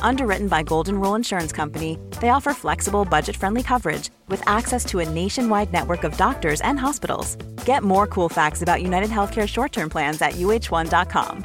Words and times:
Underwritten 0.00 0.48
by 0.48 0.62
Golden 0.62 1.00
Rule 1.00 1.14
Insurance 1.14 1.52
Company, 1.52 1.98
they 2.20 2.28
offer 2.28 2.52
flexible, 2.52 3.04
budget 3.04 3.36
friendly 3.36 3.62
coverage 3.62 4.10
with 4.28 4.46
access 4.48 4.84
to 4.86 5.00
a 5.00 5.08
nationwide 5.08 5.72
network 5.72 6.04
of 6.04 6.16
doctors 6.16 6.60
and 6.62 6.78
hospitals. 6.78 7.36
Get 7.64 7.82
more 7.82 8.06
cool 8.06 8.28
facts 8.28 8.62
about 8.62 8.82
United 8.82 9.10
Healthcare 9.10 9.48
short 9.48 9.72
term 9.72 9.88
plans 9.88 10.20
at 10.20 10.32
uh1.com. 10.32 11.44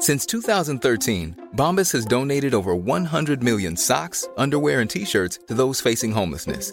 Since 0.00 0.26
2013, 0.26 1.48
Bombas 1.56 1.92
has 1.92 2.04
donated 2.04 2.54
over 2.54 2.74
100 2.74 3.42
million 3.42 3.76
socks, 3.76 4.28
underwear, 4.36 4.80
and 4.80 4.90
t 4.90 5.04
shirts 5.04 5.40
to 5.48 5.54
those 5.54 5.80
facing 5.80 6.12
homelessness. 6.12 6.72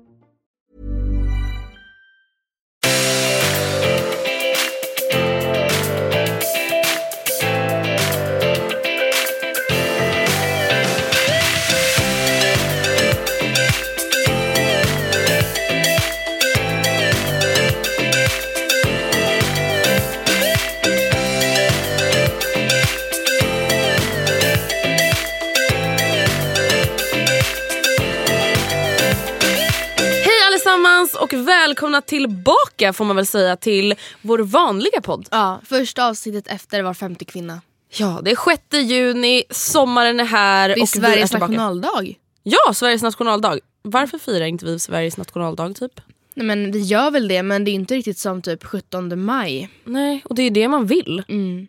Välkomna 31.91 32.01
tillbaka 32.01 32.93
får 32.93 33.05
man 33.05 33.15
väl 33.15 33.25
säga 33.25 33.55
till 33.55 33.95
vår 34.21 34.39
vanliga 34.39 35.01
podd. 35.01 35.27
Ja, 35.31 35.61
första 35.65 36.07
avsnittet 36.07 36.47
efter 36.47 36.83
var 36.83 36.93
femte 36.93 37.25
kvinna. 37.25 37.61
Ja, 37.89 38.21
det 38.23 38.31
är 38.31 38.57
6 38.71 38.89
juni, 38.91 39.43
sommaren 39.49 40.19
är 40.19 40.25
här 40.25 40.69
Det 40.69 40.73
är 40.73 40.75
och 40.75 40.77
vi 40.77 40.81
är 40.81 40.85
Sveriges 40.85 41.33
nationaldag. 41.33 42.15
Ja, 42.43 42.73
Sveriges 42.73 43.01
nationaldag. 43.01 43.59
Varför 43.83 44.17
firar 44.17 44.45
inte 44.45 44.65
vi 44.65 44.79
Sveriges 44.79 45.17
nationaldag 45.17 45.75
typ? 45.75 46.01
Nej, 46.35 46.45
men 46.45 46.71
vi 46.71 46.79
gör 46.79 47.11
väl 47.11 47.27
det 47.27 47.43
men 47.43 47.65
det 47.65 47.71
är 47.71 47.73
inte 47.73 47.95
riktigt 47.95 48.17
som 48.17 48.41
typ 48.41 48.63
17 48.63 49.25
maj. 49.25 49.69
Nej, 49.83 50.21
och 50.25 50.35
det 50.35 50.43
är 50.43 50.51
det 50.51 50.67
man 50.67 50.85
vill. 50.85 51.23
Mm. 51.27 51.67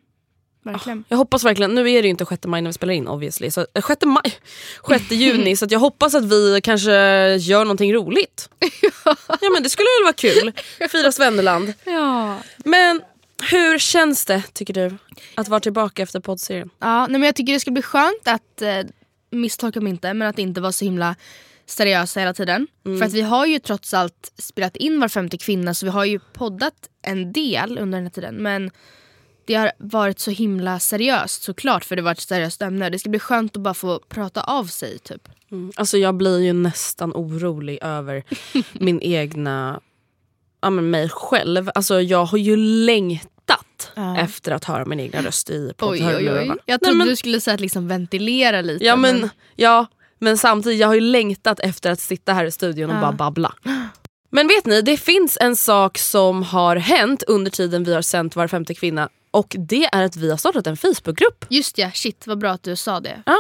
Verkligen. 0.63 1.05
Jag 1.09 1.17
hoppas 1.17 1.45
verkligen, 1.45 1.75
nu 1.75 1.81
är 1.81 2.03
det 2.03 2.07
ju 2.07 2.11
inte 2.11 2.27
6 2.27 2.47
maj 2.47 2.63
när 2.63 2.69
vi 2.69 2.75
spelar 2.75 2.95
in 2.95 3.09
obviously, 3.09 3.51
så, 3.51 3.67
äh, 3.75 3.87
6, 3.87 4.05
maj, 4.05 4.35
6 4.89 5.11
juni 5.11 5.57
så 5.57 5.67
jag 5.71 5.81
hoppas 5.81 6.15
att 6.15 6.25
vi 6.25 6.61
kanske 6.63 6.93
gör 7.37 7.65
någonting 7.65 7.95
roligt. 7.95 8.49
ja 9.41 9.51
men 9.55 9.63
det 9.63 9.71
skulle 9.71 9.87
väl 10.01 10.05
vara 10.05 10.13
kul, 10.13 10.53
fira 10.91 11.13
Svenneland. 11.13 11.73
Ja. 11.85 12.39
Men 12.65 13.03
hur 13.51 13.79
känns 13.79 14.25
det 14.25 14.43
tycker 14.53 14.75
du 14.75 14.97
att 15.35 15.49
vara 15.49 15.61
tillbaka 15.61 16.03
efter 16.03 16.21
poddserien? 16.21 16.71
Ja, 16.79 17.07
nej, 17.07 17.21
men 17.21 17.23
jag 17.23 17.35
tycker 17.35 17.53
det 17.53 17.61
ska 17.61 17.71
bli 17.71 17.83
skönt 17.83 18.29
att, 18.29 18.63
eh, 18.63 18.83
misstolka 19.31 19.81
mig 19.81 19.91
inte, 19.91 20.15
men 20.15 20.29
att 20.29 20.39
inte 20.39 20.61
vara 20.61 20.73
så 20.73 20.85
himla 20.85 21.17
seriösa 21.67 22.21
hela 22.21 22.35
tiden. 22.35 22.67
För 22.83 23.03
att 23.03 23.13
vi 23.13 23.23
har 23.23 23.47
ju 23.47 23.59
trots 23.59 23.95
allt 23.95 24.33
spelat 24.39 24.77
in 24.77 25.01
var 25.01 25.09
femte 25.09 25.39
kvinna 25.39 25.75
så 25.75 25.87
vi 25.87 25.91
har 25.91 26.05
ju 26.05 26.19
poddat 26.19 26.75
en 27.03 27.33
del 27.33 27.79
under 27.79 27.99
den 27.99 28.07
här 28.07 28.11
tiden. 28.11 28.35
Men 28.35 28.71
det 29.45 29.55
har 29.55 29.73
varit 29.79 30.19
så 30.19 30.31
himla 30.31 30.79
seriöst 30.79 31.43
såklart 31.43 31.85
för 31.85 31.97
det 31.97 32.03
var 32.03 32.13
ett 32.13 32.21
seriöst 32.21 32.63
ämne. 32.63 32.91
Det 32.91 32.99
ska 32.99 33.11
bli 33.11 33.19
skönt 33.19 33.57
att 33.57 33.63
bara 33.63 33.75
få 33.75 34.01
prata 34.09 34.41
av 34.43 34.65
sig 34.65 34.99
typ. 34.99 35.29
Alltså 35.77 35.99
jag 35.99 36.15
blir 36.15 36.39
ju 36.41 36.53
nästan 36.53 37.13
orolig 37.13 37.79
över 37.83 38.25
min 38.73 39.01
egna, 39.03 39.81
ja 40.63 40.71
men 40.71 40.91
mig 40.91 41.09
själv. 41.09 41.71
Alltså 41.75 42.01
jag 42.01 42.25
har 42.25 42.39
ju 42.39 42.57
längtat 42.57 43.93
Ja. 43.95 44.19
efter 44.19 44.53
att 44.53 44.65
höra 44.65 44.85
min 44.85 45.01
egna 45.01 45.23
röst 45.23 45.51
i 45.51 45.73
poddhörlurarna. 45.77 46.41
Jag 46.45 46.57
Nej, 46.67 46.79
trodde 46.79 46.99
men- 46.99 47.07
du 47.07 47.17
skulle 47.17 47.41
säga 47.41 47.55
att 47.55 47.61
liksom 47.61 47.89
ventilera 47.89 48.61
lite. 48.61 48.85
Ja 48.85 48.97
men, 48.97 49.31
ja 49.57 49.87
men 50.19 50.39
samtidigt, 50.39 50.81
jag 50.81 50.89
har 50.89 50.95
ju 50.95 51.01
längtat 51.01 51.61
efter 51.61 51.91
att 51.91 52.01
sitta 52.01 52.33
här 52.33 52.45
i 52.45 52.51
studion 52.51 52.91
och 52.91 52.97
Ja. 52.97 53.01
bara 53.01 53.13
babbla. 53.13 53.55
Men 54.35 54.49
vet 54.49 54.67
ni, 54.67 54.83
det 54.83 54.97
finns 54.97 55.39
en 55.41 55.57
sak 55.57 55.99
som 55.99 56.43
har 56.43 56.77
hänt 56.77 57.23
under 57.23 57.51
tiden 57.51 57.85
vi 57.85 57.95
har 57.95 58.03
sänt 58.03 58.37
Var 58.37 58.49
femte 58.49 58.75
kvinna 58.75 59.09
och 59.33 59.57
det 59.59 59.85
är 59.85 60.03
att 60.05 60.17
vi 60.17 60.31
har 60.31 60.37
startat 60.37 60.67
en 60.67 60.77
Facebookgrupp. 60.77 61.45
Just 61.49 61.79
ja, 61.79 61.91
shit 61.95 62.27
vad 62.27 62.39
bra 62.39 62.51
att 62.51 62.63
du 62.63 62.77
sa 62.77 63.01
det. 63.01 63.23
Ja. 63.27 63.37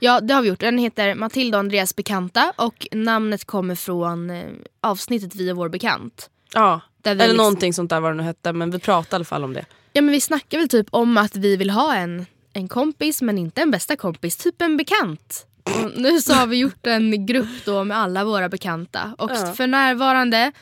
Ja 0.00 0.20
det 0.20 0.34
har 0.34 0.42
vi 0.42 0.48
gjort. 0.48 0.60
Den 0.60 0.78
heter 0.78 1.14
Matilda 1.14 1.58
och 1.58 1.60
Andreas 1.60 1.96
bekanta 1.96 2.52
och 2.56 2.86
namnet 2.92 3.44
kommer 3.44 3.74
från 3.74 4.30
eh, 4.30 4.44
avsnittet 4.80 5.34
Via 5.34 5.54
vår 5.54 5.68
bekant. 5.68 6.30
Ja, 6.54 6.80
vi 7.02 7.10
eller 7.10 7.24
liksom- 7.24 7.36
någonting 7.36 7.72
sånt 7.74 7.90
där 7.90 8.00
vad 8.00 8.10
det 8.12 8.16
nu 8.16 8.22
hette 8.22 8.52
men 8.52 8.70
vi 8.70 8.78
pratade 8.78 9.14
i 9.14 9.16
alla 9.16 9.24
fall 9.24 9.44
om 9.44 9.52
det. 9.52 9.64
Ja 9.92 10.02
men 10.02 10.12
vi 10.12 10.20
snackar 10.20 10.58
väl 10.58 10.68
typ 10.68 10.86
om 10.90 11.16
att 11.16 11.36
vi 11.36 11.56
vill 11.56 11.70
ha 11.70 11.94
en, 11.94 12.26
en 12.52 12.68
kompis 12.68 13.22
men 13.22 13.38
inte 13.38 13.60
en 13.62 13.70
bästa 13.70 13.96
kompis, 13.96 14.36
typ 14.36 14.62
en 14.62 14.76
bekant. 14.76 15.46
Och 15.62 15.90
nu 16.00 16.20
så 16.20 16.32
har 16.32 16.46
vi 16.46 16.56
gjort 16.56 16.86
en 16.86 17.26
grupp 17.26 17.64
då 17.64 17.84
med 17.84 17.96
alla 17.98 18.24
våra 18.24 18.48
bekanta 18.48 19.14
och 19.18 19.30
Ja. 19.30 19.52
för 19.52 19.66
närvarande, 19.66 20.52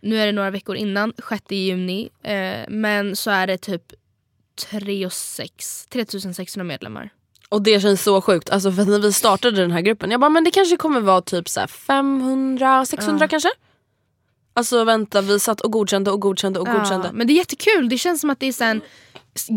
nu 0.00 0.20
är 0.20 0.26
det 0.26 0.32
några 0.32 0.50
veckor 0.50 0.76
innan, 0.76 1.12
6 1.28 1.42
juni, 1.50 2.08
eh, 2.22 2.68
men 2.68 3.16
så 3.16 3.30
är 3.30 3.46
det 3.46 3.58
typ 3.58 3.82
3 4.56 5.06
och 5.06 5.12
6, 5.12 5.86
3600 5.86 6.64
medlemmar. 6.64 7.10
Och 7.48 7.62
det 7.62 7.80
känns 7.80 8.02
så 8.02 8.20
sjukt. 8.20 8.50
Alltså 8.50 8.72
för 8.72 8.84
när 8.84 8.98
vi 8.98 9.12
startade 9.12 9.60
den 9.60 9.70
här 9.70 9.80
gruppen, 9.80 10.10
jag 10.10 10.20
bara 10.20 10.30
men 10.30 10.44
det 10.44 10.50
kanske 10.50 10.76
kommer 10.76 11.00
vara 11.00 11.20
typ 11.20 11.48
så 11.48 11.60
här 11.60 11.66
500, 11.66 12.86
600 12.86 13.28
kanske? 13.28 13.48
Alltså 14.54 14.84
vänta, 14.84 15.20
vi 15.20 15.40
satt 15.40 15.60
och 15.60 15.72
godkände 15.72 16.10
och 16.10 16.20
godkände 16.20 16.60
och 16.60 16.66
godkände. 16.66 17.06
Ja, 17.06 17.12
men 17.12 17.26
det 17.26 17.32
är 17.32 17.36
jättekul, 17.36 17.88
det 17.88 17.98
känns 17.98 18.20
som 18.20 18.30
att 18.30 18.40
det 18.40 18.46
är 18.46 18.52
så 18.52 18.64
en 18.64 18.80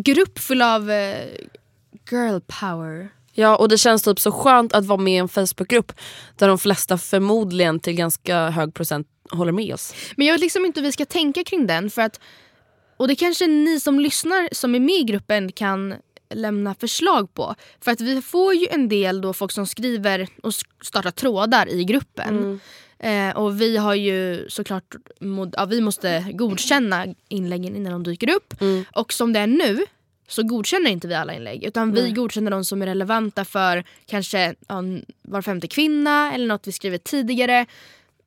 grupp 0.04 0.40
full 0.40 0.62
av 0.62 0.92
eh, 0.92 1.28
girl 2.12 2.40
power. 2.62 3.10
Ja 3.34 3.56
och 3.56 3.70
det 3.70 3.78
känns 3.78 4.04
typ 4.04 4.20
så 4.20 4.32
skönt 4.32 4.74
att 4.74 4.86
vara 4.86 5.00
med 5.00 5.14
i 5.14 5.18
en 5.18 5.28
Facebookgrupp 5.28 5.92
där 6.36 6.48
de 6.48 6.58
flesta 6.58 6.98
förmodligen 6.98 7.80
till 7.80 7.94
ganska 7.94 8.50
hög 8.50 8.74
procent 8.74 9.08
håller 9.32 9.52
med 9.52 9.74
oss. 9.74 9.94
Men 10.16 10.28
jag 10.28 10.34
vet 10.34 10.42
liksom 10.42 10.66
inte 10.66 10.80
hur 10.80 10.86
vi 10.86 10.92
ska 10.92 11.06
tänka 11.06 11.44
kring 11.44 11.68
den. 11.68 11.90
För 11.90 12.02
att, 12.02 12.20
och 12.98 13.08
det 13.08 13.16
kanske 13.16 13.48
ni 13.48 13.80
som 13.80 14.00
lyssnar 14.00 14.50
som 14.52 14.76
är 14.76 14.80
med 14.80 14.96
i 14.96 15.04
gruppen 15.04 15.52
kan 15.52 15.96
lämna 16.30 16.76
förslag 16.76 17.34
på. 17.34 17.56
För 17.82 17.92
att 17.92 18.02
vi 18.02 18.22
får 18.22 18.54
ju 18.54 18.68
en 18.72 18.90
del 18.90 19.22
då 19.22 19.34
folk 19.34 19.52
som 19.52 19.68
skriver 19.68 20.28
och 20.44 20.54
startar 20.82 21.12
trådar 21.12 21.70
i 21.70 21.84
gruppen. 21.84 22.60
Eh, 23.00 23.38
och 23.38 23.62
vi 23.62 23.78
har 23.78 23.96
ju 23.96 24.46
såklart, 24.50 24.96
mod- 25.20 25.54
ja, 25.58 25.66
vi 25.66 25.82
måste 25.82 26.26
godkänna 26.34 27.06
inläggen 27.28 27.76
innan 27.76 27.92
de 27.92 28.04
dyker 28.04 28.30
upp. 28.36 28.54
Och 28.96 29.14
som 29.14 29.34
det 29.34 29.40
är 29.40 29.48
nu 29.48 29.86
så 30.28 30.44
godkänner 30.44 30.92
inte 30.92 31.08
vi 31.08 31.14
alla 31.16 31.34
inlägg. 31.34 31.64
Utan 31.64 31.92
vi 31.94 32.12
godkänner 32.12 32.52
de 32.52 32.66
som 32.66 32.82
är 32.82 32.86
relevanta 32.86 33.46
för 33.46 33.84
kanske 34.06 34.56
ja, 34.68 34.84
var 35.22 35.42
femte 35.42 35.68
kvinna 35.68 36.34
eller 36.34 36.48
något 36.48 36.68
vi 36.68 36.72
skrivit 36.72 37.04
tidigare. 37.04 37.66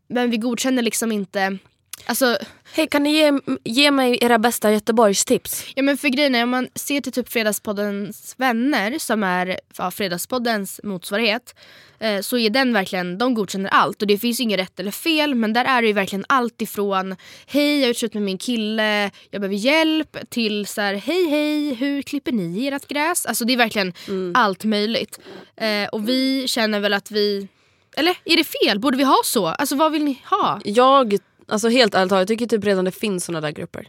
Men 0.08 0.31
vi 0.31 0.37
godkänner 0.37 0.82
liksom 0.82 1.12
inte 1.12 1.58
Alltså, 2.06 2.38
Hej 2.73 2.87
kan 2.87 3.02
ni 3.02 3.12
ge, 3.12 3.32
ge 3.64 3.91
mig 3.91 4.19
era 4.20 4.38
bästa 4.38 4.73
Göteborgstips? 4.73 5.67
ja, 5.75 5.82
men 5.82 5.99
för 5.99 6.08
grejen 6.08 6.35
är, 6.35 6.43
om 6.43 6.50
man 6.50 6.69
ser 6.75 7.00
till 7.00 7.12
typ 7.12 7.29
Fredagspoddens 7.29 8.35
vänner 8.38 8.99
som 8.99 9.23
är 9.23 9.61
ja, 9.76 9.91
Fredagspoddens 9.91 10.81
motsvarighet 10.85 11.55
eh, 11.99 12.20
så 12.20 12.38
är 12.38 12.50
den 12.50 12.73
verkligen, 12.73 13.19
de 13.19 13.35
godkänner 13.35 13.70
allt 13.70 14.02
och 14.02 14.08
det 14.08 14.19
finns 14.19 14.41
inget 14.41 14.58
rätt 14.58 14.81
eller 14.81 14.91
fel 14.91 15.35
men 15.35 15.52
där 15.52 15.64
är 15.64 15.82
det 15.82 15.88
ju 15.88 15.93
verkligen 15.94 16.25
allt 16.29 16.62
ifrån 16.62 17.17
hej 17.47 17.81
jag 17.81 17.88
har 17.88 17.94
slut 17.94 18.14
med 18.14 18.23
min 18.23 18.38
kille, 18.38 19.11
jag 19.31 19.41
behöver 19.41 19.56
hjälp 19.56 20.17
till 20.31 20.67
så 20.67 20.81
här, 20.81 20.94
hej 20.94 21.29
hej 21.29 21.75
hur 21.75 22.03
klipper 22.03 22.32
ni 22.32 22.67
ert 22.67 22.88
gräs? 22.88 23.26
Alltså 23.26 23.44
det 23.44 23.53
är 23.53 23.56
verkligen 23.56 23.93
allt 24.35 24.64
möjligt. 24.64 25.19
Eh, 25.56 25.88
och 25.88 26.08
vi 26.08 26.49
känner 26.49 26.81
väl 26.81 26.93
att 26.93 27.11
vi, 27.11 27.49
eller 27.96 28.17
är 28.25 28.37
det 28.37 28.44
fel? 28.44 28.79
Borde 28.79 28.96
vi 28.96 29.05
ha 29.05 29.20
så? 29.25 29.46
Alltså 29.46 29.76
vad 29.76 29.93
vill 29.93 30.05
ni 30.05 30.23
ha? 30.25 30.61
Jag, 30.64 31.19
alltså 31.50 31.69
helt 31.69 31.94
ärligt 31.94 32.12
jag 32.12 32.29
tycker 32.29 32.47
typ 32.47 32.64
redan 32.64 32.85
det 32.85 32.91
finns 32.91 33.25
såna 33.25 33.41
där 33.41 33.50
grupper. 33.50 33.88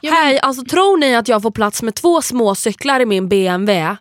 Ja, 0.00 0.10
men- 0.10 0.22
Hej, 0.22 0.40
alltså 0.40 0.64
tror 0.64 0.96
ni 0.98 1.14
att 1.16 1.28
jag 1.28 1.42
får 1.42 1.50
plats 1.50 1.82
med 1.82 1.94
två 1.94 2.22
små 2.22 2.54
cyklar 2.54 3.00
i 3.00 3.06
min 3.06 3.28
BMW? 3.28 3.96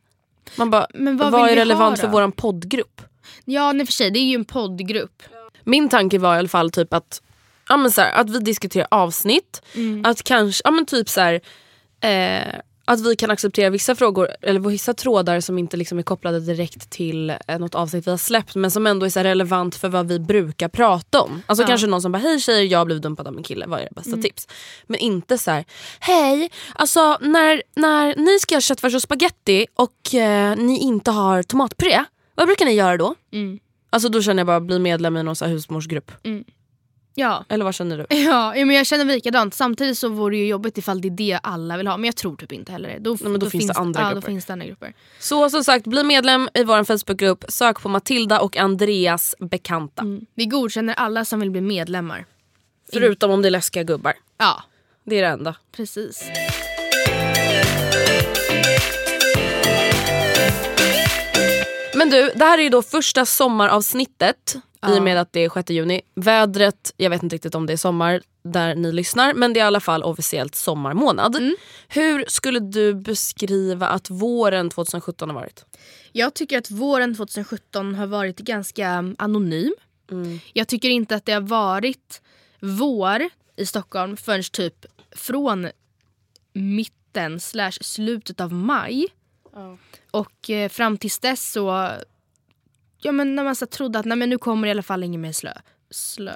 Man 0.55 0.69
bara, 0.69 0.87
Men 0.93 1.17
vad 1.17 1.31
vad, 1.31 1.49
är 1.49 1.55
relevant 1.55 1.99
för 1.99 2.07
våran 2.07 2.31
poddgrupp? 2.31 3.01
Ja 3.45 3.71
nej 3.71 3.85
för 3.85 3.93
sig, 3.93 4.11
det 4.11 4.19
är 4.19 4.23
ju 4.25 4.35
en 4.35 4.45
poddgrupp. 4.45 5.23
Min 5.63 5.89
tanke 5.89 6.17
var 6.17 6.35
i 6.35 6.39
alla 6.39 6.47
fall 6.47 6.71
typ 6.71 6.93
att, 6.93 7.21
ja, 7.69 7.77
men 7.77 7.91
så 7.91 8.01
här, 8.01 8.11
att 8.11 8.29
vi 8.29 8.39
diskuterar 8.39 8.87
avsnitt. 8.91 9.61
Mm. 9.75 10.05
Att 10.05 10.23
kanske, 10.23 10.61
ja 10.65 10.71
men 10.71 10.85
typ 10.85 11.09
så 11.09 11.21
här, 11.21 11.41
eh, 12.01 12.59
att 12.85 13.01
vi 13.05 13.15
kan 13.15 13.31
acceptera 13.31 13.69
vissa 13.69 13.95
frågor 13.95 14.27
eller 14.41 14.59
vissa 14.59 14.93
trådar 14.93 15.39
som 15.39 15.57
inte 15.57 15.77
liksom 15.77 15.99
är 15.99 16.03
kopplade 16.03 16.39
direkt 16.39 16.89
till 16.89 17.29
eh, 17.47 17.59
något 17.59 17.75
avsnitt 17.75 18.07
vi 18.07 18.11
har 18.11 18.17
släppt 18.17 18.55
men 18.55 18.71
som 18.71 18.87
ändå 18.87 19.05
är 19.05 19.23
relevant 19.23 19.75
för 19.75 19.89
vad 19.89 20.07
vi 20.07 20.19
brukar 20.19 20.67
prata 20.69 21.21
om. 21.21 21.41
Alltså 21.45 21.63
Ja. 21.63 21.67
kanske 21.67 21.87
någon 21.87 22.01
som 22.01 22.11
bara 22.11 22.17
hej 22.17 22.39
tjejer 22.39 22.63
jag 22.71 22.79
har 22.79 22.85
blivit 22.85 23.03
dumpad 23.03 23.27
av 23.27 23.33
min 23.33 23.43
kille, 23.43 23.65
vad 23.67 23.79
är 23.79 23.83
era 23.83 23.89
bästa 23.95 24.09
Mm. 24.11 24.21
tips? 24.21 24.47
Men 24.87 24.99
inte 24.99 25.37
så 25.37 25.51
här, 25.51 25.65
hej 25.99 26.49
alltså 26.75 27.17
när, 27.21 27.63
när 27.75 28.15
ni 28.15 28.39
ska 28.39 28.53
göra 28.55 28.61
köttfärs 28.61 28.95
och 28.95 29.01
spaghetti 29.01 29.67
och 29.73 30.15
eh, 30.15 30.55
ni 30.55 30.79
inte 30.79 31.11
har 31.11 31.43
tomatpuré, 31.43 32.03
vad 32.35 32.47
brukar 32.47 32.65
ni 32.65 32.71
göra 32.73 32.97
då? 32.97 33.15
Mm. 33.33 33.59
Alltså 33.89 34.09
då 34.09 34.21
känner 34.21 34.39
jag 34.39 34.47
bara 34.47 34.59
bli 34.59 34.79
medlem 34.79 35.17
i 35.17 35.23
någon 35.23 35.35
så 35.35 35.45
husmorsgrupp. 35.45 36.11
Ja. 37.17 37.45
Eller 37.49 37.65
vad 37.65 37.75
känner 37.75 37.97
du? 37.97 38.05
Ja, 38.15 38.53
men 38.55 38.69
jag 38.71 38.85
känner 38.85 39.05
likadant. 39.05 39.53
Samtidigt 39.53 39.97
så 39.97 40.09
vore 40.09 40.35
det 40.35 40.39
ju 40.39 40.47
jobbigt 40.47 40.77
ifall 40.77 41.01
det 41.01 41.07
är 41.07 41.11
det 41.11 41.39
alla 41.43 41.77
vill 41.77 41.87
ha. 41.87 41.97
Men 41.97 42.05
jag 42.05 42.15
tror 42.15 42.35
typ 42.35 42.51
inte 42.51 42.71
heller 42.71 42.89
det. 42.89 42.99
Då, 42.99 43.17
Nej, 43.21 43.31
men 43.31 43.39
då 43.39 43.49
finns 43.49 43.67
det 43.67 43.73
andra 43.73 44.01
ja, 44.01 44.07
grupper. 44.09 44.21
Då 44.21 44.27
finns 44.27 44.45
det 44.45 44.53
andra 44.53 44.65
grupper. 44.65 44.93
Så 45.19 45.49
som 45.49 45.63
sagt, 45.63 45.87
bli 45.87 46.03
medlem 46.03 46.49
i 46.53 46.63
vår 46.63 46.83
Facebookgrupp. 46.83 47.45
Sök 47.47 47.81
på 47.81 47.89
Matilda 47.89 48.39
och 48.39 48.57
Andreas 48.57 49.35
bekanta. 49.39 50.03
Vi 50.35 50.45
godkänner 50.45 50.93
alla 50.93 51.25
som 51.25 51.39
vill 51.39 51.51
bli 51.51 51.61
medlemmar. 51.61 52.25
Förutom 52.93 53.31
om 53.31 53.41
det 53.41 53.47
är 53.47 53.51
läskiga 53.51 53.83
gubbar. 53.83 54.13
Ja, 54.37 54.63
Det 55.03 55.15
är 55.15 55.21
det 55.21 55.27
enda. 55.27 55.55
precis. 55.75 56.23
Men 61.95 62.09
du, 62.09 62.31
det 62.35 62.45
här 62.45 62.57
är 62.57 62.63
ju 62.63 62.69
då 62.69 62.81
första 62.81 63.25
sommaravsnittet 63.25 64.55
i 64.87 64.99
och 64.99 65.03
med 65.03 65.17
att 65.17 65.33
det 65.33 65.39
är 65.39 65.49
6 65.49 65.69
juni. 65.69 66.01
Vädret, 66.15 66.93
jag 66.97 67.09
vet 67.09 67.23
inte 67.23 67.35
riktigt 67.35 67.55
om 67.55 67.65
det 67.65 67.73
är 67.73 67.77
sommar 67.77 68.21
där 68.43 68.75
ni 68.75 68.91
lyssnar 68.91 69.33
men 69.33 69.53
det 69.53 69.59
är 69.59 69.63
i 69.63 69.67
alla 69.67 69.79
fall 69.79 70.03
officiellt 70.03 70.55
sommarmånad. 70.55 71.37
Hur 71.87 72.25
skulle 72.27 72.59
du 72.59 72.93
beskriva 72.93 73.87
att 73.87 74.09
våren 74.09 74.69
2017 74.69 75.29
har 75.29 75.35
varit? 75.35 75.65
Jag 76.11 76.33
tycker 76.33 76.57
att 76.57 76.71
våren 76.71 77.15
2017 77.15 77.95
har 77.95 78.07
varit 78.07 78.39
ganska 78.39 79.13
anonym. 79.17 79.73
Jag 80.53 80.67
tycker 80.67 80.89
inte 80.89 81.15
att 81.15 81.25
det 81.25 81.31
har 81.31 81.41
varit 81.41 82.21
vår 82.59 83.29
i 83.55 83.65
Stockholm 83.65 84.17
förrän 84.17 84.43
typ 84.51 84.85
från 85.11 85.67
mitten 86.53 87.39
slash 87.39 87.71
slutet 87.71 88.41
av 88.41 88.53
maj. 88.53 89.07
Och 90.11 90.49
eh, 90.49 90.69
fram 90.69 90.97
tills 90.97 91.19
dess 91.19 91.51
så... 91.51 91.91
Ja 92.97 93.11
men 93.11 93.35
när 93.35 93.43
man 93.43 93.55
så 93.55 93.65
trodde 93.65 93.99
att 93.99 94.05
nej, 94.05 94.17
men 94.17 94.29
nu 94.29 94.37
kommer 94.37 94.67
i 94.67 94.71
alla 94.71 94.83
fall 94.83 95.03
ingen 95.03 95.21
mer 95.21 95.31
slö. 95.31 95.53
Slö. 95.89 96.33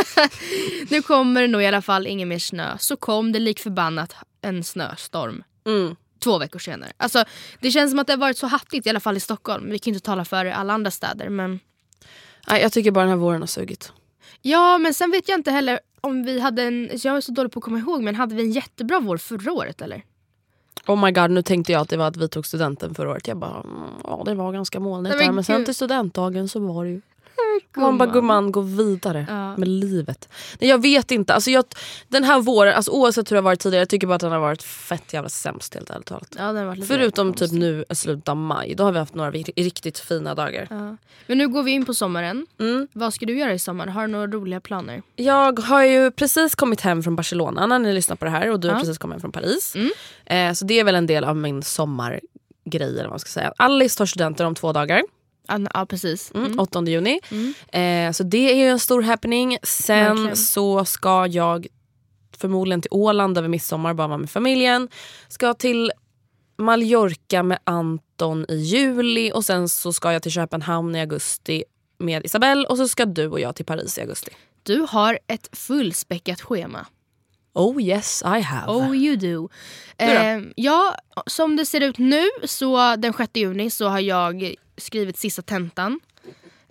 nu 0.90 1.02
kommer 1.02 1.42
det 1.42 1.48
nog 1.48 1.62
i 1.62 1.66
alla 1.66 1.82
fall 1.82 2.06
ingen 2.06 2.28
mer 2.28 2.38
snö. 2.38 2.78
Så 2.78 2.96
kom 2.96 3.32
det 3.32 3.38
lik 3.38 3.60
förbannat 3.60 4.14
en 4.40 4.64
snöstorm 4.64 5.42
Mm. 5.66 5.96
två 6.18 6.38
veckor 6.38 6.58
senare. 6.58 6.92
Alltså, 6.96 7.24
det 7.60 7.70
känns 7.70 7.90
som 7.92 7.98
att 7.98 8.06
det 8.06 8.12
har 8.12 8.18
varit 8.18 8.38
så 8.38 8.46
hattigt 8.46 8.86
i 8.86 8.90
alla 8.90 9.00
fall 9.00 9.16
i 9.16 9.20
Stockholm. 9.20 9.70
Vi 9.70 9.78
kan 9.78 9.94
inte 9.94 10.06
tala 10.06 10.24
för 10.24 10.46
alla 10.46 10.72
andra 10.72 10.90
städer. 10.90 11.28
Men... 11.28 11.60
Nej, 12.48 12.62
jag 12.62 12.72
tycker 12.72 12.90
bara 12.90 13.04
den 13.04 13.10
här 13.10 13.16
våren 13.16 13.42
har 13.42 13.46
sugit. 13.46 13.92
Ja 14.42 14.78
men 14.78 14.94
sen 14.94 15.10
vet 15.10 15.28
jag 15.28 15.38
inte 15.38 15.50
heller 15.50 15.80
om 16.00 16.22
vi 16.22 16.40
hade 16.40 16.62
en, 16.62 16.90
jag 16.92 17.16
är 17.16 17.20
så 17.20 17.32
dålig 17.32 17.52
på 17.52 17.58
att 17.58 17.64
komma 17.64 17.78
ihåg 17.78 18.02
men 18.02 18.14
hade 18.14 18.34
vi 18.34 18.42
en 18.42 18.52
jättebra 18.52 19.00
vår 19.00 19.16
förra 19.16 19.52
året 19.52 19.82
eller? 19.82 20.02
Oh 20.86 21.04
my 21.04 21.12
god, 21.12 21.30
nu 21.30 21.42
tänkte 21.42 21.72
jag 21.72 21.80
att 21.80 21.88
det 21.88 21.96
var 21.96 22.06
att 22.06 22.16
vi 22.16 22.28
tog 22.28 22.46
studenten 22.46 22.94
förra 22.94 23.10
året. 23.10 23.28
Jag 23.28 23.36
bara, 23.36 23.60
mm, 23.64 23.90
ja 24.04 24.22
det 24.24 24.34
var 24.34 24.52
ganska 24.52 24.80
molnigt 24.80 25.16
Nej, 25.16 25.18
men 25.18 25.26
där. 25.26 25.34
Men 25.34 25.44
sen 25.44 25.64
till 25.64 25.74
studentdagen 25.74 26.48
så 26.48 26.60
var 26.60 26.84
det 26.84 26.90
ju... 26.90 27.00
Man 27.76 27.98
bara 27.98 28.08
gumman, 28.12 28.52
gå 28.52 28.60
vidare 28.60 29.26
Ja. 29.28 29.56
med 29.56 29.68
livet. 29.68 30.28
Nej, 30.60 30.70
jag 30.70 30.82
vet 30.82 31.10
inte, 31.10 31.34
alltså 31.34 31.50
jag, 31.50 31.64
den 32.08 32.24
här 32.24 32.40
våren, 32.40 32.74
alltså 32.74 32.90
oavsett 32.90 33.30
hur 33.30 33.34
det 33.34 33.38
har 33.40 33.42
varit 33.44 33.60
tidigare, 33.60 33.80
jag 33.82 33.88
tycker 33.88 34.06
bara 34.06 34.14
att 34.14 34.20
den 34.20 34.32
har 34.32 34.38
varit 34.38 34.62
fett 34.62 35.12
jävla 35.12 35.28
sämst 35.28 35.74
helt 35.74 35.90
ärligt 35.90 36.06
talat. 36.06 36.34
Ja, 36.38 36.46
den 36.46 36.56
har 36.56 36.64
varit 36.64 36.86
Förutom 36.86 37.32
typ 37.32 37.38
konstig. 37.38 37.58
nu 37.60 37.84
i 37.90 37.94
slutet 37.94 38.28
av 38.28 38.36
maj, 38.36 38.74
då 38.74 38.84
har 38.84 38.92
vi 38.92 38.98
haft 38.98 39.14
några 39.14 39.30
ri- 39.30 39.52
riktigt 39.56 39.98
fina 39.98 40.34
dagar. 40.34 40.66
Ja. 40.70 40.96
Men 41.26 41.38
nu 41.38 41.48
går 41.48 41.62
vi 41.62 41.70
in 41.70 41.84
på 41.84 41.94
sommaren. 41.94 42.46
Mm. 42.60 42.88
Vad 42.92 43.14
ska 43.14 43.26
du 43.26 43.38
göra 43.38 43.52
i 43.54 43.58
sommar? 43.58 43.86
Har 43.86 44.02
du 44.02 44.08
några 44.12 44.26
roliga 44.26 44.60
planer? 44.60 45.02
Jag 45.16 45.58
har 45.60 45.84
ju 45.84 46.10
precis 46.10 46.54
kommit 46.54 46.80
hem 46.80 47.02
från 47.02 47.16
Barcelona 47.16 47.66
när 47.66 47.78
ni 47.78 47.92
lyssnar 47.92 48.16
på 48.16 48.24
det 48.24 48.30
här 48.30 48.50
och 48.50 48.60
du 48.60 48.68
har 48.68 48.74
Ja. 48.74 48.80
precis 48.80 48.98
kommit 48.98 49.14
hem 49.14 49.20
från 49.20 49.32
Paris. 49.32 49.74
Mm. 49.74 49.90
Eh, 50.26 50.54
så 50.54 50.64
det 50.64 50.80
är 50.80 50.84
väl 50.84 50.94
en 50.94 51.06
del 51.06 51.24
av 51.24 51.36
min 51.36 51.62
sommargrej 51.62 52.20
eller 52.72 53.02
vad 53.02 53.10
man 53.10 53.18
ska 53.18 53.28
säga. 53.28 53.52
Alice 53.56 53.98
tar 53.98 54.06
studenten 54.06 54.46
om 54.46 54.54
två 54.54 54.72
dagar. 54.72 55.02
Ja, 55.74 55.86
precis. 55.86 56.32
Mm, 56.34 56.46
Mm. 56.46 56.58
8 56.60 56.82
juni. 56.86 57.20
Eh, 57.72 58.12
så 58.12 58.22
det 58.22 58.52
är 58.52 58.56
ju 58.56 58.66
en 58.68 58.78
stor 58.78 59.02
happening. 59.02 59.58
Sen 59.62 60.06
Verkligen. 60.16 60.36
så 60.36 60.84
ska 60.84 61.26
jag 61.26 61.66
förmodligen 62.38 62.82
till 62.82 62.90
Åland 62.92 63.38
över 63.38 63.48
midsommar, 63.48 63.94
bara 63.94 64.08
vara 64.08 64.18
med 64.18 64.30
familjen. 64.30 64.88
Ska 65.28 65.54
till 65.54 65.92
Mallorca 66.58 67.42
med 67.42 67.58
Anton 67.64 68.46
i 68.48 68.56
juli 68.56 69.32
och 69.34 69.44
sen 69.44 69.68
så 69.68 69.92
ska 69.92 70.12
jag 70.12 70.22
till 70.22 70.32
Köpenhamn 70.32 70.94
i 70.96 71.00
augusti 71.00 71.64
med 71.98 72.24
Isabelle 72.24 72.66
och 72.68 72.76
så 72.76 72.88
ska 72.88 73.04
du 73.04 73.26
och 73.28 73.40
jag 73.40 73.56
till 73.56 73.64
Paris 73.64 73.98
i 73.98 74.00
augusti. 74.00 74.30
Du 74.62 74.86
har 74.90 75.18
ett 75.26 75.48
fullspäckat 75.52 76.40
schema. 76.40 76.86
Oh 77.54 77.82
yes 77.82 78.22
I 78.22 78.40
have. 78.40 78.72
Oh 78.72 78.96
you 78.96 79.16
do. 79.16 79.48
Eh, 79.98 80.40
ja, 80.56 80.94
som 81.26 81.56
det 81.56 81.66
ser 81.66 81.80
ut 81.80 81.98
nu 81.98 82.24
så 82.44 82.96
den 82.96 83.12
6 83.12 83.30
juni 83.34 83.70
så 83.70 83.88
har 83.88 84.00
jag 84.00 84.54
skrivit 84.80 85.18
sista 85.18 85.42
tentan. 85.42 86.00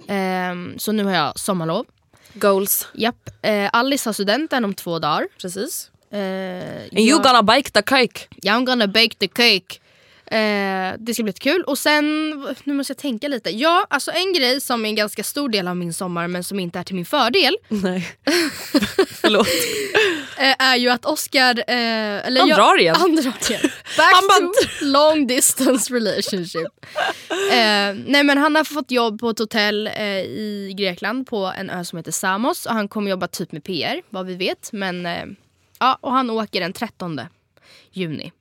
Eh, 0.08 0.78
så 0.78 0.92
nu 0.92 1.04
har 1.04 1.12
jag 1.12 1.40
sommarlov. 1.40 1.86
Goals. 2.34 2.88
Japp. 2.94 3.30
Eh, 3.42 3.70
Alice 3.74 4.10
har 4.10 4.14
studenten 4.14 4.66
om 4.66 4.74
två 4.74 5.00
dagar. 5.00 5.28
Precis. 5.42 5.92
Eh, 6.12 6.20
And 6.20 7.00
you 7.00 7.08
jag, 7.10 7.24
gonna 7.24 7.44
bake 7.44 7.72
the 7.72 7.82
cake. 7.82 8.28
I'm 8.44 8.66
gonna 8.66 8.88
bake 8.88 9.16
the 9.20 9.28
cake. 9.28 9.80
Eh, 10.32 10.94
det 11.00 11.14
ska 11.14 11.24
bli 11.24 11.30
lite 11.30 11.40
kul. 11.40 11.64
Och 11.64 11.78
sen, 11.78 12.30
nu 12.64 12.74
måste 12.74 12.92
jag 12.92 12.98
tänka 12.98 13.28
lite. 13.28 13.50
Ja, 13.50 13.86
alltså 13.90 14.12
en 14.12 14.34
grej 14.34 14.62
som 14.62 14.86
är 14.86 14.90
en 14.90 14.96
ganska 14.96 15.24
stor 15.24 15.50
del 15.50 15.68
av 15.68 15.78
min 15.78 15.94
sommar 15.94 16.28
men 16.28 16.44
som 16.44 16.60
inte 16.60 16.80
är 16.80 16.84
till 16.84 16.96
min 16.96 17.06
fördel. 17.06 17.58
Nej. 17.68 18.08
Förlåt. 19.22 19.48
eh, 20.38 20.56
är 20.68 20.76
ju 20.76 20.90
att 20.90 21.06
Oscar... 21.06 21.60
Eh, 21.68 22.28
eller 22.28 22.40
Han 22.40 22.50
jag, 22.50 22.58
drar 22.58 22.80
igen. 22.80 22.96
Han 23.00 23.16
drar 23.16 23.34
igen. 23.50 23.62
Back 23.98 24.14
Han 24.14 24.28
bara 24.28 24.52
to 24.54 24.86
long 24.86 25.28
distance 25.28 25.94
relationship. 25.94 26.68
eh, 27.52 27.96
nej 28.08 28.24
men 28.24 28.38
han 28.38 28.56
har 28.56 28.64
fått 28.64 28.92
jobb 28.92 29.20
på 29.20 29.30
ett 29.30 29.40
hotell 29.40 29.88
eh, 29.88 30.04
i 30.20 30.74
Grekland 30.78 31.28
på 31.28 31.54
en 31.58 31.70
ö 31.70 31.86
som 31.86 31.98
heter 31.98 32.12
Samos. 32.12 32.66
Och 32.66 32.74
han 32.74 32.88
kommer 32.88 33.12
jobba 33.12 33.28
typ 33.28 33.52
med 33.52 33.64
PR, 33.64 34.02
vad 34.10 34.26
vi 34.26 34.36
vet. 34.36 34.70
Men, 34.72 35.06
eh, 35.06 35.24
ja, 35.80 35.98
och 36.02 36.12
han 36.12 36.30
åker 36.30 36.60
den 36.62 36.74
13 36.74 37.22
juni. 37.92 38.32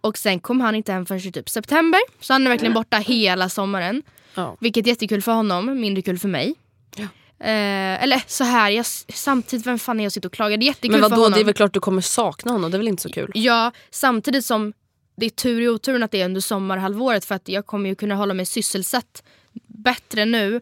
Och 0.00 0.18
sen 0.18 0.40
kom 0.40 0.60
han 0.60 0.74
inte 0.74 0.92
hem 0.92 1.06
förrän 1.06 1.20
i 1.20 1.32
typ 1.32 1.48
september. 1.48 2.00
Så 2.20 2.32
han 2.32 2.46
är 2.46 2.50
verkligen 2.50 2.74
borta 2.74 2.96
hela 2.96 3.48
sommaren. 3.48 4.02
Ja. 4.34 4.56
Vilket 4.60 4.86
är 4.86 4.88
jättekul 4.88 5.22
för 5.22 5.32
honom, 5.32 5.80
mindre 5.80 6.02
kul 6.02 6.18
för 6.18 6.28
mig. 6.28 6.54
Eh, 7.40 8.02
eller 8.02 8.22
så 8.26 8.44
här, 8.44 8.70
jag, 8.70 8.86
samtidigt, 9.14 9.66
vem 9.66 9.78
fan 9.78 10.00
är 10.00 10.04
jag 10.04 10.08
och 10.08 10.12
sitter 10.12 10.28
och 10.28 10.32
klagar? 10.32 10.56
Det 10.56 10.64
är 10.64 10.66
jättekul 10.66 10.90
Men 10.90 11.00
för 11.00 11.08
vadå, 11.10 11.22
honom. 11.22 11.32
det 11.34 11.40
är 11.40 11.44
väl 11.44 11.54
klart 11.54 11.74
du 11.74 11.80
kommer 11.80 12.02
sakna 12.02 12.52
honom, 12.52 12.70
det 12.70 12.76
är 12.76 12.78
väl 12.78 12.88
inte 12.88 13.02
så 13.02 13.08
kul? 13.08 13.30
Ja, 13.34 13.72
samtidigt 13.90 14.44
som 14.44 14.72
det 15.16 15.26
är 15.26 15.30
tur 15.30 15.60
i 15.60 15.68
oturen 15.68 16.02
att 16.02 16.10
det 16.10 16.20
är 16.20 16.24
under 16.24 16.40
sommarhalvåret 16.40 17.24
för 17.24 17.34
att 17.34 17.48
jag 17.48 17.66
kommer 17.66 17.88
ju 17.88 17.94
kunna 17.94 18.14
hålla 18.14 18.34
mig 18.34 18.46
sysselsatt 18.46 19.22
bättre 19.66 20.24
nu 20.24 20.60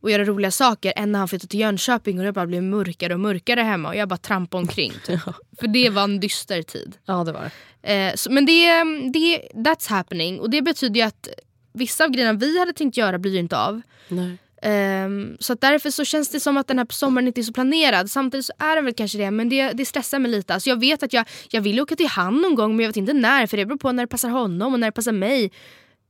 och 0.00 0.10
göra 0.10 0.24
roliga 0.24 0.50
saker 0.50 0.92
än 0.96 1.12
när 1.12 1.18
han 1.18 1.28
flyttade 1.28 1.48
till 1.48 1.60
Jönköping 1.60 2.18
och 2.18 2.24
det 2.24 2.32
bara 2.32 2.46
blev 2.46 2.62
mörkare 2.62 3.14
och 3.14 3.20
mörkare 3.20 3.60
hemma 3.60 3.88
och 3.88 3.96
jag 3.96 4.08
bara 4.08 4.16
trampade 4.16 4.60
omkring. 4.62 4.92
Typ. 5.06 5.20
För 5.60 5.66
det 5.66 5.90
var 5.90 6.04
en 6.04 6.20
dyster 6.20 6.62
tid. 6.62 6.96
Ja 7.04 7.24
det 7.24 7.32
var. 7.32 7.50
Eh, 7.82 8.14
så, 8.14 8.32
men 8.32 8.46
det, 8.46 8.84
det, 9.12 9.48
that's 9.54 9.90
happening 9.90 10.40
och 10.40 10.50
det 10.50 10.62
betyder 10.62 11.00
ju 11.00 11.06
att 11.06 11.28
vissa 11.72 12.04
av 12.04 12.10
grejerna 12.10 12.32
vi 12.32 12.58
hade 12.58 12.72
tänkt 12.72 12.96
göra 12.96 13.18
blir 13.18 13.32
ju 13.32 13.38
inte 13.38 13.58
av. 13.58 13.82
Nej. 14.08 14.38
Ehm, 14.62 15.36
så 15.40 15.54
därför 15.54 15.90
så 15.90 16.04
känns 16.04 16.28
det 16.28 16.40
som 16.40 16.56
att 16.56 16.66
den 16.66 16.78
här 16.78 16.86
sommaren 16.90 17.26
inte 17.26 17.40
är 17.40 17.42
så 17.42 17.52
planerad. 17.52 18.10
Samtidigt 18.10 18.46
så 18.46 18.52
är 18.58 18.76
den 18.76 18.84
väl 18.84 18.94
kanske 18.94 19.18
det 19.18 19.30
men 19.30 19.48
det, 19.48 19.72
det 19.72 19.84
stressar 19.84 20.18
mig 20.18 20.30
lite. 20.30 20.54
Alltså 20.54 20.70
jag 20.70 20.80
vet 20.80 21.02
att 21.02 21.12
jag, 21.12 21.24
jag 21.50 21.60
vill 21.60 21.80
åka 21.80 21.96
till 21.96 22.06
han 22.06 22.36
någon 22.36 22.54
gång 22.54 22.76
men 22.76 22.84
jag 22.84 22.88
vet 22.88 22.96
inte 22.96 23.12
när 23.12 23.46
för 23.46 23.56
det 23.56 23.66
beror 23.66 23.78
på 23.78 23.92
när 23.92 24.02
det 24.02 24.08
passar 24.08 24.28
honom 24.28 24.72
och 24.72 24.80
när 24.80 24.88
det 24.88 24.92
passar 24.92 25.12
mig. 25.12 25.52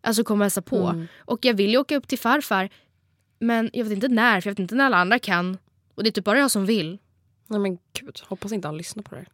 Alltså 0.02 0.24
komma 0.24 0.38
och 0.38 0.44
hälsa 0.44 0.62
på. 0.62 0.86
Mm. 0.86 1.06
Och 1.18 1.44
jag 1.44 1.54
vill 1.54 1.70
ju 1.70 1.78
åka 1.78 1.96
upp 1.96 2.08
till 2.08 2.18
farfar 2.18 2.70
men 3.38 3.70
jag 3.72 3.84
vet 3.84 3.92
inte 3.92 4.08
när 4.08 4.40
för 4.40 4.48
jag 4.48 4.52
vet 4.52 4.58
inte 4.58 4.74
när 4.74 4.84
alla 4.86 4.96
andra 4.96 5.18
kan. 5.18 5.58
Och 5.94 6.02
det 6.02 6.08
är 6.08 6.12
typ 6.12 6.24
bara 6.24 6.38
jag 6.38 6.50
som 6.50 6.66
vill. 6.66 6.98
Nej 7.46 7.60
men 7.60 7.78
gud, 8.00 8.20
hoppas 8.24 8.52
inte 8.52 8.68
han 8.68 8.76
lyssnar 8.76 9.02
på 9.02 9.14
det 9.14 9.20
här. 9.20 9.28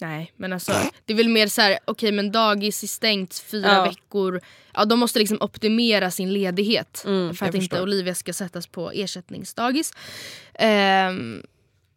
Nej 0.00 0.32
men 0.36 0.52
alltså 0.52 0.72
det 1.04 1.12
är 1.12 1.16
väl 1.16 1.28
mer 1.28 1.46
så 1.46 1.60
här, 1.62 1.78
okej 1.84 2.12
men 2.12 2.32
dagis 2.32 2.82
är 2.82 2.86
stängt 2.86 3.38
fyra 3.38 3.68
Ja. 3.72 3.84
veckor. 3.84 4.40
Ja 4.74 4.84
de 4.84 4.98
måste 4.98 5.18
liksom 5.18 5.38
optimera 5.40 6.10
sin 6.10 6.32
ledighet. 6.32 7.02
Mm, 7.06 7.34
för 7.34 7.46
att 7.46 7.54
inte. 7.54 7.82
Olivia 7.82 8.14
ska 8.14 8.32
sättas 8.32 8.66
på 8.66 8.90
ersättningsdagis. 8.90 9.92
Ehm, 10.54 11.42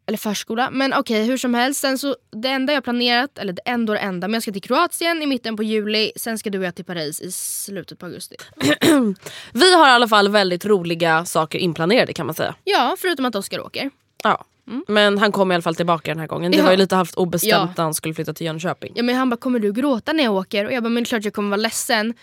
eller 0.05 0.17
förskola. 0.17 0.69
Men 0.71 0.93
okej 0.93 1.23
hur 1.25 1.37
som 1.37 1.53
helst. 1.53 1.79
Sen 1.81 1.97
så, 1.97 2.15
det 2.31 2.47
enda 2.49 2.73
jag 2.73 2.83
planerat, 2.83 3.37
eller 3.37 3.53
det 3.53 3.61
ändå 3.65 3.93
det 3.93 3.99
enda, 3.99 4.27
men 4.27 4.33
jag 4.33 4.41
ska 4.43 4.51
till 4.51 4.61
Kroatien 4.61 5.21
i 5.21 5.25
mitten 5.25 5.57
på 5.57 5.63
juli. 5.63 6.11
Sen 6.15 6.37
ska 6.39 6.49
du 6.49 6.57
och 6.59 6.65
jag 6.65 6.75
till 6.75 6.85
Paris 6.85 7.21
i 7.21 7.31
slutet 7.31 7.99
på 7.99 8.05
augusti. 8.05 8.35
Vi 9.53 9.73
har 9.75 9.87
i 9.87 9.91
alla 9.91 10.07
fall 10.07 10.29
väldigt 10.29 10.65
roliga 10.65 11.25
saker 11.25 11.59
inplanerade 11.59 12.13
kan 12.13 12.25
man 12.25 12.35
säga. 12.35 12.55
Ja 12.63 12.95
förutom 12.99 13.25
att 13.25 13.35
Oskar 13.35 13.59
åker. 13.59 13.89
Ja. 14.23 14.45
Men 14.87 15.17
han 15.17 15.31
kom 15.31 15.51
i 15.51 15.55
alla 15.55 15.61
fall 15.61 15.75
tillbaka 15.75 16.11
den 16.11 16.19
här 16.19 16.27
gången. 16.27 16.51
Det 16.51 16.57
Ja. 16.57 16.63
var 16.63 16.71
ju 16.71 16.77
lite 16.77 16.95
halvt 16.95 17.15
obestämt 17.15 17.51
Ja. 17.51 17.73
när 17.77 17.83
han 17.83 17.93
skulle 17.93 18.13
flytta 18.13 18.33
till 18.33 18.45
Jönköping. 18.45 18.91
Ja, 18.95 19.03
men 19.03 19.15
han 19.15 19.29
bara 19.29 19.37
kommer 19.37 19.59
du 19.59 19.73
gråta 19.73 20.13
när 20.13 20.23
jag 20.23 20.33
åker? 20.33 20.65
Och 20.65 20.71
jag 20.73 20.83
bara 20.83 20.89
men 20.89 21.05
klart 21.05 21.23
jag 21.25 21.33
kommer 21.33 21.49
vara 21.49 21.61
ledsen. 21.61 22.13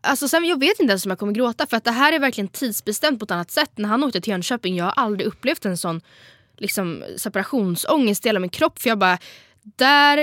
Alltså, 0.00 0.28
sen, 0.28 0.44
jag 0.44 0.60
vet 0.60 0.80
inte 0.80 0.90
ens 0.90 1.04
om 1.06 1.10
jag 1.10 1.18
kommer 1.18 1.32
gråta 1.32 1.66
för 1.66 1.76
att 1.76 1.84
det 1.84 1.90
här 1.90 2.12
är 2.12 2.18
verkligen 2.18 2.48
tidsbestämt 2.48 3.18
på 3.18 3.24
ett 3.24 3.30
annat 3.30 3.50
sätt. 3.50 3.70
När 3.74 3.88
han 3.88 4.04
åkte 4.04 4.20
till 4.20 4.30
Jönköping, 4.30 4.76
jag 4.76 4.84
har 4.84 4.92
aldrig 4.92 5.26
upplevt 5.26 5.64
en 5.64 5.76
sån 5.76 6.00
liksom, 6.58 7.04
separationsångest 7.16 8.26
i 8.26 8.28
hela 8.28 8.40
min 8.40 8.50
kropp. 8.50 8.82
För 8.82 8.88
jag 8.88 8.98
bara, 8.98 9.18
där, 9.62 10.16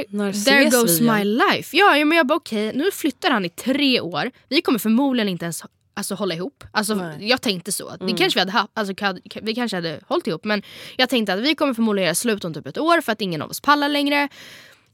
there 0.46 0.70
goes 0.70 1.02
my 1.02 1.24
life. 1.24 1.78
Ja, 1.78 1.98
ja, 1.98 2.06
men 2.06 2.18
jag 2.18 2.28
bara 2.28 2.36
okej, 2.36 2.72
nu 2.76 2.92
flyttar 2.92 3.32
han 3.32 3.46
i 3.46 3.50
tre 3.50 4.02
år. 4.02 4.32
Vi 4.50 4.62
kommer 4.62 4.80
förmodligen 4.80 5.30
inte 5.30 5.46
ens 5.46 5.64
alltså, 5.94 6.16
hålla 6.16 6.36
ihop. 6.36 6.64
Alltså, 6.72 6.96
Nej. 6.96 7.30
jag 7.30 7.42
tänkte 7.42 7.72
så. 7.72 7.90
Mm. 7.90 8.08
Det 8.08 8.14
kanske 8.14 8.46
vi 8.46 8.52
hade 8.52 8.68
alltså, 8.74 8.94
vi 9.42 9.56
kanske 9.56 9.78
hade 9.78 10.00
hållit 10.08 10.28
ihop. 10.28 10.44
Men 10.44 10.64
jag 10.98 11.10
tänkte 11.10 11.34
att 11.34 11.40
vi 11.40 11.56
kommer 11.56 11.74
förmodligen 11.74 12.06
göra 12.06 12.16
slut 12.16 12.46
om 12.46 12.54
typ 12.54 12.68
ett 12.68 12.78
år 12.78 13.02
för 13.02 13.12
att 13.12 13.22
ingen 13.22 13.42
av 13.42 13.50
oss 13.50 13.62
pallar 13.62 13.90
längre. 13.90 14.30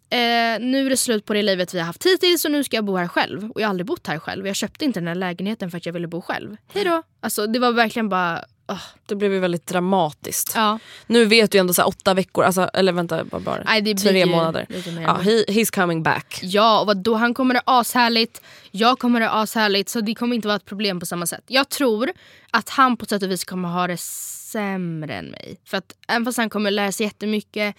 Eh, 0.10 0.60
nu 0.60 0.86
är 0.86 0.90
det 0.90 0.98
slut 0.98 1.26
på 1.26 1.34
det 1.34 1.42
livet 1.42 1.74
vi 1.74 1.80
har 1.80 1.86
haft 1.86 2.06
hittills 2.06 2.46
och 2.46 2.52
nu 2.52 2.64
ska 2.64 2.78
jag 2.78 2.86
bo 2.86 2.96
här 2.96 3.08
själv. 3.08 3.52
Och 3.52 3.62
jag 3.62 3.66
har 3.66 3.70
aldrig 3.70 3.86
bott 3.86 4.08
här 4.08 4.20
själv. 4.20 4.48
Jag 4.48 4.56
köpte 4.56 4.86
inte 4.86 5.00
den 5.00 5.08
här 5.08 5.16
lägenheten 5.16 5.72
för 5.72 5.78
att 5.78 5.86
jag 5.86 5.94
ville 5.94 6.08
bo 6.08 6.22
själv. 6.22 6.58
Hejdå. 6.74 7.04
Alltså 7.20 7.48
det 7.48 7.60
var 7.60 7.72
verkligen 7.72 8.10
bara... 8.10 8.46
åh. 8.68 8.82
Det 9.06 9.16
blev 9.16 9.34
ju 9.34 9.40
väldigt 9.40 9.68
dramatiskt. 9.68 10.54
Ja. 10.56 10.80
Nu 11.08 11.26
vet 11.26 11.52
du 11.52 11.58
ändå 11.58 11.74
så 11.74 11.82
här 11.82 11.88
åtta 11.88 12.14
veckor, 12.14 12.44
alltså, 12.44 12.70
eller 12.74 12.92
vänta 12.92 13.24
bara. 13.24 13.40
bara. 13.40 13.64
Nej, 13.66 13.82
det 13.82 13.96
Tre 13.96 14.20
ju 14.20 14.26
månader. 14.26 14.66
Ja, 15.02 15.14
he, 15.14 15.46
he's 15.48 15.76
coming 15.76 16.04
back. 16.04 16.40
Ja, 16.42 16.82
och 16.82 16.98
då 16.98 17.16
han 17.16 17.34
kommer 17.34 17.54
det 17.54 17.62
ashärligt. 17.66 18.42
Jag 18.72 19.00
kommer 19.00 19.20
det 19.20 19.32
ashärligt. 19.32 19.90
Så 19.90 20.02
det 20.02 20.16
kommer 20.16 20.36
inte 20.36 20.48
vara 20.48 20.56
ett 20.56 20.66
problem 20.66 21.00
på 21.00 21.06
samma 21.06 21.26
sätt. 21.26 21.44
Jag 21.48 21.70
tror 21.70 22.12
att 22.52 22.70
han 22.70 22.98
på 22.98 23.06
sätt 23.06 23.24
och 23.24 23.32
vis 23.32 23.46
kommer 23.46 23.70
ha 23.70 23.88
det 23.88 23.98
sämre 23.98 25.14
än 25.14 25.26
mig. 25.26 25.58
För 25.66 25.78
att 25.78 25.96
även 26.08 26.26
fast 26.26 26.38
han 26.38 26.50
kommer 26.50 26.72
lära 26.72 26.92
sig 26.92 27.06
jättemycket 27.06 27.76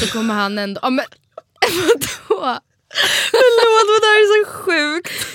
så 0.00 0.06
kommer 0.06 0.34
han 0.34 0.58
ändå... 0.58 0.80
Ja, 0.82 0.90
men, 0.90 1.04
vadå? 2.28 2.58
Förlåt 3.30 3.86
men 3.88 4.00
det 4.00 4.06
här 4.06 4.20
är 4.22 4.44
så 4.44 4.50
sjukt. 4.50 5.26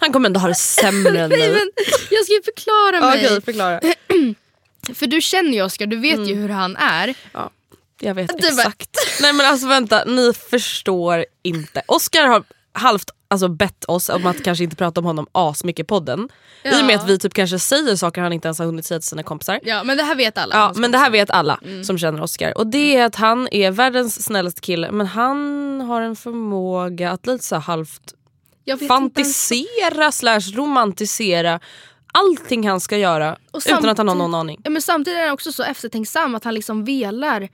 Han 0.00 0.12
kommer 0.12 0.28
ändå 0.28 0.40
ha 0.40 0.48
det 0.48 0.54
sämre 0.54 1.20
än 1.20 1.30
Nej, 1.38 1.50
men 1.50 1.70
jag 2.10 2.24
ska 2.24 2.32
ju 2.34 2.42
förklara 2.42 3.10
mig. 3.10 3.26
Okej, 3.26 3.42
förklara. 3.42 3.80
För 4.94 5.06
du 5.06 5.20
känner 5.20 5.50
ju 5.52 5.62
Oscar, 5.62 5.86
du 5.86 5.96
vet 5.96 6.28
ju 6.28 6.34
hur 6.34 6.48
han 6.48 6.76
är. 6.76 7.14
Ja, 7.32 7.50
jag 8.00 8.14
vet 8.14 8.28
Du 8.28 8.34
bara- 8.56 8.62
exakt. 8.62 8.90
Nej 9.20 9.32
men 9.32 9.46
alltså 9.46 9.66
vänta, 9.66 10.04
ni 10.04 10.32
förstår 10.50 11.24
inte. 11.42 11.82
Oscar 11.86 12.26
har 12.26 12.44
halvt 12.72 13.10
alltså, 13.28 13.48
bett 13.48 13.84
oss 13.84 14.08
om 14.08 14.26
att 14.26 14.42
kanske 14.44 14.64
inte 14.64 14.76
prata 14.76 15.00
om 15.00 15.04
honom 15.06 15.26
asmycket 15.32 15.84
i 15.84 15.86
podden. 15.86 16.28
I 16.64 16.68
och 16.68 16.84
med 16.84 16.94
Ja. 16.94 16.98
att 17.00 17.08
vi 17.08 17.18
typ 17.18 17.34
kanske 17.34 17.58
säger 17.58 17.96
saker 17.96 18.20
han 18.20 18.32
inte 18.32 18.48
ens 18.48 18.58
har 18.58 18.66
hunnit 18.66 18.86
säga 18.86 19.00
till 19.00 19.08
sina 19.08 19.22
kompisar. 19.22 19.60
Ja 19.62 19.84
men 19.84 19.96
det 19.96 20.02
här 20.02 20.14
vet 20.14 20.38
alla. 20.38 20.54
Ja, 20.54 20.72
men 20.76 20.90
det 20.92 20.98
här 20.98 21.10
vet 21.10 21.30
alla 21.30 21.60
som 21.84 21.98
känner 21.98 22.22
Oscar. 22.22 22.58
Och 22.58 22.66
det 22.66 22.96
är 22.96 23.04
att 23.04 23.14
han 23.16 23.48
är 23.50 23.70
världens 23.70 24.24
snällaste 24.24 24.60
kille 24.60 24.90
men 24.92 25.06
han 25.06 25.80
har 25.80 26.00
en 26.02 26.16
förmåga 26.16 27.10
att 27.10 27.26
lite 27.26 27.44
så 27.44 27.54
här 27.54 27.62
halvt 27.62 28.14
fantisera 28.88 30.12
slash 30.12 30.40
romantisera 30.54 31.60
allting 32.12 32.68
han 32.68 32.80
ska 32.80 32.96
göra 32.98 33.36
utan 33.66 33.88
att 33.88 33.98
han 33.98 34.08
har 34.08 34.14
någon 34.14 34.34
aning. 34.34 34.60
Ja, 34.64 34.70
men 34.70 34.82
samtidigt 34.82 35.18
är 35.18 35.22
han 35.22 35.32
också 35.32 35.52
så 35.52 35.62
eftertänksam 35.62 36.34
att 36.34 36.44
han 36.44 36.54
liksom 36.54 36.84
velar 36.84 37.48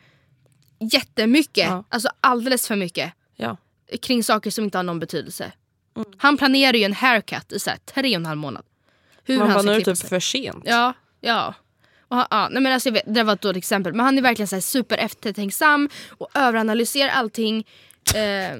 jättemycket. 0.93 1.69
Ja. 1.69 1.85
Alltså 1.89 2.09
alldeles 2.21 2.69
för 2.69 2.77
mycket. 2.77 3.13
Ja. 3.37 3.57
Kring 4.03 4.25
saker 4.25 4.51
som 4.51 4.65
inte 4.65 4.79
har 4.79 4.83
någon 4.83 5.01
betydelse. 5.01 5.53
Mm. 5.97 6.09
Han 6.17 6.37
planerar 6.37 6.77
ju 6.77 6.85
en 6.85 6.93
haircut 6.93 7.53
i 7.53 7.59
så 7.59 7.71
här 7.71 7.79
tre 7.95 8.09
och 8.09 8.21
en 8.21 8.27
halv 8.27 8.39
månad. 8.39 8.65
Hur 9.25 9.39
Man 9.39 9.51
han 9.51 9.55
bara, 9.55 9.63
nu 9.63 9.73
är 9.73 9.79
det 9.79 9.85
typ 9.85 9.99
sig. 9.99 10.09
för 10.09 10.21
sent. 10.21 10.63
Ja, 10.67 10.93
ja. 11.21 11.55
Han, 12.09 12.27
ja 12.31 12.49
nej 12.51 12.63
men 12.63 12.73
alltså 12.73 12.91
vet, 12.91 13.03
det 13.07 13.23
var 13.23 13.33
ett 13.33 13.41
dåligt 13.41 13.57
exempel. 13.57 13.93
Men 13.93 14.07
han 14.07 14.19
är 14.19 14.23
verkligen 14.23 14.49
så 14.49 14.61
super 14.61 14.99
eftertänksam 14.99 15.89
och 16.09 16.29
överanalyserar 16.35 17.09
allting. 17.09 17.67
Eh, 18.15 18.59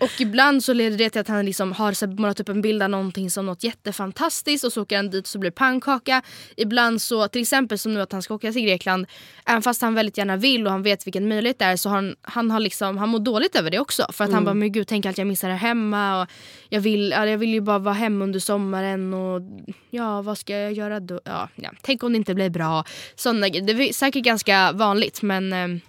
och 0.00 0.20
ibland 0.20 0.64
så 0.64 0.72
leder 0.72 0.98
det 0.98 1.10
till 1.10 1.20
att 1.20 1.28
han 1.28 1.44
liksom 1.44 1.72
har 1.72 1.92
så 1.92 2.06
här, 2.06 2.14
målat 2.14 2.40
upp 2.40 2.48
en 2.48 2.62
bild 2.62 2.82
av 2.82 2.90
någonting 2.90 3.30
som 3.30 3.46
något 3.46 3.64
jättefantastiskt 3.64 4.64
och 4.64 4.72
så 4.72 4.82
åker 4.82 4.96
han 4.96 5.10
dit 5.10 5.26
så 5.26 5.38
blir 5.38 5.50
det 5.50 5.54
pannkaka. 5.54 6.22
Ibland 6.56 7.02
så, 7.02 7.28
till 7.28 7.42
exempel 7.42 7.78
som 7.78 7.94
nu 7.94 8.00
att 8.00 8.12
han 8.12 8.22
ska 8.22 8.34
åka 8.34 8.52
till 8.52 8.62
Grekland, 8.62 9.06
även 9.46 9.62
fast 9.62 9.82
han 9.82 9.94
väldigt 9.94 10.18
gärna 10.18 10.36
vill 10.36 10.66
och 10.66 10.72
han 10.72 10.82
vet 10.82 11.06
vilken 11.06 11.28
möjlighet 11.28 11.58
det 11.58 11.64
är 11.64 11.76
så 11.76 11.88
han, 11.88 12.16
han, 12.22 12.50
har 12.50 12.60
liksom, 12.60 12.98
han 12.98 13.08
mår 13.08 13.18
dåligt 13.18 13.56
över 13.56 13.70
det 13.70 13.78
också. 13.78 14.06
För 14.12 14.24
att 14.24 14.32
han 14.32 14.44
bara, 14.44 14.54
men 14.54 14.72
gud 14.72 14.86
tänk 14.86 15.06
allt 15.06 15.18
jag 15.18 15.26
missar 15.26 15.50
här 15.50 15.56
hemma 15.56 16.22
och 16.22 16.28
jag 16.68 16.80
vill, 16.80 17.10
ja, 17.10 17.26
jag 17.26 17.38
vill 17.38 17.54
ju 17.54 17.60
bara 17.60 17.78
vara 17.78 17.94
hemma 17.94 18.24
under 18.24 18.40
sommaren 18.40 19.14
och 19.14 19.42
ja 19.90 20.22
vad 20.22 20.38
ska 20.38 20.58
jag 20.58 20.72
göra 20.72 21.00
då? 21.00 21.20
Ja, 21.24 21.48
ja. 21.54 21.70
Tänk 21.82 22.02
om 22.02 22.12
det 22.12 22.16
inte 22.16 22.34
blir 22.34 22.50
bra. 22.50 22.84
Grejer. 23.24 23.62
det 23.62 23.72
är 23.72 23.92
säkert 23.92 24.24
ganska 24.24 24.72
vanligt 24.72 25.22
men 25.22 25.52
ehm, 25.52 25.80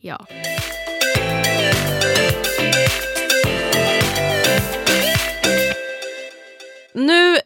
ja. 0.00 0.26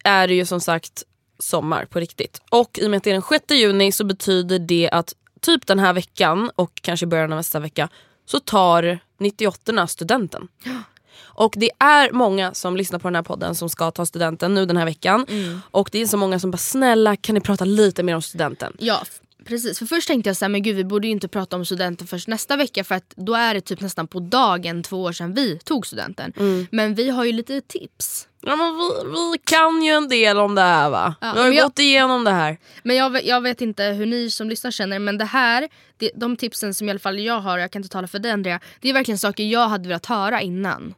Är 0.06 0.28
det 0.28 0.34
ju 0.34 0.44
som 0.46 0.60
sagt 0.60 1.04
sommar 1.38 1.84
på 1.84 2.00
riktigt. 2.00 2.40
Och 2.50 2.78
i 2.82 2.86
och 2.86 2.90
med 2.90 2.96
att 2.96 3.04
det 3.04 3.10
är 3.10 3.14
den 3.14 3.22
6 3.22 3.44
juni 3.50 3.92
så 3.92 4.04
betyder 4.04 4.58
det 4.58 4.90
att 4.92 5.14
typ 5.40 5.66
den 5.66 5.78
här 5.78 5.92
veckan 5.92 6.50
och 6.54 6.70
kanske 6.82 7.06
början 7.06 7.32
av 7.32 7.36
nästa 7.36 7.60
vecka 7.60 7.88
så 8.26 8.40
tar 8.40 8.98
98 9.18 9.86
studenten. 9.86 10.48
Och 11.18 11.54
det 11.56 11.70
är 11.78 12.12
många 12.12 12.54
som 12.54 12.76
lyssnar 12.76 12.98
på 12.98 13.08
den 13.08 13.14
här 13.14 13.22
podden 13.22 13.54
som 13.54 13.68
ska 13.68 13.90
ta 13.90 14.06
studenten 14.06 14.54
nu 14.54 14.66
den 14.66 14.76
här 14.76 14.84
veckan. 14.84 15.26
Och 15.70 15.88
det 15.92 16.02
är 16.02 16.06
så 16.06 16.16
många 16.16 16.38
som 16.38 16.50
bara 16.50 16.58
snälla 16.58 17.16
kan 17.16 17.34
ni 17.34 17.40
prata 17.40 17.64
lite 17.64 18.02
mer 18.02 18.14
om 18.14 18.22
studenten? 18.22 18.76
Ja, 18.78 19.02
precis. 19.44 19.78
För 19.78 19.86
först 19.86 20.08
tänkte 20.08 20.30
jag 20.30 20.36
så 20.36 20.44
här, 20.44 20.50
men 20.50 20.62
gud 20.62 20.76
vi 20.76 20.84
borde 20.84 21.06
ju 21.06 21.12
inte 21.12 21.28
prata 21.28 21.56
om 21.56 21.64
studenten 21.64 22.06
först 22.06 22.28
nästa 22.28 22.56
vecka 22.56 22.84
för 22.84 22.94
att 22.94 23.14
då 23.16 23.34
är 23.34 23.54
det 23.54 23.60
typ 23.60 23.80
nästan 23.80 24.06
på 24.06 24.20
dagen 24.20 24.82
två 24.82 25.02
år 25.02 25.12
sedan 25.12 25.34
vi 25.34 25.58
tog 25.58 25.86
studenten. 25.86 26.32
Men 26.70 26.94
vi 26.94 27.10
har 27.10 27.24
ju 27.24 27.32
lite 27.32 27.60
tips. 27.60 28.28
Ja, 28.46 28.56
men 28.56 28.74
vi, 28.76 29.10
vi 29.32 29.38
kan 29.44 29.82
ju 29.82 29.90
en 29.92 30.08
del 30.08 30.38
om 30.38 30.54
det 30.54 30.60
här 30.62 30.90
va? 30.90 31.14
Ja, 31.20 31.32
vi 31.34 31.40
har 31.40 31.48
ju 31.48 31.54
jag- 31.54 31.64
gått 31.64 31.78
igenom 31.78 32.24
det 32.24 32.30
här. 32.30 32.58
Men 32.82 32.96
jag, 32.96 33.10
vet- 33.10 33.24
jag 33.24 33.40
vet 33.40 33.60
inte 33.60 33.84
hur 33.84 34.06
ni 34.06 34.30
som 34.30 34.48
lyssnar 34.48 34.70
känner 34.70 34.98
men 34.98 35.18
det 35.18 35.24
här, 35.24 35.68
det, 35.96 36.10
de 36.14 36.36
tipsen 36.36 36.74
som 36.74 36.88
i 36.88 36.90
alla 36.90 36.98
fall 36.98 37.18
jag 37.20 37.40
har, 37.40 37.58
jag 37.58 37.70
kan 37.70 37.80
inte 37.82 37.92
tala 37.92 38.06
för 38.08 38.18
dig 38.18 38.32
Andrea, 38.32 38.60
det 38.80 38.88
är 38.88 38.92
verkligen 38.92 39.18
saker 39.18 39.44
jag 39.44 39.68
hade 39.68 39.88
velat 39.88 40.06
höra 40.06 40.40
innan. 40.42 40.94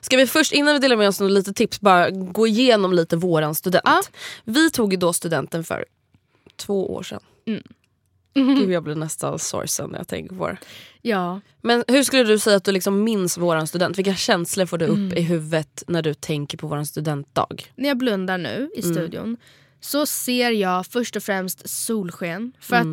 Ska 0.00 0.16
vi 0.16 0.26
först 0.26 0.52
innan 0.52 0.74
vi 0.74 0.78
delar 0.80 0.96
med 0.96 1.08
oss 1.08 1.20
några 1.20 1.32
lite 1.32 1.52
tips 1.52 1.80
bara 1.80 2.10
gå 2.10 2.46
igenom 2.46 2.92
lite 2.92 3.16
våran 3.16 3.54
student. 3.54 3.82
Ja. 3.84 4.02
Vi 4.44 4.70
tog 4.70 4.92
ju 4.92 4.96
då 4.98 5.12
studenten 5.12 5.64
för 5.64 5.84
två 6.56 6.94
år 6.94 7.02
sedan. 7.02 7.20
Mm. 7.46 7.62
Gud 8.34 8.70
jag 8.70 8.82
blir 8.82 8.94
nästan 8.94 9.38
sorgsen 9.38 9.90
när 9.90 9.98
jag 9.98 10.08
tänker 10.08 10.36
på 10.36 10.48
det. 10.48 10.56
Ja. 11.02 11.40
Men 11.62 11.84
hur 11.88 12.02
skulle 12.02 12.24
du 12.24 12.38
säga 12.38 12.56
att 12.56 12.64
du 12.64 12.72
liksom 12.72 13.04
minns 13.04 13.38
våran 13.38 13.66
student? 13.66 13.98
Vilka 13.98 14.14
känslor 14.14 14.66
får 14.66 14.78
du 14.78 14.84
upp 14.86 14.96
Mm. 14.96 15.18
i 15.18 15.20
huvudet 15.20 15.82
när 15.86 16.02
du 16.02 16.14
tänker 16.14 16.58
på 16.58 16.66
våran 16.66 16.86
studentdag? 16.86 17.46
När 17.74 17.88
jag 17.88 17.96
blundar 17.98 18.38
nu 18.38 18.70
i 18.76 18.82
studion 18.82 19.36
så 19.80 20.06
ser 20.06 20.50
jag 20.50 20.86
först 20.86 21.16
och 21.16 21.22
främst 21.22 21.68
solsken. 21.70 22.52
För 22.60 22.76
att 22.76 22.86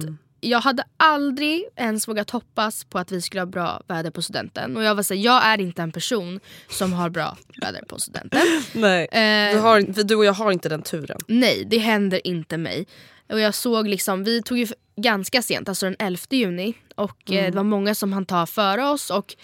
jag 0.43 0.59
hade 0.61 0.83
aldrig 0.97 1.65
ens 1.75 2.07
vågat 2.07 2.29
hoppas 2.29 2.83
på 2.83 2.99
att 2.99 3.11
vi 3.11 3.21
skulle 3.21 3.41
ha 3.41 3.45
bra 3.45 3.81
väder 3.87 4.11
på 4.11 4.21
studenten. 4.21 4.77
Och 4.77 4.83
jag 4.83 4.95
var 4.95 5.03
säga, 5.03 5.21
jag 5.21 5.45
är 5.45 5.61
inte 5.61 5.81
en 5.81 5.91
person 5.91 6.39
som 6.69 6.93
har 6.93 7.09
bra 7.09 7.37
väder 7.61 7.83
på 7.87 7.99
studenten. 7.99 8.41
Nej. 8.73 9.05
Eh, 9.11 9.53
Du, 9.55 9.59
har, 9.59 10.03
du 10.03 10.15
och 10.15 10.25
jag 10.25 10.33
har 10.33 10.51
inte 10.51 10.69
den 10.69 10.81
turen. 10.81 11.17
Nej, 11.27 11.63
det 11.69 11.77
händer 11.77 12.27
inte 12.27 12.57
mig. 12.57 12.87
Och 13.29 13.39
jag 13.39 13.55
såg 13.55 13.87
liksom, 13.87 14.23
vi 14.23 14.41
tog 14.41 14.57
ju 14.57 14.67
ganska 15.01 15.41
sent, 15.41 15.69
alltså 15.69 15.85
den 15.85 15.95
11 15.99 16.19
juni. 16.29 16.73
Och 16.95 17.31
eh, 17.31 17.45
det 17.45 17.55
var 17.55 17.63
många 17.63 17.95
som 17.95 18.13
hann 18.13 18.25
ta 18.25 18.45
före 18.45 18.85
oss 18.85 19.09
och 19.09 19.35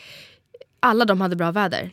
alla 0.80 1.06
de 1.06 1.22
hade 1.22 1.36
bra 1.36 1.52
väder. 1.52 1.90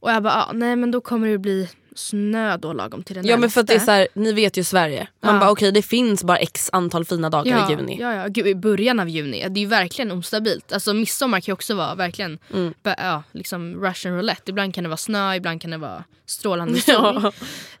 Och 0.00 0.10
jag 0.10 0.22
bara, 0.22 0.34
ah, 0.34 0.52
nej 0.52 0.76
men 0.76 0.90
då 0.90 1.00
kommer 1.00 1.28
det 1.28 1.38
bli 1.38 1.68
snö 1.94 2.56
då 2.56 2.72
lagom 2.72 3.02
till 3.02 3.16
den 3.16 3.26
Ja 3.26 3.36
men 3.36 3.50
för 3.50 3.60
att 3.60 3.66
det 3.66 3.74
är 3.74 3.78
så 3.78 3.90
här, 3.90 4.08
ni 4.14 4.32
vet 4.32 4.56
ju 4.56 4.64
Sverige. 4.64 5.08
Man 5.20 5.34
Ja. 5.34 5.40
bara 5.40 5.50
okej 5.50 5.72
det 5.72 5.82
finns 5.82 6.24
bara 6.24 6.38
x 6.38 6.70
antal 6.72 7.04
fina 7.04 7.30
dagar 7.30 7.50
ja, 7.58 7.68
i 7.68 7.72
juni. 7.72 7.98
Ja, 8.00 8.14
ja. 8.14 8.26
Gud, 8.28 8.46
i 8.46 8.54
början 8.54 9.00
av 9.00 9.08
juni. 9.08 9.46
Det 9.48 9.58
är 9.60 9.62
ju 9.62 9.66
verkligen 9.68 10.12
ostabilt. 10.12 10.72
Alltså 10.72 10.94
midsommar 10.94 11.40
kan 11.40 11.44
ju 11.46 11.52
också 11.52 11.74
vara 11.74 11.94
verkligen 11.94 12.38
Mm. 12.54 12.74
ja, 12.82 13.22
liksom 13.32 13.74
russian 13.84 14.14
roulette. 14.16 14.50
Ibland 14.50 14.74
kan 14.74 14.84
det 14.84 14.88
vara 14.90 14.96
snö, 14.96 15.34
ibland 15.34 15.62
kan 15.62 15.70
det 15.70 15.78
vara 15.78 16.04
strålande 16.26 16.80
sol. 16.80 17.32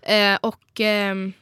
Ja. 0.02 0.12
Eh, 0.12 0.38
och 0.40 0.80
ehm, 0.80 1.32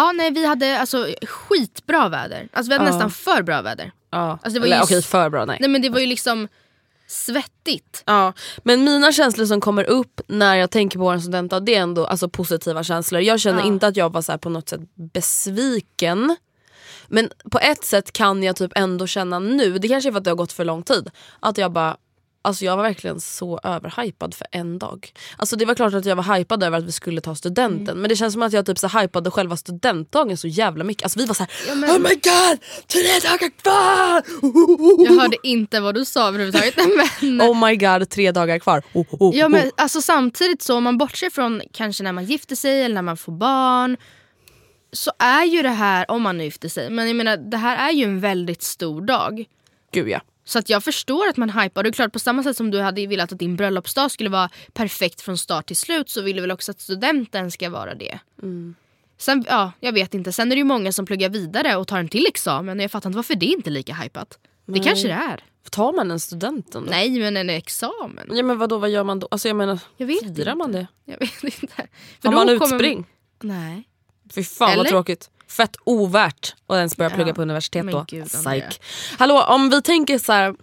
ja, 0.00 0.12
nej 0.12 0.30
vi 0.30 0.46
hade 0.46 0.78
alltså 0.80 1.06
skitbra 1.22 2.08
väder. 2.08 2.48
Alltså 2.52 2.70
vi 2.70 2.78
hade 2.78 2.90
Ja. 2.90 2.92
nästan 2.92 3.10
för 3.10 3.42
bra 3.42 3.62
väder. 3.62 3.92
Ja. 4.10 4.30
Alltså, 4.30 4.50
det 4.50 4.58
var 4.60 4.66
Eller 4.66 4.76
ju 4.76 4.82
okej 4.82 5.02
för 5.02 5.30
bra 5.30 5.44
nej. 5.44 5.56
Nej 5.60 5.68
men 5.70 5.82
det 5.82 5.88
var 5.88 6.00
ju 6.00 6.06
liksom 6.06 6.48
svettigt. 7.06 8.02
Ja, 8.06 8.32
men 8.64 8.84
mina 8.84 9.12
känslor 9.12 9.46
som 9.46 9.60
kommer 9.60 9.84
upp 9.84 10.20
när 10.26 10.54
jag 10.54 10.70
tänker 10.70 10.98
på 10.98 11.04
vår 11.04 11.18
studentdag 11.18 11.60
det 11.60 11.74
är 11.74 11.80
ändå 11.80 12.06
alltså, 12.06 12.28
positiva 12.28 12.82
känslor. 12.84 13.20
Jag 13.22 13.40
känner 13.40 13.60
Ja. 13.60 13.66
inte 13.66 13.86
att 13.86 13.96
jag 13.96 14.12
var 14.12 14.22
så 14.22 14.32
här, 14.32 14.38
på 14.38 14.48
något 14.48 14.68
sätt 14.68 14.80
besviken. 14.94 16.36
Men 17.08 17.30
på 17.50 17.58
ett 17.58 17.84
sätt 17.84 18.12
kan 18.12 18.42
jag 18.42 18.56
typ 18.56 18.72
ändå 18.74 19.06
känna 19.06 19.38
nu, 19.38 19.78
det 19.78 19.88
kanske 19.88 20.08
är 20.08 20.12
för 20.12 20.18
att 20.18 20.24
det 20.24 20.30
har 20.30 20.36
gått 20.36 20.52
för 20.52 20.64
lång 20.64 20.82
tid, 20.82 21.10
att 21.40 21.58
jag 21.58 21.72
bara 21.72 21.96
Alltså 22.42 22.64
jag 22.64 22.76
var 22.76 22.82
verkligen 22.82 23.20
så 23.20 23.60
överhypad 23.62 24.34
för 24.34 24.46
en 24.50 24.78
dag. 24.78 25.12
Alltså 25.36 25.56
det 25.56 25.64
var 25.64 25.74
klart 25.74 25.94
att 25.94 26.04
jag 26.06 26.16
var 26.16 26.36
hypad 26.38 26.62
över 26.62 26.78
att 26.78 26.84
vi 26.84 26.92
skulle 26.92 27.20
ta 27.20 27.34
studenten 27.34 27.88
Mm. 27.88 28.00
men 28.00 28.08
det 28.08 28.16
känns 28.16 28.32
som 28.32 28.42
att 28.42 28.52
jag 28.52 28.66
typ 28.66 28.78
så 28.78 28.88
hypade 28.88 29.30
själva 29.30 29.56
studentdagen 29.56 30.36
så 30.36 30.48
jävla 30.48 30.84
mycket. 30.84 31.02
Alltså 31.04 31.18
vi 31.18 31.26
var 31.26 31.34
så 31.34 31.42
här, 31.42 31.52
Ja, 31.68 31.74
men- 31.74 31.90
oh 31.90 31.98
my 31.98 32.08
god, 32.14 32.58
tre 32.86 33.02
dagar 33.30 33.50
kvar! 33.62 34.22
Jag 35.04 35.20
hörde 35.22 35.36
inte 35.42 35.80
vad 35.80 35.94
du 35.94 36.04
sa 36.04 36.28
överhuvudtaget. 36.28 36.74
Men, 37.22 37.42
Oh 37.42 37.66
my 37.68 37.76
god, 37.76 38.08
tre 38.10 38.32
dagar 38.32 38.58
kvar. 38.58 38.82
Oh, 38.92 39.06
oh, 39.10 39.22
oh. 39.30 39.36
Ja 39.36 39.48
men 39.48 39.70
alltså 39.76 40.02
samtidigt 40.02 40.62
så 40.62 40.76
om 40.76 40.84
man 40.84 40.98
bortser 40.98 41.30
från 41.30 41.62
kanske 41.72 42.02
när 42.04 42.12
man 42.12 42.24
gifter 42.24 42.56
sig 42.56 42.82
eller 42.82 42.94
när 42.94 43.02
man 43.02 43.16
får 43.16 43.32
barn 43.32 43.96
så 44.92 45.12
är 45.18 45.44
ju 45.44 45.62
det 45.62 45.68
här, 45.68 46.10
om 46.10 46.22
man 46.22 46.40
gifter 46.40 46.68
sig, 46.68 46.90
men 46.90 47.06
jag 47.06 47.16
menar 47.16 47.36
det 47.36 47.56
här 47.56 47.88
är 47.88 47.92
ju 47.92 48.04
en 48.04 48.20
väldigt 48.20 48.62
stor 48.62 49.00
dag. 49.02 49.44
Gud 49.92 50.08
ja. 50.08 50.20
Så 50.50 50.58
att 50.58 50.68
jag 50.68 50.84
förstår 50.84 51.28
att 51.28 51.36
man 51.36 51.50
hypar. 51.50 51.80
Och 51.80 51.82
det 51.82 51.88
är 51.88 51.92
klart 51.92 52.12
på 52.12 52.18
samma 52.18 52.42
sätt 52.42 52.56
som 52.56 52.70
du 52.70 52.80
hade 52.80 53.06
velat 53.06 53.32
att 53.32 53.38
din 53.38 53.56
bröllopsdag 53.56 54.10
skulle 54.10 54.30
vara 54.30 54.50
perfekt 54.72 55.20
från 55.20 55.38
start 55.38 55.66
till 55.66 55.76
slut 55.76 56.10
så 56.10 56.22
vill 56.22 56.36
du 56.36 56.42
väl 56.42 56.50
också 56.50 56.70
att 56.70 56.80
studenten 56.80 57.50
ska 57.50 57.70
vara 57.70 57.94
det. 57.94 58.18
Sen, 59.18 59.44
ja, 59.48 59.72
jag 59.80 59.92
vet 59.92 60.14
inte. 60.14 60.32
Sen 60.32 60.52
är 60.52 60.56
det 60.56 60.58
ju 60.58 60.64
många 60.64 60.92
som 60.92 61.06
pluggar 61.06 61.28
vidare 61.28 61.76
och 61.76 61.88
tar 61.88 61.98
en 61.98 62.08
till 62.08 62.26
examen 62.26 62.78
och 62.78 62.84
jag 62.84 62.90
fattar 62.90 63.08
inte 63.10 63.16
varför 63.16 63.34
det 63.34 63.46
inte 63.46 63.70
är 63.70 63.72
lika 63.72 63.94
hypat. 63.94 64.38
Det 64.66 64.78
kanske 64.78 65.08
det 65.08 65.14
är. 65.14 65.44
Tar 65.70 65.92
man 65.92 66.10
en 66.10 66.20
studenten 66.20 66.84
då? 66.84 66.90
Nej 66.90 67.10
men 67.10 67.36
en 67.36 67.50
examen. 67.50 68.30
Ja 68.32 68.42
men 68.42 68.58
vadå, 68.58 68.78
vad 68.78 68.90
gör 68.90 69.04
man 69.04 69.18
då? 69.20 69.28
Alltså 69.30 69.48
jag 69.48 69.56
menar, 69.56 69.78
Jag 69.96 70.06
vet 70.06 70.20
firar 70.20 70.38
inte. 70.38 70.54
man 70.54 70.72
det? 70.72 70.86
Jag 71.04 71.18
vet 71.18 71.44
inte. 71.44 71.86
För 72.22 72.28
Har 72.28 72.34
man 72.34 72.48
utspring? 72.48 73.06
Nej. 73.40 73.88
Fy 74.34 74.44
fan 74.44 74.68
vad 74.68 74.78
Eller? 74.78 74.90
tråkigt. 74.90 75.30
Fett 75.50 75.76
ovärt 75.84 76.54
att 76.66 76.76
ens 76.76 76.96
börja 76.96 77.10
plugga 77.10 77.28
Ja. 77.30 77.34
på 77.34 77.42
universitet 77.42 77.84
Men 77.84 77.94
då. 77.94 78.04
gud. 78.08 78.28
Psyk. 78.28 78.80
Hallå 79.18 79.42
om 79.42 79.70
vi 79.70 79.82
tänker 79.82 80.18
så 80.18 80.32
här. 80.32 80.54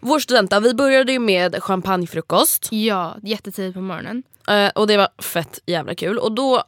Vår 0.00 0.18
studenta, 0.18 0.60
vi 0.60 0.74
började 0.74 1.12
ju 1.12 1.18
med 1.18 1.62
champagnefrukost. 1.62 2.68
Ja, 2.70 3.16
jättetidigt 3.22 3.74
på 3.74 3.80
morgonen. 3.80 4.22
Eh, 4.48 4.68
och 4.74 4.86
det 4.86 4.96
var 4.96 5.08
fett 5.22 5.58
jävla 5.66 5.94
kul. 5.94 6.18
Och 6.18 6.32
då, 6.32 6.62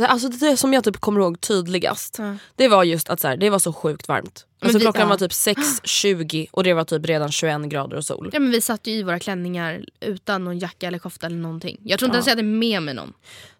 alltså 0.00 0.28
det 0.28 0.56
som 0.56 0.72
jag 0.72 0.84
typ 0.84 0.96
kommer 1.00 1.20
ihåg 1.20 1.40
tydligast. 1.40 2.16
Ja. 2.18 2.36
Det 2.56 2.68
var 2.68 2.84
just 2.84 3.08
att 3.10 3.20
så 3.20 3.28
här, 3.28 3.36
det 3.36 3.50
var 3.50 3.58
så 3.58 3.72
sjukt 3.72 4.08
varmt. 4.08 4.46
Alltså 4.60 4.78
vi- 4.78 4.84
klockan 4.84 5.02
ja. 5.02 5.08
var 5.08 5.16
typ 5.16 5.32
6.20 5.32 6.46
och 6.50 6.64
det 6.64 6.74
var 6.74 6.84
typ 6.84 7.06
redan 7.06 7.32
21 7.32 7.62
grader 7.62 7.96
och 7.96 8.04
sol. 8.04 8.30
Ja, 8.32 8.40
men 8.40 8.50
vi 8.50 8.60
satt 8.60 8.86
ju 8.86 8.92
i 8.92 9.02
våra 9.02 9.18
klänningar 9.18 9.84
utan 10.00 10.44
någon 10.44 10.58
jacka 10.58 10.86
eller 10.86 10.98
kofta 10.98 11.26
eller 11.26 11.36
någonting. 11.36 11.78
Jag 11.82 11.98
tror 11.98 12.06
inte 12.06 12.16
ens 12.16 12.26
jag 12.26 12.32
hade 12.32 12.42
med 12.42 12.82
mig 12.82 12.94
någon. 12.94 13.12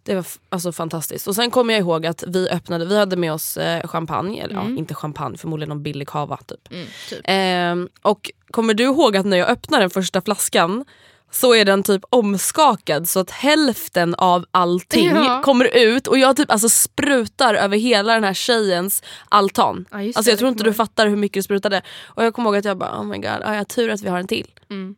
Det 0.03 0.15
var 0.15 0.27
alltså 0.49 0.73
fantastiskt. 0.73 1.27
Och 1.27 1.35
sen 1.35 1.51
kommer 1.51 1.75
jag 1.75 1.81
ihåg 1.81 2.07
att 2.07 2.25
vi 2.27 2.49
öppnade, 2.49 2.85
vi 2.85 2.99
hade 2.99 3.17
med 3.17 3.33
oss 3.33 3.57
eh, 3.57 3.87
champagne, 3.87 4.43
eller 4.43 4.55
ja, 4.55 4.65
inte 4.65 4.95
champagne, 4.95 5.39
förmodligen 5.39 5.69
någon 5.69 5.83
billig 5.83 6.09
cava 6.09 6.37
typ. 6.37 6.73
Mm, 6.73 6.87
typ. 7.09 7.21
Ehm, 7.25 7.89
och 8.03 8.31
kommer 8.51 8.75
du 8.75 8.85
ihåg 8.85 9.17
att 9.17 9.27
när 9.27 9.37
jag 9.37 9.49
öppnar 9.49 9.81
den 9.81 9.91
första 9.91 10.21
flaskan 10.21 10.85
så 11.31 11.55
är 11.55 11.65
den 11.65 11.83
typ 11.83 12.03
omskakad 12.11 13.09
så 13.09 13.21
att 13.21 13.31
hälften 13.31 14.15
av 14.15 14.45
allting 14.51 15.07
Ja. 15.07 15.43
kommer 15.45 15.77
ut 15.77 16.07
och 16.07 16.19
jag 16.19 16.37
typ 16.37 16.51
alltså 16.51 16.69
sprutar 16.69 17.55
över 17.55 17.77
hela 17.77 18.15
den 18.15 18.25
här 18.25 18.35
tjejens 18.35 19.03
altan. 19.29 19.87
Ja, 19.91 19.99
alltså 19.99 20.31
jag 20.31 20.39
tror 20.39 20.51
inte 20.51 20.65
du 20.65 20.73
fattar 20.75 21.07
hur 21.07 21.17
mycket 21.17 21.35
det 21.35 21.43
sprutade. 21.43 21.83
Och 22.05 22.25
jag 22.25 22.35
kommer 22.35 22.49
ihåg 22.51 22.57
att 22.57 22.65
jag 22.65 22.79
bara 22.79 23.01
oh 23.01 23.05
my 23.05 23.17
god, 23.17 23.41
ah, 23.45 23.55
jag 23.55 23.69
tur 23.69 23.91
att 23.91 24.01
vi 24.03 24.09
har 24.09 24.19
en 24.19 24.27
till. 24.27 24.51
Mm. 24.71 24.95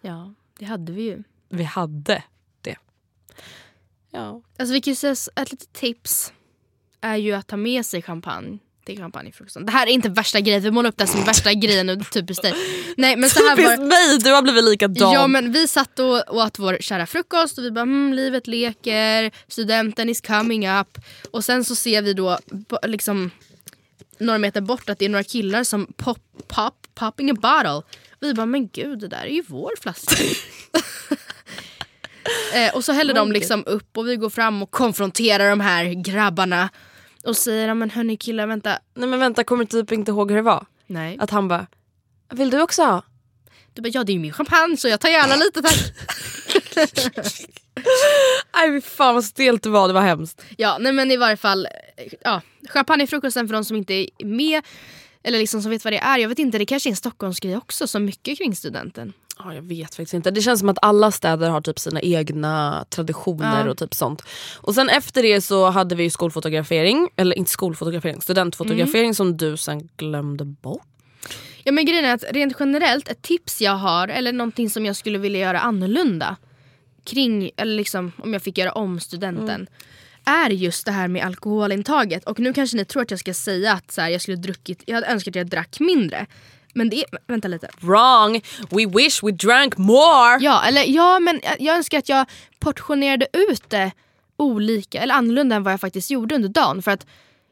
Ja, 0.00 0.34
det 0.58 0.64
hade 0.64 0.92
vi 0.92 1.02
ju. 1.02 1.22
Vi 1.48 1.64
hade 1.64 2.22
det. 2.60 2.76
Ja. 4.10 4.42
Alltså 4.58 4.72
vi 4.72 4.80
kan 4.80 4.96
säga 4.96 5.12
ett 5.36 5.50
litet 5.50 5.72
tips 5.72 6.32
är 7.00 7.16
ju 7.16 7.32
att 7.32 7.46
ta 7.46 7.56
med 7.56 7.86
sig 7.86 8.02
champagne 8.02 8.58
till 8.86 8.98
champagnefrukosten. 8.98 9.66
Det 9.66 9.72
här 9.72 9.86
är 9.86 9.90
inte 9.90 10.08
värsta 10.08 10.40
grejen, 10.40 10.62
vi 10.62 10.70
målar 10.70 10.90
upp 10.90 10.98
det 10.98 11.06
som 11.06 11.24
värsta 11.24 11.52
grejen 11.52 11.88
och 11.88 12.10
typiskt 12.10 12.42
dig. 12.42 12.54
Nej 12.96 13.16
men 13.16 13.30
så 13.30 13.48
här 13.48 13.56
Typiskt 13.56 13.78
var 13.78 13.86
mig, 13.86 14.18
du 14.18 14.32
har 14.32 14.42
blivit 14.42 14.64
likadan. 14.64 15.12
Ja 15.12 15.26
men 15.26 15.52
vi 15.52 15.68
satt 15.68 15.98
och 15.98 16.34
åt 16.36 16.58
vår 16.58 16.78
kära 16.80 17.06
frukost 17.06 17.58
och 17.58 17.64
vi 17.64 17.70
bara 17.70 17.82
mm, 17.82 18.12
livet 18.12 18.46
leker, 18.46 19.30
studenten 19.48 20.08
is 20.08 20.20
coming 20.20 20.68
up. 20.68 20.98
Och 21.30 21.44
sen 21.44 21.64
så 21.64 21.74
ser 21.74 22.02
vi 22.02 22.12
då 22.12 22.38
liksom 22.82 23.30
några 24.18 24.38
meter 24.38 24.60
bort 24.60 24.88
att 24.88 24.98
det 24.98 25.04
är 25.04 25.08
några 25.08 25.24
killar 25.24 25.64
som 25.64 25.86
pop, 25.96 26.18
pop, 26.48 26.86
popping 26.94 27.30
a 27.30 27.34
bottle. 27.34 27.82
Vi 28.20 28.34
bara 28.34 28.46
men 28.46 28.68
gud 28.68 28.98
det 28.98 29.08
där 29.08 29.24
är 29.24 29.34
ju 29.34 29.42
vår 29.46 29.72
flaska. 29.80 30.24
eh, 32.54 32.74
och 32.74 32.84
så 32.84 32.92
häller 32.92 33.14
de 33.14 33.32
liksom 33.32 33.64
upp 33.66 33.98
och 33.98 34.08
vi 34.08 34.16
går 34.16 34.30
fram 34.30 34.62
och 34.62 34.70
konfronterar 34.70 35.50
de 35.50 35.60
här 35.60 35.84
grabbarna. 35.84 36.68
Och 37.26 37.36
säger 37.36 37.68
"Ja, 37.68 37.74
men 37.74 37.90
hörni 37.90 38.16
killar 38.16 38.46
vänta. 38.46 38.78
Nej 38.94 39.08
men 39.08 39.20
vänta, 39.20 39.44
kommer 39.44 39.64
typ 39.64 39.92
inte 39.92 40.10
ihåg 40.10 40.30
hur 40.30 40.36
det 40.36 40.42
var? 40.42 40.66
Nej. 40.86 41.16
Att 41.20 41.30
han 41.30 41.48
bara, 41.48 41.66
vill 42.32 42.50
du 42.50 42.60
också 42.60 42.82
ha? 42.82 43.02
Du 43.72 43.82
bara 43.82 43.88
ja 43.88 44.04
det 44.04 44.12
är 44.12 44.14
ju 44.14 44.20
min 44.20 44.32
champagne 44.32 44.76
så 44.76 44.88
jag 44.88 45.00
tar 45.00 45.08
gärna 45.08 45.36
lite 45.44 45.62
tack. 45.62 45.92
Nej 48.54 48.70
fy 48.72 48.80
fan 48.80 49.14
vad 49.14 49.24
stelt 49.24 49.62
det 49.62 49.68
var, 49.68 49.88
det 49.88 49.94
var 49.94 50.00
hemskt. 50.00 50.42
Ja, 50.56 50.76
nej 50.80 50.92
men 50.92 51.10
i 51.10 51.16
varje 51.16 51.36
fall. 51.36 51.68
Ja, 52.20 52.40
champagnefrukosten 52.68 53.48
för 53.48 53.54
de 53.54 53.64
som 53.64 53.76
inte 53.76 53.94
är 53.94 54.24
med 54.24 54.62
eller 55.22 55.38
liksom 55.38 55.62
som 55.62 55.70
vet 55.70 55.84
vad 55.84 55.92
det 55.92 55.98
är. 55.98 56.18
Jag 56.18 56.28
vet 56.28 56.38
inte, 56.38 56.58
det 56.58 56.66
kanske 56.66 56.88
är 56.88 56.90
en 56.90 56.96
Stockholmsgrej 56.96 57.56
också, 57.56 57.86
så 57.86 57.98
mycket 57.98 58.38
kring 58.38 58.56
studenten. 58.56 59.12
Ja, 59.46 59.54
jag 59.54 59.62
vet 59.62 59.94
faktiskt 59.94 60.14
inte. 60.14 60.30
Det 60.30 60.42
känns 60.42 60.60
som 60.60 60.68
att 60.68 60.78
alla 60.82 61.10
städer 61.10 61.50
har 61.50 61.60
typ 61.60 61.78
sina 61.78 62.00
egna 62.00 62.84
traditioner 62.90 63.64
Ja. 63.64 63.70
och 63.70 63.78
typ 63.78 63.94
sånt. 63.94 64.22
Och 64.56 64.74
sen 64.74 64.88
efter 64.88 65.22
det 65.22 65.40
så 65.40 65.70
hade 65.70 65.94
vi 65.94 66.10
skolfotografering, 66.10 67.08
eller 67.16 67.38
inte 67.38 67.50
skolfotografering, 67.50 68.20
studentfotografering 68.20 69.14
som 69.14 69.36
du 69.36 69.56
sen 69.56 69.88
glömde 69.96 70.44
bort. 70.44 70.86
Ja 71.64 71.72
men 71.72 71.84
grejen 71.84 72.04
är 72.04 72.14
att 72.14 72.24
rent 72.30 72.56
generellt, 72.60 73.08
ett 73.08 73.22
tips 73.22 73.60
jag 73.60 73.76
har 73.76 74.08
eller 74.08 74.32
någonting 74.32 74.70
som 74.70 74.86
jag 74.86 74.96
skulle 74.96 75.18
vilja 75.18 75.40
göra 75.40 75.60
annorlunda 75.60 76.36
kring, 77.04 77.50
eller 77.56 77.76
liksom 77.76 78.12
om 78.18 78.32
jag 78.32 78.42
fick 78.42 78.58
göra 78.58 78.72
om 78.72 79.00
studenten 79.00 79.66
är 80.24 80.50
just 80.50 80.86
det 80.86 80.92
här 80.92 81.08
med 81.08 81.24
alkoholintaget. 81.24 82.24
Och 82.24 82.38
nu 82.40 82.52
kanske 82.52 82.76
ni 82.76 82.84
tror 82.84 83.02
att 83.02 83.10
jag 83.10 83.20
ska 83.20 83.34
säga 83.34 83.72
att 83.72 83.90
så 83.92 84.00
här, 84.00 84.08
jag 84.08 84.20
skulle 84.22 84.36
druckit, 84.36 84.82
jag 84.86 84.94
hade 84.94 85.06
önskat 85.06 85.32
att 85.32 85.36
jag 85.36 85.46
drack 85.46 85.80
mindre. 85.80 86.26
Men 86.76 86.90
det 86.90 86.96
är, 86.96 87.04
vänta 87.26 87.48
lite. 87.48 87.68
Wrong! 87.80 88.40
We 88.70 88.86
wish 88.86 89.22
we 89.22 89.30
drank 89.30 89.76
more! 89.76 90.38
Ja, 90.40 90.64
eller, 90.64 90.84
ja 90.84 91.18
men 91.18 91.40
jag- 91.58 91.76
önskar 91.76 91.98
att 91.98 92.08
jag 92.08 92.26
portionerade 92.58 93.26
ut 93.32 93.70
det 93.70 93.90
olika 94.36 95.00
eller 95.02 95.14
annorlunda 95.14 95.56
än 95.56 95.62
vad 95.62 95.72
jag 95.72 95.80
faktiskt 95.80 96.10
gjorde 96.10 96.34
under 96.34 96.48
dagen. 96.48 96.82
För 96.82 96.90
att 96.90 97.06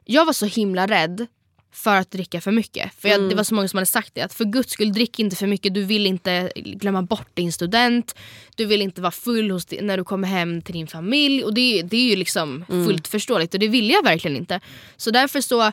jag 0.05 0.25
var 0.27 0.33
så 0.33 0.47
himla 0.47 0.87
rädd 0.87 1.27
för 1.73 1.97
att 1.97 2.11
dricka 2.11 2.41
för 2.41 2.51
mycket. 2.51 2.95
För 2.99 3.09
jag, 3.09 3.29
Det 3.29 3.35
var 3.35 3.45
så 3.45 3.55
många 3.55 3.69
som 3.69 3.77
hade 3.77 3.87
sagt 3.87 4.15
det. 4.15 4.23
Att 4.23 4.35
för 4.35 4.45
guds 4.45 4.73
skull, 4.73 4.93
drick 4.93 5.19
inte 5.19 5.37
för 5.37 5.47
mycket. 5.47 5.75
Du 5.75 5.85
vill 5.85 6.07
inte 6.07 6.53
glömma 6.57 7.03
bort 7.03 7.29
din 7.35 7.53
student. 7.53 8.15
Du 8.57 8.65
vill 8.67 8.83
inte 8.83 9.01
vara 9.01 9.11
full 9.13 9.51
hos 9.51 9.67
när 9.81 9.97
du 9.97 10.05
kommer 10.05 10.29
hem 10.29 10.63
till 10.63 10.75
din 10.75 10.87
familj. 10.87 11.45
Och 11.45 11.55
det, 11.55 11.83
det 11.83 11.97
är 11.97 12.11
ju 12.11 12.17
liksom 12.17 12.65
fullt 12.69 13.09
förståeligt 13.09 13.55
och 13.55 13.61
det 13.61 13.69
ville 13.69 13.93
jag 13.93 14.03
verkligen 14.05 14.37
inte. 14.37 14.61
Så 14.97 15.11
därför 15.11 15.41
så 15.41 15.73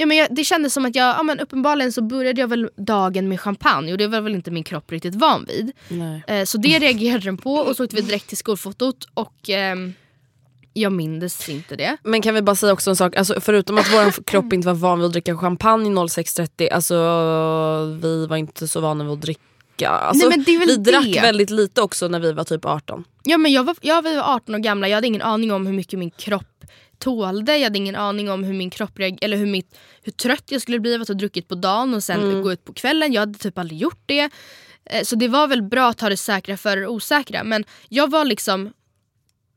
Ja, 0.00 0.06
men 0.06 0.16
jag, 0.16 0.28
det 0.30 0.44
kändes 0.44 0.74
som 0.74 0.84
att 0.84 0.94
jag, 0.94 1.16
ja, 1.18 1.22
men 1.22 1.40
uppenbarligen 1.40 1.92
så 1.92 2.02
började 2.02 2.40
jag 2.40 2.48
väl 2.48 2.70
dagen 2.76 3.28
med 3.28 3.40
champagne 3.40 3.92
och 3.92 3.98
det 3.98 4.06
var 4.06 4.20
väl 4.20 4.34
inte 4.34 4.50
min 4.50 4.64
kropp 4.64 4.92
riktigt 4.92 5.14
van 5.14 5.44
vid. 5.44 5.72
Eh, 6.26 6.44
så 6.44 6.58
det 6.58 6.78
reagerade 6.78 7.24
den 7.24 7.36
på 7.36 7.54
och 7.54 7.76
så 7.76 7.84
åkte 7.84 7.96
vi 7.96 8.02
direkt 8.02 8.28
till 8.28 8.36
skolfotot 8.36 9.08
och 9.14 9.48
ehm, 9.48 9.94
jag 10.72 10.92
mindes 10.92 11.48
inte 11.48 11.76
det. 11.76 11.96
Men 12.02 12.22
kan 12.22 12.34
vi 12.34 12.42
bara 12.42 12.56
säga 12.56 12.72
också 12.72 12.90
en 12.90 12.96
sak, 12.96 13.16
alltså, 13.16 13.40
förutom 13.40 13.78
att 13.78 13.92
vår 13.92 14.22
kropp 14.24 14.52
inte 14.52 14.66
var 14.66 14.74
van 14.74 14.98
vid 14.98 15.06
att 15.06 15.12
dricka 15.12 15.36
champagne 15.36 15.90
06.30, 15.90 16.72
alltså 16.72 16.94
vi 18.02 18.26
var 18.26 18.36
inte 18.36 18.68
så 18.68 18.80
vana 18.80 19.04
vid 19.04 19.12
att 19.12 19.20
dricka. 19.20 19.88
Alltså, 19.88 20.28
Nej, 20.28 20.38
men 20.38 20.44
det 20.44 20.58
vi 20.58 20.76
drack 20.76 21.24
väldigt 21.24 21.50
lite 21.50 21.82
också 21.82 22.08
när 22.08 22.20
vi 22.20 22.32
var 22.32 22.44
typ 22.44 22.64
18. 22.64 23.04
Ja, 23.24 23.38
men 23.38 23.52
jag, 23.52 23.64
var, 23.64 23.76
jag 23.80 24.02
var 24.02 24.34
18 24.34 24.54
år 24.54 24.58
gamla, 24.58 24.88
jag 24.88 24.96
hade 24.96 25.06
ingen 25.06 25.22
aning 25.22 25.52
om 25.52 25.66
hur 25.66 25.74
mycket 25.74 25.98
min 25.98 26.10
kropp 26.10 26.57
tålde. 26.98 27.56
Jag 27.56 27.64
hade 27.64 27.78
ingen 27.78 27.96
aning 27.96 28.30
om 28.30 28.44
hur 28.44 28.54
min 28.54 28.70
kropp 28.70 28.98
reagerade, 28.98 29.24
eller 29.24 29.36
hur, 29.36 29.46
mitt, 29.46 29.78
hur 30.02 30.12
trött 30.12 30.44
jag 30.48 30.62
skulle 30.62 30.78
bli 30.80 30.94
av 30.94 31.02
att 31.02 31.08
ha 31.08 31.14
druckit 31.14 31.48
på 31.48 31.54
dagen 31.54 31.94
och 31.94 32.02
sen 32.04 32.42
gå 32.42 32.52
ut 32.52 32.64
på 32.64 32.72
kvällen. 32.72 33.12
Jag 33.12 33.20
hade 33.22 33.38
typ 33.38 33.58
aldrig 33.58 33.80
gjort 33.80 34.02
det. 34.06 34.30
Eh, 34.84 35.02
Så 35.02 35.16
det 35.16 35.28
var 35.28 35.46
väl 35.46 35.62
bra 35.62 35.88
att 35.88 35.98
ta 35.98 36.08
det 36.08 36.16
säkra 36.16 36.56
för 36.56 36.76
det 36.76 36.86
osäkra 36.86 37.44
men 37.44 37.64
jag 37.88 38.10
var 38.10 38.24
liksom 38.24 38.72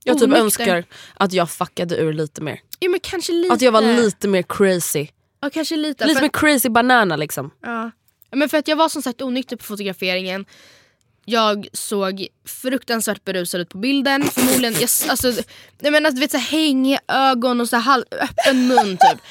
Jag 0.03 0.15
typ 0.15 0.23
onykter. 0.23 0.43
önskar 0.43 0.83
att 1.13 1.33
jag 1.33 1.49
fuckade 1.49 1.97
ur 1.97 2.13
lite 2.13 2.41
mer. 2.41 2.59
Ja, 2.79 2.89
men 2.89 2.99
kanske 2.99 3.31
lite. 3.33 3.53
Att 3.53 3.61
jag 3.61 3.71
var 3.71 3.81
lite 3.81 4.27
mer 4.27 4.41
crazy. 4.49 5.07
Ja, 5.41 5.49
kanske 5.49 5.77
lite. 5.77 6.05
Lite 6.07 6.21
mer 6.21 6.29
crazy 6.29 6.69
banana 6.69 7.15
liksom. 7.15 7.51
ja. 7.61 7.91
Ja, 8.33 8.37
men 8.37 8.49
för 8.49 8.57
att 8.57 8.67
jag 8.67 8.75
var 8.75 8.89
som 8.89 9.01
sagt 9.01 9.21
onykter 9.21 9.55
på 9.55 9.63
fotograferingen. 9.63 10.45
Jag 11.31 11.67
såg 11.73 12.27
fruktansvärt 12.45 13.25
berusad 13.25 13.61
ut 13.61 13.69
på 13.69 13.77
bilden. 13.77 14.23
Förmodligen, 14.23 14.73
jag, 14.73 14.89
alltså, 15.09 15.33
jag 15.79 15.91
menar, 15.91 16.11
du 16.11 16.19
vet, 16.19 16.31
så 16.31 16.37
här, 16.37 16.51
hängiga 16.51 16.99
ögon 17.07 17.61
och 17.61 17.69
så 17.69 17.75
här, 17.75 17.83
halv, 17.83 18.03
öppen 18.11 18.67
mun 18.67 18.97
typ. 18.97 19.21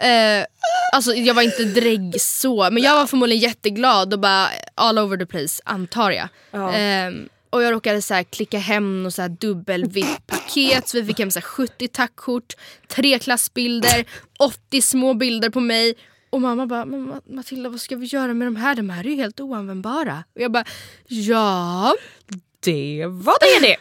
Eh, 0.00 0.44
alltså 0.92 1.14
jag 1.14 1.34
var 1.34 1.42
inte 1.42 1.64
drägg 1.64 2.20
så, 2.20 2.68
men 2.70 2.82
jag 2.82 2.94
var 2.96 3.06
förmodligen 3.06 3.42
jätteglad 3.42 4.12
och 4.12 4.20
bara 4.20 4.48
all 4.74 4.98
over 4.98 5.16
the 5.16 5.26
place 5.26 5.62
antar 5.64 6.10
jag. 6.10 6.28
Ehm, 6.74 7.28
och 7.50 7.62
jag 7.62 7.72
råkade 7.72 8.02
så 8.02 8.14
här, 8.14 8.22
klicka 8.22 8.58
hem 8.58 9.06
och 9.06 9.14
så 9.14 9.22
här 9.22 9.28
dubbel 9.28 9.84
vitt 9.84 10.26
paket 10.26 10.88
så 10.88 11.00
vi 11.00 11.06
fick 11.06 11.18
hem 11.18 11.30
så 11.30 11.38
här, 11.38 11.46
70 11.46 11.88
tackkort, 11.88 12.54
tre 12.88 13.18
klassbilder, 13.18 14.04
80 14.38 14.82
små 14.82 15.14
bilder 15.14 15.50
på 15.50 15.60
mig. 15.60 15.94
Och 16.30 16.40
mamma 16.40 16.66
bara, 16.66 16.84
men 16.84 17.20
Matilda 17.26 17.68
vad 17.70 17.80
ska 17.80 17.96
vi 17.96 18.06
göra 18.06 18.34
med 18.34 18.46
de 18.46 18.56
här? 18.56 18.74
De 18.74 18.90
här 18.90 19.06
är 19.06 19.10
ju 19.10 19.16
helt 19.16 19.40
oanvändbara. 19.40 20.24
Och 20.34 20.40
jag 20.40 20.52
bara, 20.52 20.64
ja 21.06 21.94
Det 22.60 23.06
var 23.06 23.60
det 23.60 23.66
det. 23.66 23.76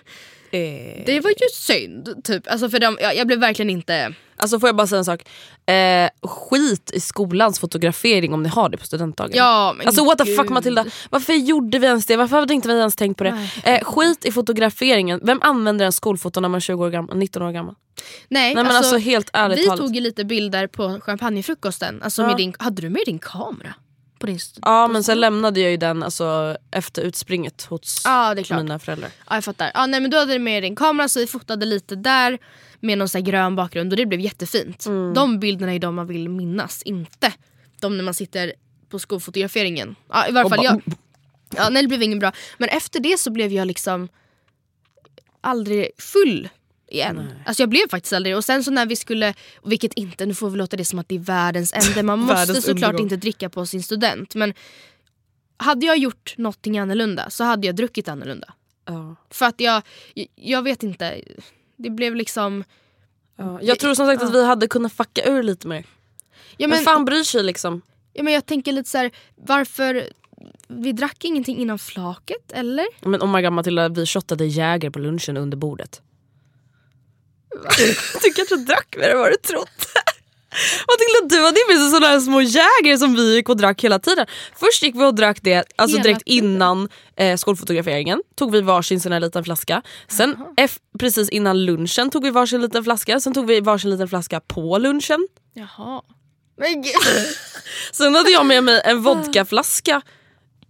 Eh. 0.52 1.04
det 1.06 1.20
var 1.24 1.30
ju 1.30 1.48
synd. 1.54 2.24
Typ. 2.24 2.52
Alltså 2.52 2.70
för 2.70 2.80
de, 2.80 2.98
jag, 3.02 3.16
jag 3.16 3.28
blev 3.28 3.40
verkligen 3.40 3.70
inte... 3.70 4.14
Alltså 4.40 4.60
får 4.60 4.70
jag 4.70 4.76
bara 4.76 4.88
säga 4.88 5.00
en 5.00 5.06
sak. 5.06 5.22
Eh, 5.66 6.10
skit 6.30 6.92
i 6.94 7.00
skolans 7.00 7.60
fotografering 7.60 8.34
om 8.34 8.44
ni 8.44 8.50
har 8.50 8.70
det 8.70 8.78
på 8.78 8.86
studentdagen. 8.86 9.32
Ja, 9.36 9.74
men 9.78 9.88
Alltså 9.88 10.06
what 10.06 10.18
the 10.18 10.26
fuck 10.26 10.38
gud. 10.46 10.52
Matilda, 10.52 10.86
varför 11.10 11.34
gjorde 11.34 11.80
vi 11.80 11.88
ens 11.88 12.06
det? 12.06 12.16
Varför 12.18 12.40
hade 12.40 12.54
inte 12.54 12.68
vi 12.68 12.80
ens 12.80 12.96
tänkt 12.96 13.18
på 13.18 13.24
det? 13.24 13.50
Eh, 13.64 13.80
skit 13.84 14.26
i 14.26 14.32
fotograferingen, 14.32 15.20
vem 15.24 15.40
använder 15.42 15.86
en 15.86 15.94
skolfoto 15.94 16.40
när 16.40 16.50
man 16.50 16.56
är 16.56 16.60
20 16.60 16.86
år 16.86 16.90
gammal, 16.90 17.18
19 17.18 17.42
år 17.42 17.52
gammal? 17.52 17.76
Nej, 18.30 18.56
Nej 18.56 18.64
men 18.64 18.76
alltså, 18.76 18.98
helt 18.98 19.30
ärligt 19.34 19.60
vi 19.60 19.64
talat. 19.66 19.80
tog 19.80 19.96
ju 19.96 20.02
lite 20.02 20.26
bilder 20.26 20.68
på 20.68 21.00
champagnefrukosten. 21.02 22.02
Alltså 22.02 22.22
Ja. 22.22 22.28
med 22.28 22.38
din, 22.38 22.54
hade 22.60 22.82
du 22.82 22.90
med 22.90 23.02
din 23.06 23.20
kamera? 23.20 23.74
På 24.20 24.28
din 24.28 24.40
Ja 24.62 24.88
men 24.88 25.04
sen 25.04 25.20
lämnade 25.20 25.60
jag 25.60 25.72
ju 25.72 25.78
den 25.78 26.04
alltså, 26.04 26.58
efter 26.72 27.02
utspringet 27.02 27.64
hos 27.64 28.02
Ja, 28.06 28.36
mina 28.50 28.80
föräldrar. 28.80 29.10
Ja, 29.30 29.36
jag 29.36 29.44
fattar. 29.44 29.72
Ja, 29.74 29.86
nej, 29.86 30.02
men 30.02 30.12
du 30.12 30.18
hade 30.18 30.40
med 30.40 30.64
din 30.64 30.76
kamera 30.76 31.08
så 31.08 31.20
vi 31.20 31.28
fotade 31.28 31.66
lite 31.66 31.96
där 31.96 32.38
med 32.80 32.98
någon 32.98 33.10
så 33.10 33.18
här 33.18 33.26
grön 33.26 33.56
bakgrund 33.56 33.94
och 33.94 33.98
det 33.98 34.06
blev 34.06 34.20
jättefint. 34.20 34.86
Mm. 34.86 35.14
De 35.14 35.40
bilderna 35.40 35.74
är 35.74 35.80
de 35.80 35.96
man 35.96 36.08
vill 36.08 36.30
minnas, 36.30 36.82
inte 36.82 37.34
de 37.80 37.98
när 37.98 38.04
man 38.04 38.14
sitter 38.14 38.54
på 38.90 39.00
skolfotograferingen. 39.00 39.96
Ja, 40.10 40.28
i 40.28 40.32
varje 40.32 40.50
fall 40.50 40.64
jag. 40.64 40.82
Ja, 41.56 41.70
nej, 41.70 41.82
det 41.82 41.88
blev 41.88 42.04
inget 42.04 42.20
bra. 42.20 42.32
Men 42.58 42.70
efter 42.70 43.00
det 43.00 43.20
så 43.20 43.32
blev 43.32 43.52
jag 43.52 43.68
liksom 43.68 44.10
aldrig 45.42 45.90
full 45.98 46.50
igen. 46.88 47.30
Alltså 47.46 47.62
jag 47.62 47.70
blev 47.70 47.90
faktiskt 47.90 48.14
aldrig 48.14 48.38
Och 48.38 48.44
sen 48.44 48.64
så 48.64 48.72
när 48.72 48.86
vi 48.86 48.96
skulle, 48.96 49.34
vilket 49.64 49.94
inte, 49.94 50.26
nu 50.26 50.34
får 50.34 50.50
vi 50.50 50.58
låta 50.58 50.78
det 50.78 50.86
som 50.86 51.00
att 51.00 51.10
det 51.10 51.16
är 51.16 51.20
världens 51.20 51.74
ände. 51.74 52.04
Man 52.04 52.20
måste 52.26 52.62
såklart 52.62 52.70
undergång. 52.70 53.02
inte 53.02 53.16
dricka 53.16 53.50
på 53.50 53.66
sin 53.66 53.84
student. 53.84 54.36
Men 54.36 54.54
hade 55.58 55.86
jag 55.86 55.98
gjort 55.98 56.34
någonting 56.38 56.80
annorlunda 56.80 57.30
så 57.30 57.44
hade 57.44 57.68
jag 57.68 57.76
druckit 57.76 58.10
annorlunda. 58.10 58.54
Ja. 58.86 59.16
För 59.30 59.46
att 59.46 59.60
jag, 59.60 59.82
jag 60.36 60.62
vet 60.62 60.84
inte, 60.84 61.22
det 61.76 61.90
blev 61.90 62.16
liksom... 62.16 62.64
Ja. 63.36 63.60
Jag 63.62 63.80
tror 63.80 63.94
som 63.94 64.08
sagt 64.08 64.24
att 64.24 64.34
vi 64.34 64.46
hade 64.46 64.68
kunnat 64.68 64.94
fucka 64.94 65.26
ur 65.26 65.44
lite 65.44 65.68
mer. 65.68 65.86
Ja, 66.58 66.68
Men 66.68 66.70
men, 66.70 66.80
fan 66.86 67.06
bryr 67.06 67.24
sig 67.24 67.44
liksom? 67.44 67.82
ja, 68.14 68.24
men 68.24 68.34
jag 68.34 68.46
tänker 68.46 68.72
lite 68.72 68.90
så 68.90 68.98
här, 68.98 69.12
varför... 69.36 70.10
Vi 70.68 70.92
drack 70.92 71.26
ingenting 71.26 71.58
innan 71.58 71.80
flaket, 71.80 72.52
eller? 72.52 72.86
Men 73.02 73.22
oh 73.22 73.32
my 73.32 73.42
god 73.42 73.54
Matilda, 73.54 73.90
vi 73.90 74.06
shottade 74.06 74.46
Jäger 74.46 74.90
på 74.90 75.00
lunchen 75.00 75.38
under 75.38 75.58
bordet. 75.58 76.02
du 78.24 78.34
kanske 78.34 78.56
drack 78.56 78.96
mer 78.98 79.10
än 79.10 79.18
vad 79.18 79.32
du 79.32 79.36
trott. 79.36 79.70
Matilda 80.88 81.36
du 81.36 81.46
hade 81.46 81.60
ju 81.60 81.68
med 81.68 81.78
sig 81.82 81.92
sådana 81.92 82.22
små 82.22 82.42
Jäger 82.42 82.98
som 82.98 83.16
vi 83.16 83.36
gick 83.36 83.50
och 83.50 83.58
drack 83.58 83.84
hela 83.84 84.00
tiden. 84.00 84.26
Först 84.60 84.84
gick 84.84 84.96
vi 84.96 85.04
och 85.06 85.16
drack 85.16 85.38
det 85.42 85.64
alltså 85.76 85.98
direkt 86.04 86.22
innan 86.26 86.90
eh, 87.16 87.38
skolfotograferingen. 87.38 88.22
Tog 88.36 88.52
vi 88.52 88.62
varsin 88.62 89.00
sån 89.00 89.12
här 89.12 89.20
liten 89.20 89.44
flaska. 89.44 89.82
Sen 90.08 90.36
eff- 90.58 90.80
precis 91.00 91.30
innan 91.30 91.66
lunchen 91.66 92.10
tog 92.10 92.24
vi 92.24 92.30
varsin 92.30 92.62
liten 92.62 92.84
flaska. 92.84 93.20
Sen 93.20 93.34
tog 93.34 93.48
vi 93.48 93.60
varsin 93.60 93.90
liten 93.90 94.08
flaska 94.08 94.40
på 94.40 94.78
lunchen. 94.78 95.28
Jaha. 95.54 96.02
Men. 96.58 96.84
Sen 97.92 98.16
hade 98.16 98.32
jag 98.32 98.46
med 98.46 98.64
mig 98.64 98.82
en 98.86 99.02
vodkaflaska 99.04 100.02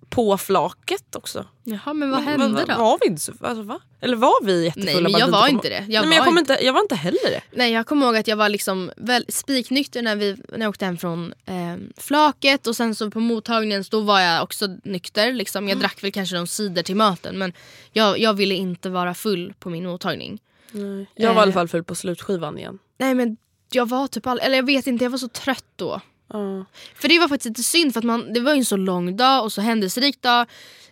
på 0.10 0.38
flaket 0.38 1.16
också. 1.16 1.46
Jaha, 1.64 1.94
men 1.94 2.10
vad 2.12 2.20
hände 2.20 2.48
Men, 2.48 2.68
då? 2.68 2.76
Var 2.84 2.98
vi 3.02 3.08
inte 3.08 3.22
så, 3.22 3.32
alltså, 3.42 3.64
va? 3.64 3.80
Eller 4.02 4.16
var 4.16 4.46
vi 4.46 4.66
jättefulla? 4.66 4.94
Nej, 4.94 5.12
men 5.12 5.20
jag 5.22 5.28
var 5.28 5.48
inte 5.48 5.70
det. 5.70 5.86
Jag 5.90 6.02
Nej, 6.02 6.10
men 6.10 6.16
jag, 6.16 6.26
kom 6.26 6.38
inte, 6.38 6.58
jag 6.62 6.74
var 6.74 6.82
inte 6.82 6.96
heller 6.96 7.30
det. 7.30 7.42
Nej, 7.52 7.72
jag 7.72 7.88
kommer 7.88 8.06
ihåg 8.06 8.18
att 8.18 8.28
jag 8.28 8.38
var 8.38 8.50
liksom 8.50 8.92
väl 8.98 9.26
spiknykter 9.30 10.02
när, 10.02 10.16
vi, 10.16 10.38
när 10.50 10.60
jag 10.60 10.70
åkte 10.70 10.86
hem 10.86 10.98
från 10.98 11.34
eh, 11.46 11.76
flaket 11.98 12.68
och 12.68 12.76
sen 12.76 12.96
så 12.96 13.12
på 13.12 13.20
mottagningen 13.20 13.84
så 13.84 13.90
då 13.90 14.02
var 14.02 14.20
jag 14.20 14.44
också 14.44 14.68
nykter. 14.84 15.34
Liksom. 15.34 15.70
Jag 15.70 15.80
drack 15.80 16.04
väl 16.04 16.12
kanske 16.12 16.36
någon 16.36 16.48
cider 16.48 16.84
till 16.84 16.96
maten 16.96 17.38
men 17.38 17.54
jag, 17.94 18.20
jag 18.20 18.34
ville 18.34 18.56
inte 18.56 18.90
vara 18.90 19.14
full 19.14 19.54
på 19.60 19.70
min 19.70 19.86
mottagning. 19.86 20.40
Jag 20.72 21.34
var 21.34 21.42
i 21.42 21.42
alla 21.42 21.48
Eh. 21.48 21.54
fall 21.54 21.68
full 21.68 21.84
på 21.84 21.96
slutskivan 21.96 22.58
igen. 22.58 22.80
Nej 22.98 23.16
men 23.16 23.38
jag 23.72 23.90
var 23.90 24.08
typ 24.08 24.28
all, 24.28 24.40
eller 24.40 24.56
jag 24.56 24.66
vet 24.66 24.88
inte, 24.88 25.06
jag 25.06 25.10
var 25.12 25.18
så 25.18 25.28
trött 25.28 25.66
då. 25.76 26.02
Ja. 26.28 26.66
För 26.96 27.08
det 27.08 27.20
var 27.20 27.28
faktiskt 27.28 27.50
lite 27.50 27.64
synd 27.64 27.94
för 27.94 28.00
att 28.00 28.06
man, 28.06 28.34
det 28.34 28.40
var 28.40 28.54
ju 28.54 28.58
en 28.58 28.66
så 28.66 28.78
lång 28.78 29.18
dag 29.18 29.44
och 29.44 29.54
så 29.54 29.62
händelserik 29.62 30.22
dag. 30.22 30.48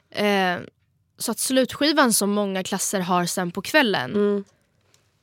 Eh, 0.09 0.57
så 1.17 1.31
att 1.31 1.39
slutskivan 1.39 2.13
som 2.13 2.31
många 2.31 2.63
klasser 2.63 2.99
har 2.99 3.25
sen 3.25 3.51
på 3.51 3.61
kvällen. 3.61 4.11
Mm. 4.11 4.43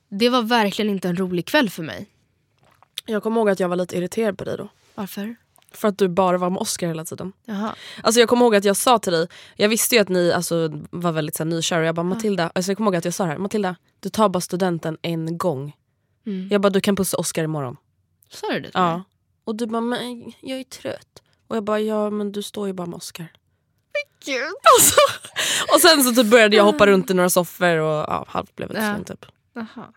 Det 0.09 0.29
var 0.29 0.41
verkligen 0.41 0.91
inte 0.91 1.09
en 1.09 1.15
rolig 1.15 1.45
kväll 1.45 1.69
för 1.69 1.83
mig. 1.83 2.07
Jag 3.05 3.23
kommer 3.23 3.37
ihåg 3.41 3.49
att 3.49 3.59
jag 3.59 3.69
var 3.69 3.75
lite 3.75 3.97
irriterad 3.97 4.37
på 4.37 4.43
dig 4.43 4.57
då. 4.57 4.69
Varför? 4.95 5.35
För 5.71 5.87
att 5.87 5.97
du 5.97 6.07
bara 6.07 6.37
var 6.37 6.49
med 6.49 6.59
Oscar 6.59 6.87
hela 6.87 7.05
tiden. 7.05 7.33
Jaha. 7.45 7.75
Alltså 8.03 8.19
jag 8.19 8.29
kommer 8.29 8.45
ihåg 8.45 8.55
att 8.55 8.65
jag 8.65 8.77
sa 8.77 8.99
till 8.99 9.13
dig, 9.13 9.27
jag 9.55 9.69
visste 9.69 9.95
ju 9.95 10.01
att 10.01 10.09
ni 10.09 10.31
alltså, 10.31 10.69
var 10.89 11.11
väldigt 11.11 11.35
så 11.35 11.43
här, 11.43 11.49
nykära 11.49 11.85
jag 11.85 11.95
bara 11.95 12.03
Matilda, 12.03 12.51
alltså, 12.55 12.71
jag 12.71 12.77
kommer 12.77 12.91
ihåg 12.91 12.95
att 12.95 13.05
jag 13.05 13.13
sa 13.13 13.23
det 13.23 13.29
här, 13.29 13.37
Matilda 13.37 13.75
du 13.99 14.09
tar 14.09 14.29
bara 14.29 14.41
studenten 14.41 14.97
en 15.01 15.37
gång. 15.37 15.75
Mm. 16.25 16.47
Jag 16.51 16.61
bara 16.61 16.69
du 16.69 16.81
kan 16.81 16.95
pussa 16.95 17.17
Oscar 17.17 17.43
imorgon. 17.43 17.77
Sa 18.29 18.47
du 18.51 18.59
det 18.59 18.71
till 18.71 18.81
mig? 18.81 19.01
Och 19.45 19.55
du 19.55 19.65
bara 19.65 19.81
men 19.81 20.33
jag 20.41 20.59
är 20.59 20.63
trött. 20.63 21.21
Och 21.47 21.55
jag 21.55 21.63
bara 21.63 21.79
ja 21.79 22.09
men 22.09 22.31
du 22.31 22.41
står 22.41 22.67
ju 22.67 22.73
bara 22.73 22.87
med 22.87 22.95
Oscar. 22.97 23.27
Alltså, 24.75 24.95
och 25.73 25.81
sen 25.81 26.03
så 26.03 26.21
typ 26.21 26.31
började 26.31 26.55
jag 26.55 26.63
hoppa 26.63 26.87
runt 26.87 27.09
i 27.09 27.13
några 27.13 27.29
soffor 27.29 27.77
och 27.77 28.05
ja, 28.07 28.25
halvt 28.27 28.55
blev 28.55 28.69
det 28.69 28.79
Ja. 28.85 29.03
typ. 29.05 29.25
Jaha. 29.55 29.87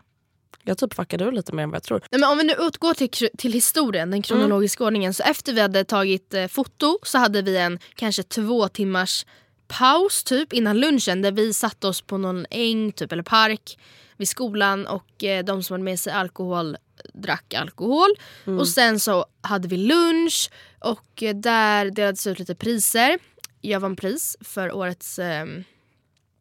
Jag 0.63 0.79
typ 0.79 0.95
fuckade 0.95 1.25
ur 1.25 1.33
lite 1.33 1.53
mer 1.53 1.63
än 1.63 1.71
vad 1.71 1.77
jag 1.77 1.83
tror. 1.83 1.99
Nej, 2.11 2.21
men 2.21 2.31
om 2.31 2.39
vi 2.39 2.45
nu 2.45 2.53
utgår 2.59 2.95
till, 2.95 3.29
till 3.39 3.53
historien, 3.53 4.11
den 4.11 4.23
kronologiska 4.23 4.85
ordningen. 4.85 5.15
Så 5.15 5.23
efter 5.23 5.53
vi 5.53 5.61
hade 5.61 5.85
tagit 5.85 6.35
eh, 6.35 6.47
foto 6.47 6.99
så 7.03 7.19
hade 7.19 7.43
vi 7.43 7.57
en 7.57 7.79
kanske 7.95 8.23
två 8.23 8.69
timmars 8.69 9.27
paus 9.69 10.25
typ 10.25 10.53
innan 10.53 10.79
lunchen 10.81 11.23
där 11.23 11.33
vi 11.33 11.53
satte 11.55 11.87
oss 11.87 12.03
på 12.03 12.19
någon 12.19 12.47
äng 12.51 12.93
typ, 12.93 13.13
eller 13.13 13.23
park 13.23 13.79
vid 14.17 14.29
skolan 14.29 14.87
och 14.87 15.25
eh, 15.25 15.45
de 15.45 15.63
som 15.63 15.75
hade 15.75 15.85
med 15.85 16.01
sig 16.01 16.13
alkohol 16.13 16.77
drack 17.15 17.55
alkohol. 17.55 18.09
Och 18.45 18.69
sen 18.69 19.01
så 19.01 19.27
hade 19.41 19.69
vi 19.69 19.77
lunch 19.77 20.51
och 20.79 21.23
där 21.35 21.91
delades 21.91 22.27
ut 22.27 22.39
lite 22.39 22.55
priser. 22.55 23.19
Jag 23.61 23.81
vann 23.81 23.97
pris 23.97 24.37
för 24.41 24.73
årets 24.73 25.19
eh, 25.19 25.47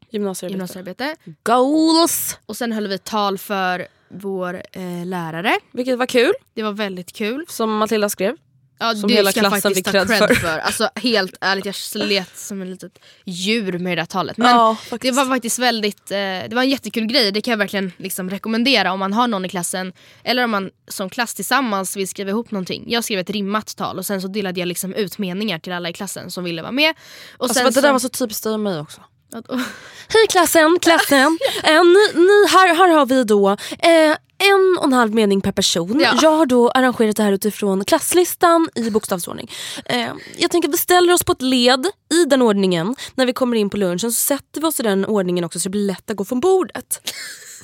Gymnasiearbete. 0.09 0.53
gymnasiearbete. 0.53 1.15
Goals! 1.43 2.39
Och 2.45 2.57
sen 2.57 2.71
höll 2.71 2.87
vi 2.87 2.97
tal 2.97 3.37
för 3.37 3.87
vår 4.09 4.53
eh, 4.71 5.05
lärare. 5.05 5.55
Vilket 5.71 5.97
var 5.97 6.05
kul, 6.05 6.33
Det 6.53 6.63
var 6.63 6.71
väldigt 6.71 7.13
kul. 7.13 7.45
som 7.47 7.77
Matilda 7.77 8.09
skrev. 8.09 8.37
Ja, 8.79 8.95
Som 8.95 9.09
hela 9.09 9.31
klassen 9.31 9.75
fick 9.75 9.87
cred 9.87 10.07
för. 10.07 10.35
för. 10.35 10.57
Alltså, 10.59 10.89
helt 10.95 11.35
ärligt, 11.41 11.65
jag 11.65 11.75
slet 11.75 12.37
som 12.37 12.61
ett 12.61 12.67
litet 12.67 12.99
djur 13.25 13.79
med 13.79 13.97
det 13.97 14.01
där 14.01 14.05
talet. 14.05 14.37
Men 14.37 14.49
Ja, 14.49 14.77
det 15.01 15.11
var 15.11 15.25
faktiskt 15.25 15.59
väldigt, 15.59 16.11
eh, 16.11 16.17
det 16.17 16.51
var 16.51 16.61
en 16.61 16.69
jättekul 16.69 17.05
grej. 17.05 17.31
Det 17.31 17.41
kan 17.41 17.51
jag 17.51 17.57
verkligen 17.57 17.91
liksom 17.97 18.29
rekommendera 18.29 18.91
om 18.93 18.99
man 18.99 19.13
har 19.13 19.27
någon 19.27 19.45
i 19.45 19.49
klassen. 19.49 19.93
Eller 20.23 20.43
om 20.43 20.51
man 20.51 20.69
som 20.87 21.09
klass 21.09 21.33
tillsammans 21.35 21.97
vill 21.97 22.07
skriva 22.07 22.29
ihop 22.29 22.51
någonting. 22.51 22.83
Jag 22.87 23.03
skrev 23.03 23.19
ett 23.19 23.29
rimmat 23.29 23.75
tal 23.75 23.97
och 23.97 24.05
sen 24.05 24.21
så 24.21 24.27
delade 24.27 24.59
jag 24.59 24.67
liksom 24.67 24.93
ut 24.93 25.17
meningar 25.17 25.59
till 25.59 25.73
alla 25.73 25.89
i 25.89 25.93
klassen 25.93 26.31
som 26.31 26.43
ville 26.43 26.61
vara 26.61 26.71
med. 26.71 26.93
Och 27.37 27.43
Alltså, 27.43 27.53
sen 27.53 27.65
det 27.65 27.73
så, 27.73 27.81
där 27.81 27.91
var 27.91 27.99
så 27.99 28.09
typiskt 28.09 28.43
dig 28.43 28.53
och 28.53 28.59
mig 28.59 28.79
också. 28.79 29.01
Hej 30.07 30.27
klassen, 30.29 30.79
klassen. 30.81 31.39
Eh, 31.63 31.83
ni, 31.83 32.19
ni, 32.21 32.47
här, 32.47 32.75
här 32.75 32.87
har 32.87 33.05
vi 33.05 33.23
då 33.23 33.49
eh, 33.79 34.17
en 34.37 34.77
och 34.79 34.85
en 34.85 34.93
halv 34.93 35.13
mening 35.13 35.41
per 35.41 35.51
person. 35.51 35.99
Ja. 35.99 36.19
Jag 36.21 36.31
har 36.31 36.45
då 36.45 36.69
arrangerat 36.69 37.15
det 37.15 37.23
här 37.23 37.31
utifrån 37.31 37.85
klasslistan 37.85 38.69
i 38.75 38.89
bokstavsordning. 38.89 39.51
Eh, 39.85 40.11
jag 40.37 40.51
tänker 40.51 40.69
att 40.69 40.73
vi 40.73 40.77
ställer 40.77 41.13
oss 41.13 41.23
på 41.23 41.31
ett 41.31 41.41
led 41.41 41.85
i 42.13 42.25
den 42.25 42.41
ordningen. 42.41 42.95
När 43.15 43.25
vi 43.25 43.33
kommer 43.33 43.57
in 43.57 43.69
på 43.69 43.77
lunchen 43.77 43.99
så 43.99 44.11
sätter 44.11 44.61
vi 44.61 44.67
oss 44.67 44.79
i 44.79 44.83
den 44.83 45.05
ordningen 45.05 45.43
också 45.43 45.59
så 45.59 45.63
det 45.63 45.69
blir 45.69 45.85
lätt 45.87 46.09
att 46.11 46.17
gå 46.17 46.25
från 46.25 46.39
bordet. 46.39 47.13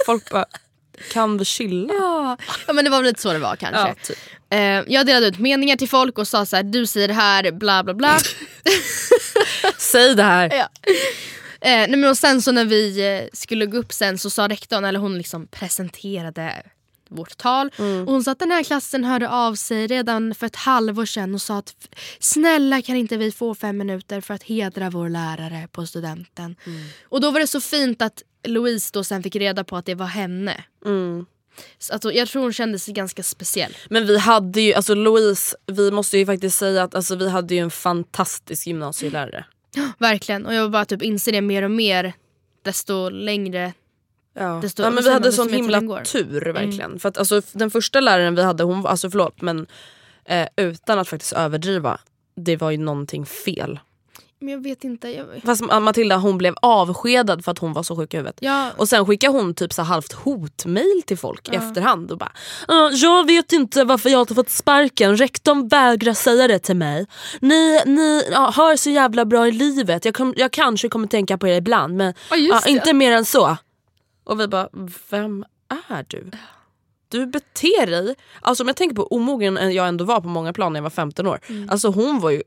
Folk 0.05 0.29
bara, 0.31 0.45
kan 1.11 1.37
vi 1.37 1.45
chilla? 1.45 1.93
Ja. 1.93 2.37
ja 2.67 2.73
men 2.73 2.85
det 2.85 2.91
var 2.91 2.97
väl 2.97 3.05
lite 3.05 3.21
så 3.21 3.33
det 3.33 3.39
var 3.39 3.55
kanske. 3.55 3.79
Ja, 3.79 3.95
typ. 4.03 4.17
Eh, 4.49 4.93
jag 4.93 5.05
delade 5.05 5.27
ut 5.27 5.39
meningar 5.39 5.75
till 5.75 5.89
folk 5.89 6.17
och 6.17 6.27
sa 6.27 6.45
så 6.45 6.55
här: 6.55 6.63
du 6.63 6.87
säger 6.87 7.07
det 7.07 7.13
här, 7.13 7.51
bla 7.51 7.83
bla 7.83 7.93
bla. 7.93 8.17
Säg 9.77 10.15
det 10.15 10.23
här. 10.23 10.53
Ja. 10.53 10.67
Eh, 11.61 11.69
nej 11.71 11.97
men 11.97 12.09
och 12.09 12.17
sen 12.17 12.41
så 12.41 12.51
när 12.51 12.65
vi 12.65 13.15
eh, 13.17 13.29
skulle 13.33 13.65
gå 13.65 13.77
upp 13.77 13.93
sen 13.93 14.17
så 14.17 14.29
sa 14.29 14.47
rektorn, 14.47 14.85
eller 14.85 14.99
hon 14.99 15.17
liksom 15.17 15.47
presenterade 15.47 16.63
vårt 17.09 17.37
tal. 17.37 17.71
Mm. 17.77 18.07
Och 18.07 18.13
hon 18.13 18.23
sa 18.23 18.31
att 18.31 18.39
den 18.39 18.51
här 18.51 18.63
klassen 18.63 19.03
hörde 19.03 19.29
av 19.29 19.55
sig 19.55 19.87
redan 19.87 20.35
för 20.35 20.45
ett 20.45 20.55
halvår 20.55 21.05
sedan 21.05 21.33
och 21.33 21.41
sa 21.41 21.57
att 21.57 21.75
snälla 22.19 22.81
kan 22.81 22.95
inte 22.95 23.17
vi 23.17 23.31
få 23.31 23.55
fem 23.55 23.77
minuter 23.77 24.21
för 24.21 24.33
att 24.33 24.43
hedra 24.43 24.89
vår 24.89 25.09
lärare 25.09 25.67
på 25.71 25.87
studenten. 25.87 26.55
Mm. 26.65 26.81
Och 27.03 27.21
då 27.21 27.31
var 27.31 27.39
det 27.39 27.47
så 27.47 27.61
fint 27.61 28.01
att 28.01 28.23
Louise 28.43 28.89
då 28.93 29.03
sen 29.03 29.23
fick 29.23 29.35
reda 29.35 29.63
på 29.63 29.77
att 29.77 29.85
det 29.85 29.95
var 29.95 30.05
henne. 30.05 30.63
Mm. 30.85 31.25
Så 31.79 31.93
att, 31.95 32.15
jag 32.15 32.27
tror 32.27 32.41
hon 32.41 32.53
kände 32.53 32.79
sig 32.79 32.93
ganska 32.93 33.23
speciell. 33.23 33.77
Men 33.89 34.07
vi 34.07 34.17
hade 34.17 34.61
ju, 34.61 34.73
alltså 34.73 34.95
Louise, 34.95 35.55
vi 35.67 35.91
måste 35.91 36.17
ju 36.17 36.25
faktiskt 36.25 36.57
säga 36.57 36.83
att 36.83 36.95
alltså, 36.95 37.15
vi 37.15 37.29
hade 37.29 37.55
ju 37.55 37.59
en 37.59 37.71
fantastisk 37.71 38.67
gymnasielärare. 38.67 39.45
Verkligen. 39.97 40.45
Och 40.45 40.53
jag 40.53 40.71
bara 40.71 40.85
typ 40.85 41.01
inser 41.01 41.31
det 41.31 41.41
mer 41.41 41.63
och 41.63 41.71
mer 41.71 42.13
desto 42.63 43.09
längre 43.09 43.73
Ja. 44.33 44.41
Desto- 44.63 44.83
ja, 44.83 44.89
men 44.89 45.03
vi 45.03 45.09
hade 45.13 45.31
sån 45.31 45.49
himla 45.53 45.79
tur 46.05 46.41
verkligen. 46.53 46.99
För 46.99 47.09
att, 47.09 47.17
alltså, 47.17 47.41
den 47.53 47.71
första 47.71 47.99
läraren 47.99 48.35
vi 48.35 48.43
hade, 48.43 48.63
hon, 48.63 48.85
alltså 48.85 49.09
förlåt 49.11 49.41
men 49.41 49.67
eh, 50.25 50.47
utan 50.57 50.99
att 50.99 51.07
faktiskt 51.07 51.33
överdriva, 51.33 51.99
det 52.35 52.55
var 52.57 52.71
ju 52.71 52.77
någonting 52.77 53.25
fel. 53.25 53.79
Men 54.41 54.49
jag 54.53 54.63
vet 54.63 54.83
inte. 54.83 55.09
Jag... 55.09 55.25
Fast 55.45 55.61
Matilda 55.81 56.17
hon 56.17 56.37
blev 56.37 56.55
avskedad 56.61 57.43
för 57.45 57.51
att 57.51 57.59
hon 57.59 57.73
var 57.73 57.83
så 57.83 57.95
sjuk 57.95 58.13
i 58.13 58.17
huvudet. 58.17 58.37
Ja, 58.39 58.71
Och 58.77 58.89
sen 58.89 59.05
skickade 59.05 59.33
hon 59.37 59.53
typ 59.55 59.73
så 59.73 59.81
halvt 59.81 60.13
hotmail 60.13 61.01
till 61.05 61.17
folk 61.17 61.49
i 61.49 61.55
efterhand 61.55 62.11
och 62.11 62.17
bara 62.17 62.31
"Ja, 62.67 62.91
“Jag 62.91 63.25
vet 63.27 63.51
inte 63.51 63.83
varför 63.83 64.09
jag 64.09 64.21
inte 64.21 64.35
fått 64.35 64.49
sparken, 64.49 65.17
rektorn 65.17 65.67
vägrar 65.67 66.13
säga 66.13 66.47
det 66.47 66.59
till 66.59 66.75
mig. 66.75 67.05
Ni, 67.41 67.79
ni 67.85 68.23
ja, 68.31 68.51
har 68.55 68.75
så 68.75 68.89
jävla 68.89 69.25
bra 69.25 69.47
i 69.47 69.51
livet, 69.51 70.05
jag, 70.05 70.15
kom, 70.15 70.33
jag 70.37 70.51
kanske 70.51 70.89
kommer 70.89 71.07
tänka 71.07 71.37
på 71.37 71.47
er 71.47 71.55
ibland 71.57 71.95
men 71.97 72.13
Ja, 72.29 72.35
ja, 72.35 72.61
inte 72.67 72.93
mer 72.93 73.11
än 73.11 73.25
så”. 73.25 73.57
Och 74.23 74.39
vi 74.39 74.47
bara 74.47 74.69
“Vem 75.09 75.45
är 75.89 76.05
du?” 76.07 76.31
Du 77.09 77.25
beter 77.25 77.87
dig, 77.87 78.15
alltså 78.41 78.63
om 78.63 78.67
jag 78.67 78.75
tänker 78.77 78.95
på 78.95 79.07
omogen 79.07 79.73
jag 79.73 79.87
ändå 79.87 80.05
var 80.05 80.21
på 80.21 80.27
många 80.27 80.53
plan 80.53 80.73
när 80.73 80.77
jag 80.79 80.83
var 80.83 80.89
15 80.89 81.27
år. 81.27 81.39
Mm. 81.49 81.69
Alltså 81.69 81.87
hon 81.87 82.19
var 82.19 82.29
ju 82.29 82.43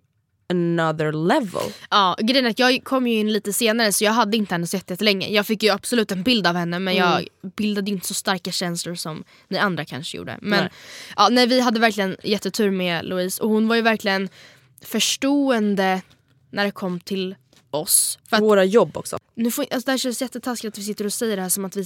another 0.50 1.12
level. 1.12 1.72
ja, 1.90 2.16
grejen 2.20 2.46
är 2.46 2.50
att 2.50 2.59
jag 2.59 2.85
kom 2.85 3.07
ju 3.07 3.14
in 3.18 3.33
lite 3.33 3.52
senare 3.52 3.92
så 3.92 4.04
jag 4.04 4.12
hade 4.12 4.37
inte 4.37 4.54
henne 4.54 4.66
så 4.66 4.76
jätte- 4.76 4.92
jättelänge. 4.92 5.28
Jag 5.28 5.46
fick 5.46 5.62
ju 5.62 5.70
absolut 5.70 6.12
en 6.12 6.22
bild 6.22 6.46
av 6.46 6.54
henne 6.57 6.78
men 6.78 6.94
jag 6.94 7.26
bildade 7.57 7.90
inte 7.90 8.07
så 8.07 8.14
starka 8.14 8.50
känslor 8.52 8.94
som 8.94 9.24
ni 9.48 9.59
andra 9.59 9.85
kanske 9.85 10.16
gjorde. 10.16 10.38
Men 10.42 10.61
Nej. 10.61 10.70
Ja, 11.16 11.28
nej, 11.30 11.46
vi 11.46 11.61
hade 11.61 11.80
verkligen 11.80 12.16
jättetur 12.22 12.70
med 12.70 13.04
Louise 13.04 13.42
och 13.42 13.48
hon 13.50 13.68
var 13.68 13.76
ju 13.76 13.83
verkligen 13.83 14.28
förstående 14.85 16.02
när 16.50 16.64
det 16.64 16.70
kom 16.70 17.00
till 17.00 17.35
oss. 17.70 18.18
För 18.28 18.37
att, 18.37 18.42
Våra 18.42 18.64
jobb 18.64 18.96
också. 18.96 19.18
nu 19.35 19.50
får, 19.50 19.62
alltså 19.70 19.87
det 19.87 19.90
här 19.92 19.98
känns 19.98 20.22
jättetaskigt 20.22 20.74
att 20.74 20.78
vi 20.78 20.83
sitter 20.83 21.04
och 21.04 21.12
säger 21.12 21.37
det 21.37 21.42
här 21.42 21.48
som 21.48 21.64
att 21.64 21.76
vi... 21.76 21.85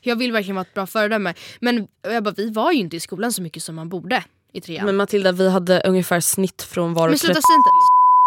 Jag 0.00 0.16
vill 0.16 0.32
verkligen 0.32 0.56
vara 0.56 0.66
ett 0.66 0.74
bra 0.74 0.86
föredöme 0.86 1.34
men 1.60 1.88
jag 2.02 2.22
bara, 2.24 2.34
vi 2.36 2.50
var 2.50 2.72
ju 2.72 2.78
inte 2.78 2.96
i 2.96 3.00
skolan 3.00 3.32
så 3.32 3.42
mycket 3.42 3.62
som 3.62 3.74
man 3.74 3.88
borde 3.88 4.24
i 4.52 4.60
trean. 4.60 4.86
Men 4.86 4.96
Matilda 4.96 5.32
vi 5.32 5.50
hade 5.50 5.80
ungefär 5.80 6.20
snitt 6.20 6.62
från 6.62 6.94
var 6.94 7.08
Men 7.08 7.18
sluta 7.18 7.34
säg 7.34 7.54
inte... 7.56 7.70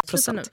Procent. 0.07 0.49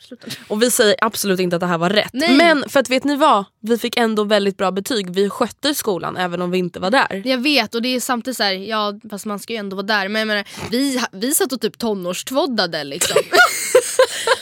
Och 0.49 0.63
vi 0.63 0.71
säger 0.71 0.95
absolut 1.01 1.41
inte 1.41 1.57
att 1.57 1.61
det 1.61 1.67
här 1.67 1.79
var 1.79 1.91
rätt. 1.91 2.11
Nej. 2.13 2.37
Men 2.37 2.69
för 2.69 2.81
att 2.81 2.91
vet 2.91 3.05
ni 3.05 3.17
vad? 3.17 3.45
Vi 3.63 3.79
fick 3.79 3.97
ändå 3.97 4.25
väldigt 4.25 4.57
bra 4.57 4.71
betyg. 4.71 5.11
Vi 5.15 5.31
skötte 5.31 5.75
skolan 5.75 6.17
även 6.17 6.43
om 6.43 6.51
vi 6.51 6.59
inte 6.59 6.81
var 6.81 6.91
där. 6.91 7.23
Jag 7.25 7.39
vet 7.39 7.75
och 7.75 7.83
det 7.83 7.89
är 7.97 8.01
samtidigt 8.01 8.37
så 8.37 8.43
här, 8.43 8.53
ja 8.53 8.93
fast 9.11 9.27
man 9.27 9.39
ska 9.39 9.53
ju 9.53 9.59
ändå 9.59 9.77
vara 9.77 9.87
där. 9.87 10.09
Men 10.09 10.21
jag 10.21 10.27
menar, 10.29 10.45
vi, 10.71 11.01
vi 11.13 11.35
satt 11.35 11.53
och 11.53 11.61
typ 11.61 11.79
tonårstvåddade 11.79 12.85
liksom. 12.85 13.17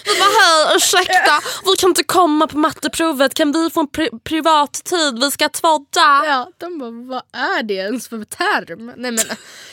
Vi 0.04 0.18
bara 0.20 0.28
hej 0.28 0.76
ursäkta, 0.76 1.40
vi 1.64 1.76
kan 1.78 1.88
inte 1.90 2.02
komma 2.04 2.46
på 2.46 2.58
matteprovet. 2.58 3.34
Kan 3.34 3.52
vi 3.52 3.70
få 3.70 3.80
en 3.80 3.88
pri- 3.88 4.20
privat 4.24 4.72
tid? 4.84 5.18
Vi 5.20 5.30
ska 5.30 5.48
tvådda. 5.48 5.86
ja, 6.26 6.48
de 6.58 6.78
bara 6.78 6.90
vad 6.90 7.22
är 7.40 7.62
det 7.62 7.74
ens 7.74 8.08
för 8.08 8.24
term? 8.24 8.92
Nej 8.96 9.10
men 9.10 9.24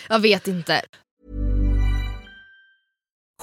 jag 0.09 0.19
vet 0.19 0.47
inte. 0.47 0.81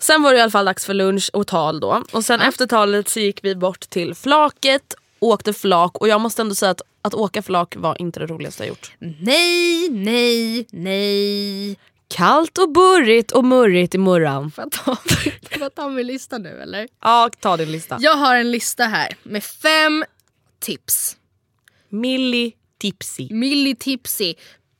Sen 0.00 0.22
var 0.22 0.32
det 0.32 0.38
i 0.38 0.42
alla 0.42 0.50
fall 0.50 0.64
dags 0.64 0.86
för 0.86 0.94
lunch 0.94 1.30
och 1.32 1.46
tal 1.46 1.80
då. 1.80 2.04
Och 2.12 2.24
sen 2.24 2.40
efter 2.40 2.66
talet 2.66 3.08
så 3.08 3.20
gick 3.20 3.44
vi 3.44 3.54
bort 3.54 3.80
till 3.80 4.14
flaket, 4.14 4.94
åkte 5.18 5.52
flak 5.52 5.98
och 5.98 6.08
jag 6.08 6.20
måste 6.20 6.42
ändå 6.42 6.54
säga 6.54 6.70
att 6.70 6.82
att 7.02 7.14
åka 7.14 7.42
flak 7.42 7.76
var 7.76 8.00
inte 8.00 8.20
det 8.20 8.26
roligaste 8.26 8.62
jag 8.62 8.68
gjort. 8.68 8.92
Nej, 8.98 9.88
nej, 9.88 10.66
nej. 10.70 11.78
Kallt 12.08 12.58
och 12.58 12.72
burrigt 12.72 13.32
och 13.32 13.44
murrigt 13.44 13.94
i 13.94 13.98
murran. 13.98 14.50
Får 14.50 14.64
jag 14.64 14.72
ta, 14.72 14.96
får 15.50 15.60
jag 15.60 15.74
ta 15.74 15.88
min 15.88 16.06
lista 16.06 16.38
nu 16.38 16.62
eller? 16.62 16.88
Ja, 17.00 17.30
ta 17.40 17.56
din 17.56 17.72
lista. 17.72 17.96
Jag 18.00 18.16
har 18.16 18.36
en 18.36 18.50
lista 18.50 18.84
här 18.84 19.08
med 19.22 19.44
fem 19.44 20.04
tips. 20.58 21.16
Milli 21.88 22.52
tipsy. 22.78 23.28
Milli 23.30 23.74
tipsy. 23.74 24.34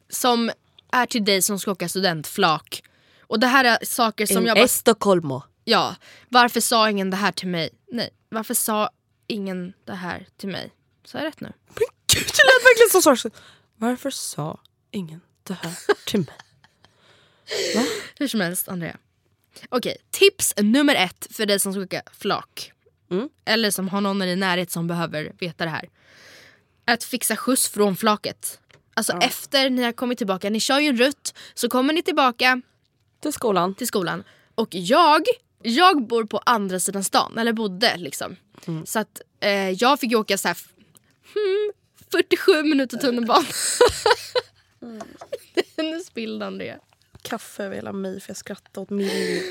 Som 0.09 0.51
är 0.93 1.07
till 1.07 1.25
dig 1.25 1.43
som 1.43 1.59
ska 1.59 1.71
åka 1.71 1.89
studentflak. 1.89 2.83
Och 3.31 3.41
det 3.41 3.47
här 3.47 3.65
är 3.65 3.79
saker 3.85 4.27
som 4.27 4.37
En 4.37 4.47
jag 4.47 4.57
bara... 4.57 4.65
Estocolmo. 4.65 5.43
Ja, 5.65 5.97
varför 6.29 6.61
sa 6.61 6.91
ingen 6.91 7.11
det 7.11 7.17
här 7.17 7.33
till 7.33 7.49
mig? 7.49 7.71
Nej, 7.93 8.11
varför 8.29 8.55
sa 8.55 8.91
ingen 9.27 9.73
det 9.85 9.95
här 9.95 10.27
till 10.37 10.49
mig? 10.49 10.73
Sa 11.05 11.19
jag 11.19 11.27
rätt 11.27 11.41
nu? 11.41 11.53
Gud, 11.75 12.25
det 12.27 12.45
lät 12.45 12.65
verkligen 12.65 12.91
så 12.93 13.03
sorgset. 13.03 13.33
Varför 13.77 14.11
sa 14.11 14.61
ingen 14.91 15.21
det 15.43 15.55
här 15.55 15.75
till 16.07 16.21
mig? 16.21 16.37
Hur 18.19 18.29
som 18.29 18.41
helst, 18.41 18.69
Andrea. 18.69 18.97
Okej, 19.69 19.97
tips 20.11 20.55
nummer 20.57 20.95
ett 20.95 21.27
för 21.31 21.47
dig 21.47 21.61
som 21.61 21.73
ska 21.73 21.83
åka 21.83 22.03
flak. 22.13 22.73
Mm. 23.11 23.29
Eller 23.45 23.71
som 23.71 23.89
har 23.89 24.01
någon 24.01 24.23
i 24.23 24.27
din 24.27 24.41
närhet 24.41 24.71
som 24.71 24.87
behöver 24.87 25.33
veta 25.39 25.65
det 25.65 25.71
här. 25.71 25.89
Är 26.87 26.95
att 26.95 27.05
fixa 27.05 27.37
skjuts 27.37 27.69
från 27.69 27.97
flaket. 27.97 28.61
Alltså 28.95 29.13
efter 29.13 29.71
ni 29.71 29.83
har 29.83 29.93
kommit 29.93 30.19
tillbaka, 30.19 30.51
ni 30.51 30.61
kör 30.61 30.79
ju 30.79 30.89
en 30.89 30.97
rutt, 30.97 31.35
så 31.55 31.69
kommer 31.69 31.93
ni 31.93 32.03
tillbaka 32.03 32.63
Till 33.21 33.33
skolan. 33.33 33.75
till 33.75 33.87
skolan. 33.87 34.25
Och 34.55 34.69
jag, 34.75 35.23
jag 35.63 36.07
bor 36.07 36.25
på 36.25 36.39
andra 36.39 36.81
sidan 36.81 37.05
stan, 37.05 37.39
eller 37.39 37.53
bodde 37.53 37.97
liksom. 37.97 38.37
Så 38.85 38.99
att 38.99 39.21
eh, 39.41 39.71
jag 39.71 40.01
fick 40.01 40.11
ju 40.11 40.17
åka 40.17 40.39
så 40.39 40.49
här, 40.49 40.57
hmm, 41.35 41.73
47 42.11 42.63
minuter 42.63 42.99
tunnelbana. 42.99 43.47
nu 45.77 46.01
spillde 46.01 46.47
Andrea. 46.47 46.79
Kaffe 47.23 47.65
över 47.65 47.77
hela 47.77 47.93
mig 47.93 48.21
för 48.21 48.31
jag 48.31 48.37
skrattade 48.37 48.81
åt 48.81 48.91
Millie. 48.91 49.43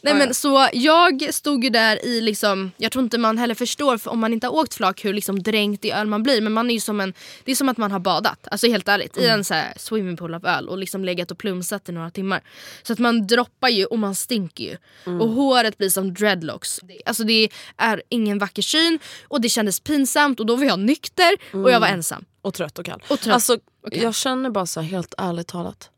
Nej, 0.00 0.14
men 0.14 0.34
så 0.34 0.68
jag 0.72 1.34
stod 1.34 1.64
ju 1.64 1.70
där 1.70 2.04
i 2.04 2.20
liksom, 2.20 2.72
jag 2.76 2.92
tror 2.92 3.04
inte 3.04 3.18
man 3.18 3.38
heller 3.38 3.54
förstår 3.54 3.98
för 3.98 4.10
om 4.10 4.18
man 4.18 4.32
inte 4.32 4.46
har 4.46 4.54
åkt 4.54 4.74
flak 4.74 5.04
hur 5.04 5.12
liksom 5.14 5.42
dränkt 5.42 5.84
i 5.84 5.90
öl 5.90 6.06
man 6.06 6.22
blir. 6.22 6.40
Men 6.40 6.52
man 6.52 6.70
är 6.70 6.74
ju 6.74 6.80
som 6.80 7.00
en, 7.00 7.14
det 7.44 7.52
är 7.52 7.56
som 7.56 7.68
att 7.68 7.76
man 7.76 7.92
har 7.92 7.98
badat, 7.98 8.48
alltså 8.50 8.66
helt 8.66 8.88
ärligt. 8.88 9.16
I 9.16 9.26
en 9.26 9.44
så 9.44 9.54
här 9.54 9.72
swimmingpool 9.76 10.34
av 10.34 10.46
öl 10.46 10.68
och 10.68 10.78
liksom 10.78 11.04
legat 11.04 11.30
och 11.30 11.38
plumsat 11.38 11.88
i 11.88 11.92
några 11.92 12.10
timmar. 12.10 12.42
Så 12.82 12.92
att 12.92 12.98
man 12.98 13.26
droppar 13.26 13.68
ju 13.68 13.84
och 13.84 13.98
man 13.98 14.14
stinker 14.14 14.64
ju. 14.64 14.76
Och 15.20 15.28
håret 15.28 15.78
blir 15.78 15.88
som 15.88 16.14
dreadlocks. 16.14 16.80
Alltså 17.06 17.24
det 17.24 17.48
är 17.76 18.02
ingen 18.08 18.38
vacker 18.38 18.62
syn 18.62 18.98
och 19.28 19.40
det 19.40 19.48
kändes 19.48 19.80
pinsamt 19.80 20.40
och 20.40 20.46
då 20.46 20.56
var 20.56 20.64
jag 20.64 20.78
nykter 20.78 21.36
och 21.52 21.70
jag 21.70 21.80
var 21.80 21.88
ensam. 21.88 22.24
Och 22.42 22.54
trött 22.54 22.78
och 22.78 22.84
kall. 22.84 23.02
Och 23.08 23.20
trött 23.20 23.34
Alltså, 23.34 23.54
och 23.82 23.92
kall. 23.92 24.02
jag 24.02 24.14
känner 24.14 24.50
bara 24.50 24.66
så 24.66 24.80
här, 24.80 24.88
helt 24.88 25.14
ärligt 25.18 25.48
talat. 25.48 25.90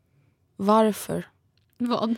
Varför? 0.61 1.27
Vad? 1.77 2.15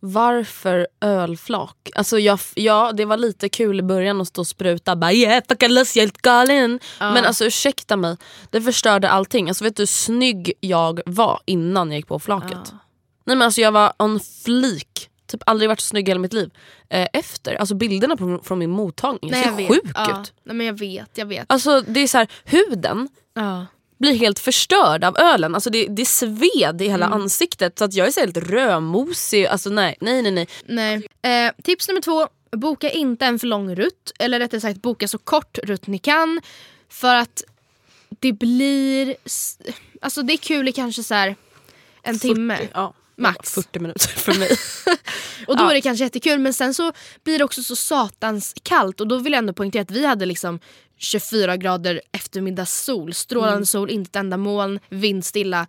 Varför 0.00 0.86
ölflak? 1.00 1.76
Alltså 1.94 2.18
jag, 2.18 2.38
ja, 2.54 2.92
det 2.92 3.04
var 3.04 3.16
lite 3.16 3.48
kul 3.48 3.78
i 3.78 3.82
början 3.82 4.20
att 4.20 4.28
stå 4.28 4.40
och 4.40 4.46
spruta. 4.46 4.96
Bara, 4.96 5.12
yeah, 5.12 5.42
fuck 5.48 5.62
I 5.62 5.68
lost, 5.68 5.96
jag 5.96 6.02
är 6.02 6.06
helt 6.06 6.22
galen. 6.22 6.80
Men 7.00 7.24
alltså 7.24 7.44
ursäkta 7.44 7.96
mig, 7.96 8.16
det 8.50 8.62
förstörde 8.62 9.10
allting. 9.10 9.48
Alltså, 9.48 9.64
vet 9.64 9.76
du 9.76 9.80
hur 9.80 9.86
snygg 9.86 10.52
jag 10.60 11.00
var 11.06 11.40
innan 11.46 11.90
jag 11.90 11.96
gick 11.96 12.06
på 12.06 12.18
flaket? 12.18 12.72
Nej, 13.24 13.36
men 13.36 13.42
alltså, 13.42 13.60
jag 13.60 13.72
var 13.72 13.92
on 13.98 14.20
flik. 14.44 15.08
Typ 15.26 15.42
aldrig 15.46 15.68
varit 15.68 15.80
så 15.80 15.86
snygg 15.86 16.08
i 16.08 16.10
hela 16.10 16.20
mitt 16.20 16.32
liv. 16.32 16.50
Eh, 16.90 17.08
efter, 17.12 17.54
alltså 17.54 17.74
bilderna 17.74 18.16
på, 18.16 18.40
från 18.44 18.58
min 18.58 18.70
mottagning 18.70 19.30
Nej, 19.30 19.44
ser 19.44 19.52
vet. 19.52 19.68
sjuk 19.68 19.92
Ja. 19.94 20.20
ut. 20.20 20.32
Nej, 20.44 20.56
men 20.56 20.66
jag 20.66 20.78
vet, 20.78 21.18
jag 21.18 21.26
vet. 21.26 21.44
Alltså 21.48 21.80
det 21.80 22.00
är 22.00 22.06
så 22.06 22.18
här, 22.18 22.28
huden 22.44 23.08
Ja. 23.34 23.66
Blir 24.02 24.14
helt 24.14 24.38
förstörd 24.38 25.04
av 25.04 25.18
ölen. 25.18 25.54
Alltså 25.54 25.70
det, 25.70 25.86
det 25.86 26.04
sved 26.06 26.82
i 26.82 26.88
hela 26.88 27.06
Mm. 27.06 27.20
ansiktet 27.22 27.78
så 27.78 27.84
att 27.84 27.94
jag 27.94 28.06
är 28.06 28.10
så 28.10 28.20
helt 28.20 28.36
rödmosig. 28.36 29.46
Alltså 29.46 29.70
nej, 29.70 29.96
nej, 30.00 30.22
nej. 30.22 30.32
nej. 30.32 30.46
Nej. 31.22 31.46
Eh, 31.46 31.52
tips 31.62 31.88
nummer 31.88 32.00
två. 32.00 32.28
Boka 32.56 32.90
inte 32.90 33.26
en 33.26 33.38
för 33.38 33.46
lång 33.46 33.74
rutt. 33.74 34.12
Eller 34.18 34.38
rättare 34.38 34.60
sagt 34.60 34.82
boka 34.82 35.08
så 35.08 35.18
kort 35.18 35.58
rutt 35.58 35.86
ni 35.86 35.98
kan. 35.98 36.40
För 36.88 37.14
att 37.14 37.42
det 38.20 38.32
blir... 38.32 39.16
Alltså 40.00 40.22
det 40.22 40.32
är 40.32 40.36
kul 40.36 40.68
i 40.68 40.72
kanske 40.72 41.02
så 41.02 41.14
här 41.14 41.36
en 42.02 42.18
timme. 42.18 42.58
Ja, 42.74 42.94
Max. 43.16 43.54
40 43.54 43.78
minuter 43.78 44.08
för 44.08 44.34
mig. 44.34 44.50
Och 45.46 45.56
då 45.56 45.64
Ja. 45.64 45.70
är 45.70 45.74
det 45.74 45.80
kanske 45.80 46.04
jättekul 46.04 46.38
men 46.38 46.54
sen 46.54 46.74
så 46.74 46.92
blir 47.24 47.38
det 47.38 47.44
också 47.44 47.62
så 47.62 47.76
satans 47.76 48.54
kallt. 48.62 49.00
Och 49.00 49.08
då 49.08 49.18
vill 49.18 49.32
jag 49.32 49.38
ändå 49.38 49.52
poängtera 49.52 49.82
att 49.82 49.90
vi 49.90 50.06
hade 50.06 50.26
liksom 50.26 50.60
24 51.02 51.56
grader 51.56 52.00
eftermiddagssol. 52.12 53.14
Strålande 53.14 53.54
Mm. 53.54 53.66
sol, 53.66 53.90
inte 53.90 54.08
ett 54.08 54.16
enda 54.16 54.36
moln, 54.36 54.78
vindstilla. 54.88 55.66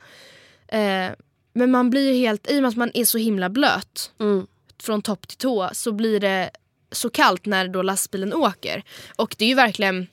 Eh, 0.68 1.08
men 1.54 1.72
man 1.72 1.90
blir 1.90 2.14
helt, 2.14 2.52
i 2.52 2.58
och 2.58 2.62
med 2.62 2.70
att 2.70 2.76
man 2.76 2.92
är 2.94 3.06
så 3.06 3.18
himla 3.18 3.50
blöt 3.50 4.12
Mm. 4.20 4.48
från 4.84 5.02
topp 5.02 5.28
till 5.28 5.38
tå 5.38 5.70
så 5.74 5.92
blir 5.92 6.20
det 6.20 6.50
så 6.92 7.10
kallt 7.10 7.46
när 7.46 7.68
då 7.68 7.82
lastbilen 7.82 8.34
åker. 8.34 8.84
Och 9.16 9.36
det 9.38 9.46
är 9.46 9.50
ju 9.50 9.56
verkligen 9.56 10.08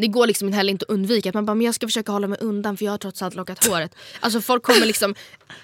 det 0.00 0.06
går 0.06 0.26
liksom 0.26 0.52
heller 0.52 0.70
inte 0.70 0.84
att 0.88 0.90
undvika 0.94 1.28
att 1.28 1.34
man 1.34 1.46
bara 1.46 1.54
men 1.54 1.66
jag 1.66 1.74
ska 1.74 1.86
försöka 1.86 2.12
hålla 2.12 2.26
mig 2.26 2.38
undan 2.40 2.76
för 2.76 2.84
jag 2.84 2.92
har 2.92 2.98
trots 2.98 3.22
allt 3.22 3.34
lockat 3.34 3.66
håret. 3.66 3.94
Alltså 4.20 4.40
folk 4.40 4.62
kommer 4.62 4.86
liksom 4.86 5.14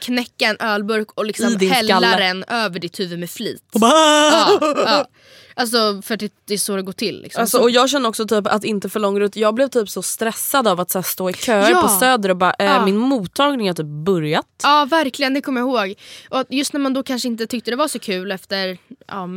knäcka 0.01 0.47
en 0.47 0.57
ölburk 0.61 1.13
och 1.13 1.25
liksom 1.27 1.57
hälla 1.61 1.97
skalle. 2.01 2.17
den 2.25 2.45
över 2.45 2.79
ditt 2.79 3.01
huvud 3.01 3.19
med 3.19 3.31
flit. 3.31 3.63
Ja, 3.73 4.59
ja. 4.61 5.07
Alltså 5.55 6.03
för 6.03 6.15
att 6.15 6.21
det, 6.21 6.33
det 6.45 6.55
är 6.55 6.59
så 6.59 6.77
det 6.77 6.83
går 6.83 6.93
till. 6.93 7.23
Liksom. 7.23 7.41
Alltså, 7.41 7.57
så, 7.57 7.63
och 7.63 7.71
jag 7.71 7.91
känner 7.91 8.09
också 8.09 8.27
typ 8.27 8.47
att 8.47 8.65
inte 8.65 8.89
för 8.89 9.01
lång 9.01 9.21
rutt. 9.21 9.37
Jag 9.37 9.55
blev 9.55 9.69
typ 9.69 9.89
så 9.91 10.03
stressad 10.03 10.69
av 10.69 10.81
att 10.81 10.91
så 10.91 10.99
här, 10.99 11.03
stå 11.03 11.31
i 11.31 11.33
köer 11.33 11.71
Ja. 11.71 11.83
på 11.83 11.89
Söder 11.89 12.29
och 12.29 12.37
bara 12.37 12.55
Ja. 12.59 12.85
min 12.85 12.97
mottagning 12.97 13.67
har 13.69 13.75
typ 13.75 13.87
börjat. 13.87 14.47
Ja 14.63 14.87
verkligen, 14.91 15.35
det 15.35 15.41
kommer 15.41 15.61
jag 15.61 15.69
ihåg. 15.89 15.95
Och 16.29 16.45
just 16.51 16.73
när 16.73 16.81
man 16.81 16.95
då 16.95 17.03
kanske 17.03 17.29
inte 17.29 17.47
tyckte 17.47 17.71
det 17.71 17.77
var 17.77 17.89
så 17.89 17.99
kul 17.99 18.33
efter 18.33 18.79
ja, 19.07 19.29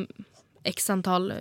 x 0.63 0.89
antal 0.89 1.33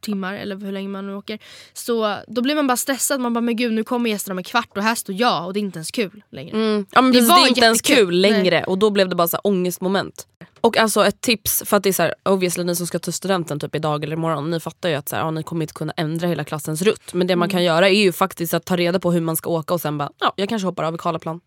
timmar 0.00 0.34
eller 0.34 0.56
hur 0.56 0.72
länge 0.72 0.88
man 0.88 1.06
nu 1.06 1.14
åker. 1.14 1.38
Så 1.72 2.16
då 2.28 2.42
blir 2.42 2.54
man 2.54 2.66
bara 2.66 2.76
stressad. 2.76 3.20
Man 3.20 3.34
bara 3.34 3.40
men 3.40 3.56
gud 3.56 3.72
nu 3.72 3.84
kommer 3.84 4.10
gästerna 4.10 4.32
om 4.34 4.38
en 4.38 4.44
kvart 4.44 4.76
och 4.76 4.82
här 4.82 4.94
står 4.94 5.14
jag 5.14 5.46
och 5.46 5.52
det 5.52 5.58
är 5.58 5.62
inte 5.62 5.78
ens 5.78 5.90
kul 5.90 6.22
längre. 6.30 6.56
Mm. 6.56 6.86
Ja, 6.92 7.00
men 7.02 7.12
Det 7.12 7.20
det, 7.20 7.26
det 7.26 7.32
är 7.32 7.48
inte 7.48 7.60
ens 7.60 7.80
kul 7.82 8.20
längre 8.20 8.64
och 8.64 8.78
då 8.78 8.90
blev 8.90 9.08
det 9.08 9.14
bara 9.16 9.28
så 9.28 9.36
här 9.36 9.46
ångestmoment. 9.46 10.26
Och 10.62 10.76
alltså 10.78 11.04
ett 11.06 11.20
tips, 11.20 11.62
för 11.66 11.76
att 11.76 11.82
det 11.82 11.88
är 11.88 11.92
så 11.92 12.02
här, 12.02 12.14
obviously 12.24 12.64
ni 12.64 12.76
som 12.76 12.86
ska 12.86 12.98
ta 12.98 13.12
studenten 13.12 13.60
typ 13.60 13.74
idag 13.74 14.04
eller 14.04 14.16
imorgon, 14.16 14.50
ni 14.50 14.60
fattar 14.60 14.88
ju 14.88 14.94
att 14.94 15.08
så 15.08 15.16
här, 15.16 15.22
ja, 15.22 15.30
ni 15.30 15.42
kommer 15.42 15.62
inte 15.62 15.74
kunna 15.74 15.92
ändra 15.96 16.26
hela 16.26 16.44
klassens 16.44 16.82
rutt. 16.82 17.14
Men 17.14 17.26
det 17.26 17.36
man 17.36 17.46
Mm. 17.46 17.50
kan 17.50 17.64
göra 17.64 17.88
är 17.88 18.00
ju 18.02 18.12
faktiskt 18.12 18.54
att 18.54 18.64
ta 18.64 18.76
reda 18.76 18.98
på 19.00 19.12
hur 19.12 19.20
man 19.20 19.36
ska 19.36 19.50
åka 19.50 19.74
och 19.74 19.80
sen 19.80 19.98
bara, 19.98 20.10
ja 20.20 20.32
jag 20.36 20.48
kanske 20.48 20.66
hoppar 20.66 20.84
av 20.84 20.94
i 20.94 20.98
Karlaplan. 20.98 21.40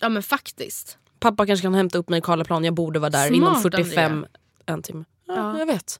Ja 0.00 0.08
men 0.08 0.22
faktiskt. 0.22 0.98
Pappa 1.20 1.46
kanske 1.46 1.62
kan 1.64 1.74
hämta 1.74 1.98
upp 1.98 2.08
mig 2.08 2.18
i 2.18 2.22
Karlaplan, 2.22 2.64
jag 2.64 2.74
borde 2.74 2.98
vara 2.98 3.10
där 3.10 3.26
Smart, 3.26 3.36
inom 3.36 3.62
45 3.62 4.12
Andrea. 4.12 4.28
en 4.66 4.82
timme. 4.82 5.04
Ja, 5.26 5.34
Ja. 5.34 5.58
Jag 5.58 5.66
vet. 5.66 5.98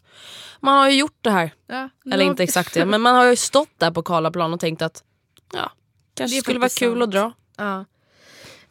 Man 0.61 0.79
har 0.79 0.91
ju 0.91 0.97
gjort 0.99 1.19
det 1.21 1.31
här. 1.31 1.55
Ja, 1.67 1.89
Eller 2.13 2.25
inte 2.25 2.43
exakt 2.43 2.75
det, 2.75 2.85
men 2.87 3.01
man 3.01 3.15
har 3.15 3.25
ju 3.31 3.37
stått 3.37 3.79
där 3.79 3.91
på 3.91 4.03
Karlaplan 4.03 4.53
och 4.55 4.61
tänkt 4.61 4.83
att 4.83 5.03
ja, 5.55 5.73
kanske 6.15 6.37
Det 6.37 6.41
skulle 6.43 6.59
vara 6.59 6.69
kul 6.69 6.93
sant. 6.93 7.03
att 7.03 7.11
dra. 7.11 7.33
Ja. 7.57 7.85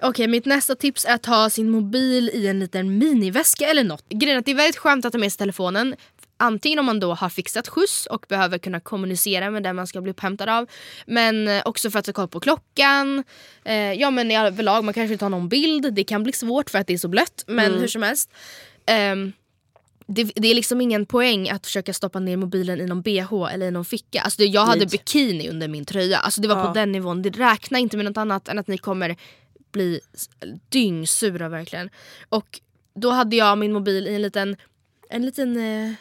Okej, 0.04 0.28
mitt 0.28 0.46
nästa 0.46 0.76
tips 0.76 1.06
är 1.06 1.14
att 1.16 1.26
ha 1.26 1.50
sin 1.50 1.70
mobil 1.70 2.30
i 2.34 2.48
en 2.48 2.60
liten 2.60 2.98
miniväska 2.98 3.68
eller 3.68 3.84
något. 3.84 4.10
Grejen 4.10 4.36
är 4.36 4.40
att 4.40 4.46
det 4.46 4.52
är 4.52 4.56
väldigt 4.56 4.78
skönt 4.78 5.06
att 5.06 5.14
ha 5.14 5.20
med 5.20 5.32
sig 5.32 5.38
telefonen. 5.38 5.96
Antingen 6.38 6.80
om 6.80 6.86
man 6.86 7.00
då 7.00 7.14
har 7.14 7.30
fixat 7.30 7.68
skjuts 7.68 8.06
och 8.06 8.26
behöver 8.30 8.58
kunna 8.58 8.80
kommunicera 8.80 9.52
med 9.52 9.64
den 9.64 9.76
man 9.76 9.88
ska 9.88 10.02
bli 10.02 10.12
upphämtad 10.12 10.50
av. 10.50 10.70
Men 11.06 11.48
eh, 11.48 11.62
också 11.66 11.92
för 11.92 12.00
att 12.00 12.06
ta 12.06 12.14
koll 12.14 12.28
på 12.28 12.40
klockan. 12.40 13.24
Eh, 13.64 13.94
ja 13.94 14.12
men 14.12 14.32
i 14.32 14.38
överlag, 14.38 14.84
man 14.84 14.94
kanske 14.94 15.10
vill 15.10 15.20
ta 15.20 15.30
någon 15.30 15.50
bild. 15.50 15.94
Det 15.94 16.04
kan 16.04 16.24
bli 16.24 16.34
svårt 16.34 16.70
för 16.70 16.80
att 16.80 16.88
det 16.88 16.94
är 16.94 16.98
så 16.98 17.08
blött. 17.08 17.44
Men 17.48 17.74
hur 17.74 17.88
som 17.88 18.04
helst. 18.04 18.30
Ehm, 18.86 19.34
det, 20.08 20.32
det 20.36 20.48
är 20.48 20.56
liksom 20.56 20.82
ingen 20.82 21.06
poäng 21.06 21.50
att 21.50 21.66
försöka 21.66 21.94
stoppa 21.94 22.20
ner 22.20 22.38
mobilen 22.38 22.82
i 22.82 22.86
någon 22.86 23.02
bh 23.02 23.54
eller 23.54 23.68
i 23.68 23.72
någon 23.72 23.86
ficka. 23.86 24.22
Alltså 24.22 24.42
det, 24.42 24.46
jag 24.46 24.66
hade 24.66 24.80
Nej. 24.80 24.88
bikini 24.88 25.50
under 25.50 25.68
min 25.68 25.86
tröja. 25.86 26.18
Alltså 26.18 26.42
det 26.42 26.48
var 26.48 26.68
på 26.68 26.74
den 26.74 26.92
nivån. 26.92 27.22
Det 27.22 27.30
räknar 27.30 27.80
inte 27.80 27.98
med 27.98 28.06
något 28.06 28.18
annat 28.18 28.48
än 28.48 28.60
att 28.60 28.68
ni 28.68 28.78
kommer 28.78 29.16
bli 29.72 30.00
dyngsura 30.70 31.50
verkligen. 31.50 31.90
Och 32.30 32.60
då 32.96 33.12
hade 33.12 33.36
jag 33.36 33.58
min 33.58 33.74
mobil 33.74 34.08
i 34.08 34.16
en 34.16 34.22
liten, 34.22 34.56
en 35.10 35.26
liten 35.26 35.58
eh, 35.58 35.94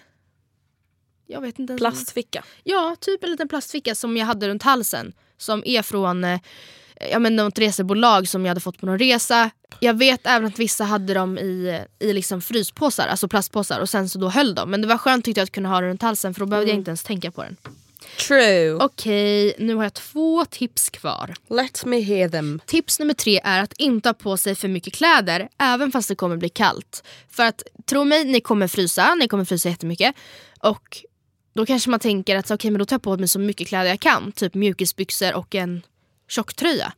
jag 1.27 1.41
vet 1.41 1.59
inte 1.59 1.77
Plastficka. 1.77 2.45
Ja, 2.65 2.97
typ 3.01 3.25
en 3.25 3.31
liten 3.31 3.49
plastficka 3.49 3.95
som 3.95 4.17
jag 4.17 4.27
hade 4.27 4.49
runt 4.49 4.63
halsen. 4.63 5.13
Som 5.37 5.63
är 5.67 5.83
från 5.83 6.25
eh, 6.25 6.41
ja, 7.11 7.19
men 7.19 7.37
något 7.37 7.59
resebolag 7.59 8.29
som 8.29 8.45
jag 8.45 8.51
hade 8.51 8.61
fått 8.61 8.79
på 8.81 8.87
någon 8.87 8.99
resa. 8.99 9.51
Jag 9.81 9.95
vet 9.95 10.21
även 10.25 10.49
att 10.49 10.59
vissa 10.59 10.85
hade 10.85 11.15
dem 11.15 11.39
i, 11.39 11.81
i 11.99 12.13
liksom 12.13 12.43
fryspåsar, 12.43 13.07
alltså 13.07 13.29
plastpåsar 13.29 13.81
och 13.81 13.89
sen 13.89 14.09
så 14.09 14.19
då 14.19 14.29
höll 14.29 14.55
de. 14.55 14.71
Men 14.71 14.83
det 14.83 14.89
var 14.89 14.99
skönt 14.99 15.25
tyckte 15.25 15.41
jag 15.41 15.45
att 15.45 15.53
kunna 15.53 15.69
ha 15.69 15.81
den 15.81 15.89
runt 15.91 16.03
halsen 16.03 16.35
för 16.35 16.41
då 16.41 16.47
behövde 16.47 16.71
jag 16.71 16.79
inte 16.79 16.91
ens 16.91 17.03
tänka 17.03 17.31
på 17.31 17.43
den. 17.43 17.57
True. 18.29 18.73
Okej, 18.73 19.55
nu 19.59 19.75
har 19.75 19.83
jag 19.83 19.95
två 19.95 20.45
tips 20.45 20.91
kvar. 20.91 21.35
Let 21.49 21.85
me 21.85 22.01
hear 22.01 22.29
them. 22.29 22.61
Tips 22.67 22.99
nummer 22.99 23.15
tre 23.15 23.41
är 23.45 23.63
att 23.63 23.73
inte 23.73 24.09
ha 24.09 24.15
på 24.15 24.37
sig 24.37 24.55
för 24.55 24.69
mycket 24.69 24.95
kläder 24.95 25.49
även 25.59 25.93
fast 25.93 26.09
det 26.09 26.15
kommer 26.15 26.37
bli 26.37 26.49
kallt. 26.49 27.05
För 27.31 27.43
att 27.43 27.63
tro 27.87 28.05
mig, 28.05 28.25
ni 28.25 28.41
kommer 28.41 28.69
frysa, 28.69 29.15
ni 29.15 29.29
kommer 29.29 29.45
frysa 29.45 29.69
jättemycket. 29.69 30.15
Och 30.61 31.05
då 31.55 31.67
kanske 31.67 31.91
man 31.91 32.01
tänker 32.01 32.37
att 32.37 32.51
okej 32.51 32.71
men 32.71 32.79
då 32.79 32.85
tar 32.85 32.95
jag 32.95 33.03
på 33.03 33.17
mig 33.17 33.29
så 33.29 33.39
mycket 33.39 33.69
kläder 33.69 33.91
jag 33.91 34.01
kan. 34.01 34.33
Typ 34.33 34.55
mjukisbyxor 34.55 35.35
och 35.35 35.55
en 35.55 35.83
tjocktröja. 36.31 36.93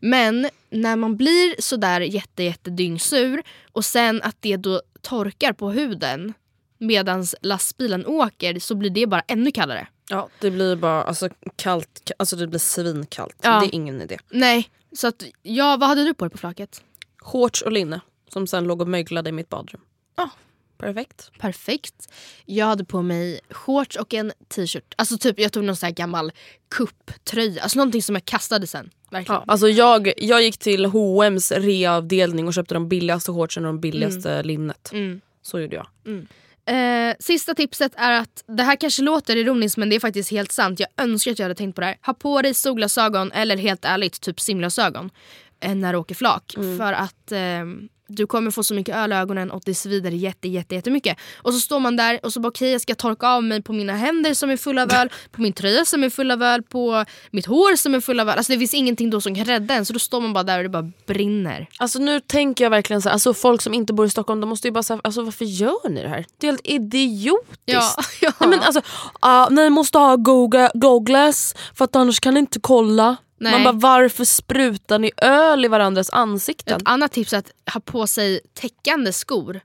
Men 0.00 0.48
när 0.70 0.96
man 0.96 1.16
blir 1.16 1.62
sådär 1.62 2.00
jätte, 2.00 2.42
jätte 2.42 2.70
dyngsur 2.70 3.42
och 3.72 3.84
sen 3.84 4.22
att 4.22 4.36
det 4.40 4.56
då 4.56 4.82
torkar 5.02 5.52
på 5.52 5.70
huden 5.70 6.34
medan 6.78 7.26
lastbilen 7.40 8.06
åker 8.06 8.58
så 8.58 8.74
blir 8.74 8.90
det 8.90 9.06
bara 9.06 9.22
ännu 9.28 9.50
kallare. 9.50 9.88
Ja, 10.10 10.28
det 10.40 10.50
blir 10.50 10.76
bara 10.76 11.02
alltså, 11.02 11.28
kallt, 11.56 12.10
alltså 12.16 12.36
det 12.36 12.46
blir 12.46 12.58
svinkallt. 12.58 13.36
Ja. 13.42 13.60
Det 13.60 13.66
är 13.66 13.74
ingen 13.74 14.02
idé. 14.02 14.18
Nej, 14.30 14.70
så 14.92 15.06
att 15.06 15.24
ja, 15.42 15.76
vad 15.76 15.88
hade 15.88 16.04
du 16.04 16.14
på 16.14 16.24
dig 16.24 16.30
på 16.30 16.38
flaket? 16.38 16.82
Shorts 17.18 17.62
och 17.62 17.72
linne 17.72 18.00
som 18.28 18.46
sen 18.46 18.64
låg 18.64 18.80
och 18.80 18.88
möglade 18.88 19.28
i 19.30 19.32
mitt 19.32 19.48
badrum. 19.48 19.80
Ja. 20.16 20.30
Perfekt. 20.78 21.30
Perfekt. 21.38 22.12
Jag 22.44 22.66
hade 22.66 22.84
på 22.84 23.02
mig 23.02 23.40
shorts 23.50 23.96
och 23.96 24.14
en 24.14 24.32
t-shirt. 24.48 24.94
Alltså 24.96 25.18
typ 25.18 25.40
jag 25.40 25.52
tog 25.52 25.64
någon 25.64 25.76
sån 25.76 25.86
här 25.86 25.94
gammal 25.94 26.32
kupptröja. 26.70 27.62
Alltså 27.62 27.78
någonting 27.78 28.02
som 28.02 28.14
jag 28.14 28.24
kastade 28.24 28.66
sen. 28.66 28.90
Verkligen. 29.10 29.40
Ja, 29.40 29.44
alltså 29.52 29.68
jag, 29.68 30.12
jag 30.16 30.42
gick 30.42 30.58
till 30.58 30.86
H&M's 30.86 31.60
reavdelning 31.60 32.46
och 32.46 32.54
köpte 32.54 32.74
de 32.74 32.88
billigaste 32.88 33.32
shortsen 33.32 33.64
och 33.64 33.68
de 33.68 33.80
billigaste 33.80 34.42
linnet. 34.42 34.90
Mm. 34.92 35.20
Så 35.42 35.60
gjorde 35.60 35.76
jag. 35.76 35.86
Eh, 36.68 37.14
sista 37.18 37.54
tipset 37.54 37.92
är 37.96 38.12
att, 38.12 38.44
det 38.46 38.62
här 38.62 38.76
kanske 38.76 39.02
låter 39.02 39.36
ironiskt 39.36 39.76
men 39.76 39.88
det 39.90 39.96
är 39.96 40.00
faktiskt 40.00 40.30
helt 40.30 40.52
sant. 40.52 40.80
Jag 40.80 40.88
önskar 40.96 41.30
att 41.30 41.38
jag 41.38 41.44
hade 41.44 41.54
tänkt 41.54 41.74
på 41.74 41.80
det 41.80 41.86
här. 41.86 41.96
Ha 42.06 42.14
på 42.14 42.42
dig 42.42 42.54
solglasögon 42.54 43.32
eller 43.32 43.56
helt 43.56 43.84
ärligt 43.84 44.20
typ 44.20 44.40
simglasögon 44.40 45.10
eh, 45.60 45.74
när 45.74 45.92
du 45.92 45.98
åker 45.98 46.14
flak. 46.14 46.54
För 46.78 46.92
att 46.92 47.32
eh, 47.32 47.64
du 48.08 48.26
kommer 48.26 48.50
få 48.50 48.62
så 48.62 48.74
mycket 48.74 48.96
öl 48.96 49.12
i 49.12 49.14
ögonen 49.14 49.50
och 49.50 49.62
det 49.64 49.74
svider 49.74 50.10
jätte, 50.10 50.48
jätte, 50.48 50.74
jättemycket. 50.74 51.18
Och 51.36 51.54
så 51.54 51.60
står 51.60 51.80
man 51.80 51.96
där 51.96 52.20
och 52.22 52.32
så 52.32 52.40
bara 52.40 52.48
okej 52.48 52.66
okay, 52.66 52.72
jag 52.72 52.80
ska 52.80 52.94
torka 52.94 53.28
av 53.28 53.44
mig 53.44 53.62
på 53.62 53.72
mina 53.72 53.92
händer 53.92 54.34
som 54.34 54.50
är 54.50 54.56
fulla 54.56 54.82
av 54.82 54.92
öl, 54.92 55.08
på 55.30 55.42
min 55.42 55.52
tröja 55.52 55.84
som 55.84 56.04
är 56.04 56.10
full 56.10 56.30
av 56.30 56.42
öl, 56.42 56.62
på 56.62 57.04
mitt 57.30 57.46
hår 57.46 57.76
som 57.76 57.94
är 57.94 58.00
full 58.00 58.20
av 58.20 58.28
öl. 58.28 58.36
Alltså 58.36 58.52
det 58.52 58.58
finns 58.58 58.74
ingenting 58.74 59.10
då 59.10 59.20
som 59.20 59.34
kan 59.34 59.44
rädda 59.44 59.74
en 59.74 59.86
så 59.86 59.92
då 59.92 59.98
står 59.98 60.20
man 60.20 60.32
bara 60.32 60.44
där 60.44 60.58
och 60.58 60.62
det 60.62 60.68
bara 60.68 60.90
brinner. 61.06 61.66
Alltså 61.78 61.98
nu 61.98 62.20
tänker 62.20 62.64
jag 62.64 62.70
verkligen 62.70 63.02
så 63.02 63.08
här, 63.08 63.12
alltså 63.12 63.34
folk 63.34 63.62
som 63.62 63.74
inte 63.74 63.92
bor 63.92 64.06
i 64.06 64.10
Stockholm 64.10 64.40
de 64.40 64.50
måste 64.50 64.68
ju 64.68 64.72
bara 64.72 64.82
säga 64.82 65.00
alltså 65.04 65.22
varför 65.22 65.44
gör 65.44 65.88
ni 65.88 66.02
det 66.02 66.08
här? 66.08 66.26
Det 66.38 66.46
är 66.46 66.50
helt 66.50 66.66
idiotiskt. 66.66 67.60
Ja, 67.64 67.94
ja. 68.20 68.32
Nej, 68.40 68.48
men 68.48 68.60
alltså, 68.60 68.80
uh, 69.26 69.50
ni 69.50 69.70
måste 69.70 69.98
ha 69.98 70.16
googles 70.74 71.54
för 71.74 71.84
att 71.84 71.96
annars 71.96 72.20
kan 72.20 72.34
ni 72.34 72.40
inte 72.40 72.60
kolla. 72.60 73.16
Nej. 73.38 73.52
Man 73.52 73.64
bara 73.64 74.00
varför 74.00 74.24
sprutar 74.24 74.98
ni 74.98 75.10
öl 75.16 75.64
i 75.64 75.68
varandras 75.68 76.10
ansikten? 76.10 76.76
Ett 76.76 76.88
annat 76.88 77.12
tips 77.12 77.32
är 77.32 77.38
att 77.38 77.52
ha 77.74 77.80
på 77.80 78.06
sig 78.06 78.40
täckande 78.54 79.12
skor. 79.12 79.60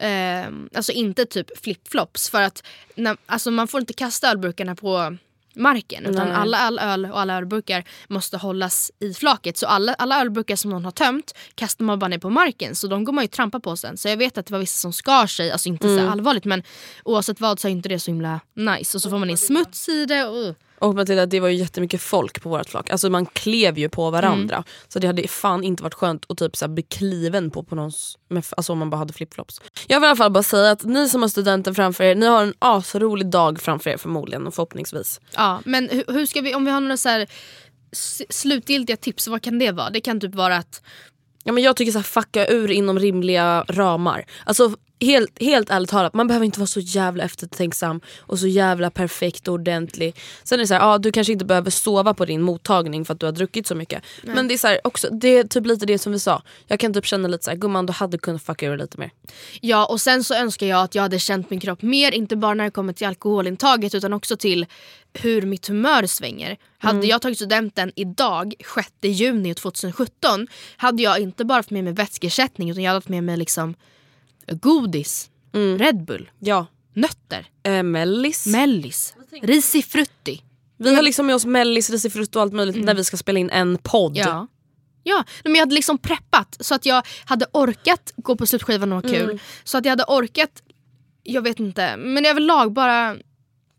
Eh, 0.00 0.46
alltså 0.74 0.92
inte 0.92 1.24
typ 1.26 1.58
flipflops 1.64 2.30
för 2.30 2.42
att 2.42 2.62
när, 2.94 3.16
alltså 3.26 3.50
man 3.50 3.68
får 3.68 3.80
inte 3.80 3.92
kasta 3.92 4.30
ölburkarna 4.30 4.74
på 4.74 5.16
marken 5.54 6.06
utan 6.06 6.32
alla, 6.32 6.58
all 6.58 6.78
öl 6.78 7.04
och 7.04 7.20
alla 7.20 7.36
ölburkar 7.36 7.84
måste 8.08 8.36
hållas 8.36 8.90
i 9.00 9.14
flaket. 9.14 9.56
Så 9.58 9.66
alla, 9.66 9.94
alla 9.94 10.20
ölburkar 10.20 10.56
som 10.56 10.70
någon 10.70 10.84
har 10.84 10.92
tömt 10.92 11.34
kastar 11.54 11.84
man 11.84 11.98
bara 11.98 12.08
ner 12.08 12.18
på 12.18 12.30
marken 12.30 12.74
så 12.74 12.86
de 12.86 13.04
går 13.04 13.12
man 13.12 13.24
ju 13.24 13.28
trampa 13.28 13.60
på 13.60 13.76
sen. 13.76 13.96
Så 13.96 14.08
jag 14.08 14.16
vet 14.16 14.38
att 14.38 14.46
det 14.46 14.52
var 14.52 14.58
vissa 14.58 14.80
som 14.80 14.92
skar 14.92 15.26
sig, 15.26 15.50
alltså 15.50 15.68
inte 15.68 15.86
Mm. 15.88 16.04
så 16.04 16.10
allvarligt 16.10 16.44
men 16.44 16.62
oavsett 17.04 17.40
vad 17.40 17.60
så 17.60 17.68
är 17.68 17.72
inte 17.72 17.88
det 17.88 17.98
så 17.98 18.10
himla 18.10 18.40
nice. 18.54 18.96
Och 18.96 19.02
så 19.02 19.10
får 19.10 19.18
man 19.18 19.30
in 19.30 19.36
smuts 19.38 19.88
i 19.88 20.06
det. 20.06 20.24
Och, 20.24 20.54
Och 20.78 20.94
Matilda, 20.94 21.26
det 21.26 21.40
var 21.40 21.48
ju 21.48 21.54
jättemycket 21.54 22.02
folk 22.02 22.42
på 22.42 22.48
vårt 22.48 22.68
flak. 22.68 22.90
Alltså 22.90 23.10
man 23.10 23.26
klev 23.26 23.78
ju 23.78 23.88
på 23.88 24.10
varandra. 24.10 24.64
Så 24.88 24.98
det 24.98 25.06
hade 25.06 25.28
fan 25.28 25.64
inte 25.64 25.82
varit 25.82 25.94
skönt 25.94 26.24
att 26.28 26.38
typ 26.38 26.56
så 26.56 26.68
bli 26.68 26.82
kliven 26.82 27.50
på, 27.50 27.62
på 27.62 27.74
någons, 27.74 28.18
alltså 28.56 28.72
om 28.72 28.78
man 28.78 28.90
bara 28.90 28.96
hade 28.96 29.12
flipflops. 29.12 29.60
Jag 29.86 30.00
vill 30.00 30.06
i 30.06 30.08
alla 30.08 30.16
fall 30.16 30.32
bara 30.32 30.42
säga 30.42 30.70
att 30.70 30.84
ni 30.84 31.08
som 31.08 31.22
har 31.22 31.28
studenten 31.28 31.74
framför 31.74 32.04
er, 32.04 32.14
ni 32.14 32.26
har 32.26 32.42
en 32.42 32.54
asrolig 32.58 33.26
dag 33.26 33.60
framför 33.60 33.90
er 33.90 33.96
förmodligen 33.96 34.46
och 34.46 34.54
förhoppningsvis. 34.54 35.20
Ja, 35.36 35.60
men 35.64 35.88
hur, 35.88 36.04
hur 36.08 36.26
ska 36.26 36.40
vi, 36.40 36.54
om 36.54 36.64
vi 36.64 36.70
har 36.70 36.80
några 36.80 36.96
så 36.96 37.08
här 37.08 37.26
slutgiltiga 38.30 38.96
tips, 38.96 39.28
vad 39.28 39.42
kan 39.42 39.58
det 39.58 39.72
vara? 39.72 39.90
Det 39.90 40.00
kan 40.00 40.20
typ 40.20 40.34
vara 40.34 40.56
att 40.56 40.82
Ja, 41.44 41.52
men 41.52 41.62
jag 41.62 41.76
tycker 41.76 41.92
så 41.92 41.98
här, 41.98 42.04
fucka 42.04 42.46
ur 42.46 42.70
inom 42.70 42.98
rimliga 42.98 43.64
ramar. 43.68 44.24
Alltså 44.44 44.76
helt, 45.00 45.42
helt 45.42 45.70
ärligt 45.70 45.90
talat, 45.90 46.14
man 46.14 46.26
behöver 46.26 46.46
inte 46.46 46.60
vara 46.60 46.66
så 46.66 46.80
jävla 46.80 47.24
eftertänksam 47.24 48.00
och 48.18 48.38
så 48.38 48.46
jävla 48.46 48.90
perfekt 48.90 49.48
och 49.48 49.54
ordentlig. 49.54 50.16
Sen 50.44 50.58
är 50.58 50.62
det 50.62 50.66
så 50.66 50.74
här, 50.74 50.80
ja, 50.80 50.98
du 50.98 51.12
kanske 51.12 51.32
inte 51.32 51.44
behöver 51.44 51.70
sova 51.70 52.14
på 52.14 52.24
din 52.24 52.42
mottagning 52.42 53.04
för 53.04 53.14
att 53.14 53.20
du 53.20 53.26
har 53.26 53.32
druckit 53.32 53.66
så 53.66 53.74
mycket. 53.74 54.02
Men 54.22 54.48
det 54.48 54.54
är, 54.54 54.58
så 54.58 54.66
här, 54.66 54.80
också, 54.84 55.08
det 55.10 55.28
är 55.28 55.44
typ 55.44 55.66
lite 55.66 55.86
det 55.86 55.98
som 55.98 56.12
vi 56.12 56.18
sa. 56.18 56.42
Jag 56.66 56.80
kan 56.80 56.94
typ 56.94 57.06
känna 57.06 57.28
lite 57.28 57.44
så 57.44 57.50
här, 57.50 57.58
gumman 57.58 57.86
du 57.86 57.92
hade 57.92 58.18
kunnat 58.18 58.42
fucka 58.42 58.66
ur 58.66 58.76
lite 58.76 58.98
mer. 58.98 59.10
Ja 59.60 59.86
och 59.86 60.00
sen 60.00 60.24
så 60.24 60.34
önskar 60.34 60.66
jag 60.66 60.82
att 60.82 60.94
jag 60.94 61.02
hade 61.02 61.18
känt 61.18 61.50
min 61.50 61.60
kropp 61.60 61.82
mer, 61.82 62.12
inte 62.12 62.36
bara 62.36 62.54
när 62.54 62.64
det 62.64 62.70
kommer 62.70 62.92
till 62.92 63.06
alkoholintaget 63.06 63.94
utan 63.94 64.12
också 64.12 64.36
till 64.36 64.66
hur 65.12 65.42
mitt 65.42 65.68
humör 65.68 66.06
svänger. 66.06 66.56
Hade 66.78 67.06
jag 67.06 67.22
tagit 67.22 67.38
studenten 67.38 67.92
idag, 67.96 68.54
6 68.74 68.88
juni 69.02 69.54
2017, 69.54 70.46
hade 70.76 71.02
jag 71.02 71.18
inte 71.20 71.44
bara 71.44 71.54
haft 71.54 71.70
med 71.70 71.84
mig 71.84 71.92
vätskeersättning 71.92 72.70
utan 72.70 72.82
jag 72.82 72.90
hade 72.90 72.96
haft 72.96 73.08
med 73.08 73.24
mig 73.24 73.36
liksom 73.36 73.74
godis, 74.52 75.30
Red 75.78 76.04
Bull, 76.04 76.30
Ja, 76.38 76.66
nötter, 76.94 77.46
eh, 77.62 77.82
mellis. 77.82 78.46
mellis, 78.46 79.14
risifrutti. 79.42 80.42
vi 80.76 80.94
har 80.94 81.02
liksom 81.02 81.26
med 81.26 81.34
oss 81.34 81.44
mellis, 81.46 81.90
risifrutt 81.90 82.36
och 82.36 82.42
allt 82.42 82.52
möjligt 82.52 82.84
när 82.84 82.94
vi 82.94 83.04
ska 83.04 83.16
spela 83.16 83.38
in 83.38 83.50
en 83.50 83.78
podd. 83.78 84.16
Ja. 84.16 84.46
Ja, 85.02 85.24
men 85.44 85.54
jag 85.54 85.60
hade 85.60 85.74
liksom 85.74 85.98
preppat 85.98 86.56
så 86.60 86.74
att 86.74 86.86
jag 86.86 87.06
hade 87.24 87.46
orkat 87.52 88.12
gå 88.16 88.36
på 88.36 88.46
slutskivan 88.46 88.92
och 88.92 89.02
ha 89.02 89.10
kul. 89.10 89.38
Så 89.64 89.78
att 89.78 89.84
jag 89.84 89.92
hade 89.92 90.04
orkat, 90.08 90.62
jag 91.22 91.42
vet 91.42 91.60
inte, 91.60 91.96
men 91.96 92.26
överlag 92.26 92.72
bara 92.72 93.16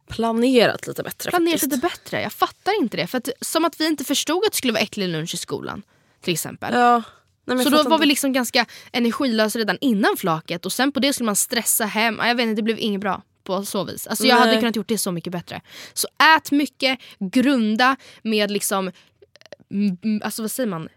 Planerat 0.10 0.88
lite 0.88 1.04
bättre 1.04 1.30
planerat 1.30 1.52
faktiskt. 1.62 1.72
lite 1.74 1.88
bättre. 1.88 2.22
Jag 2.22 2.34
fattar 2.34 2.82
inte 2.82 2.98
det. 2.98 3.08
För 3.08 3.18
att, 3.18 3.30
som 3.42 3.66
att 3.66 3.80
vi 3.80 3.88
inte 3.88 4.04
förstod 4.04 4.38
att 4.46 4.52
det 4.52 4.58
skulle 4.58 4.74
vara 4.74 4.84
äcklig 4.84 5.08
lunch 5.10 5.34
i 5.34 5.38
skolan. 5.38 5.82
Till 6.22 6.34
exempel. 6.34 6.74
Ja. 6.74 7.04
Nej, 7.48 7.64
så 7.64 7.70
då 7.70 7.78
var 7.78 7.90
vi 7.90 7.94
inte. 7.94 8.06
liksom 8.06 8.34
ganska 8.34 8.66
energilösa 8.92 9.60
redan 9.60 9.78
innan 9.82 10.18
flaket 10.18 10.66
och 10.66 10.74
sen 10.74 10.92
på 10.92 11.00
det 11.00 11.14
skulle 11.14 11.26
man 11.26 11.36
stressa 11.36 11.86
hem. 11.86 12.18
Ja, 12.20 12.28
Jag 12.28 12.36
vet 12.36 12.44
inte, 12.44 12.56
det 12.56 12.64
blev 12.64 12.80
inget 12.80 13.02
bra 13.02 13.22
på 13.44 13.66
så 13.66 13.84
vis. 13.84 14.08
Alltså 14.08 14.26
jag 14.28 14.36
Nej. 14.40 14.48
hade 14.48 14.60
kunnat 14.60 14.76
gjort 14.76 14.88
det 14.88 14.98
så 14.98 15.12
mycket 15.12 15.34
bättre. 15.34 15.62
Så 15.94 16.08
ät 16.38 16.52
mycket, 16.52 17.00
grunda 17.20 17.96
med 18.22 18.52
liksom, 18.52 18.92
mm, 19.72 20.22
alltså 20.24 20.42
vad 20.42 20.52
säger 20.52 20.70
man? 20.70 20.90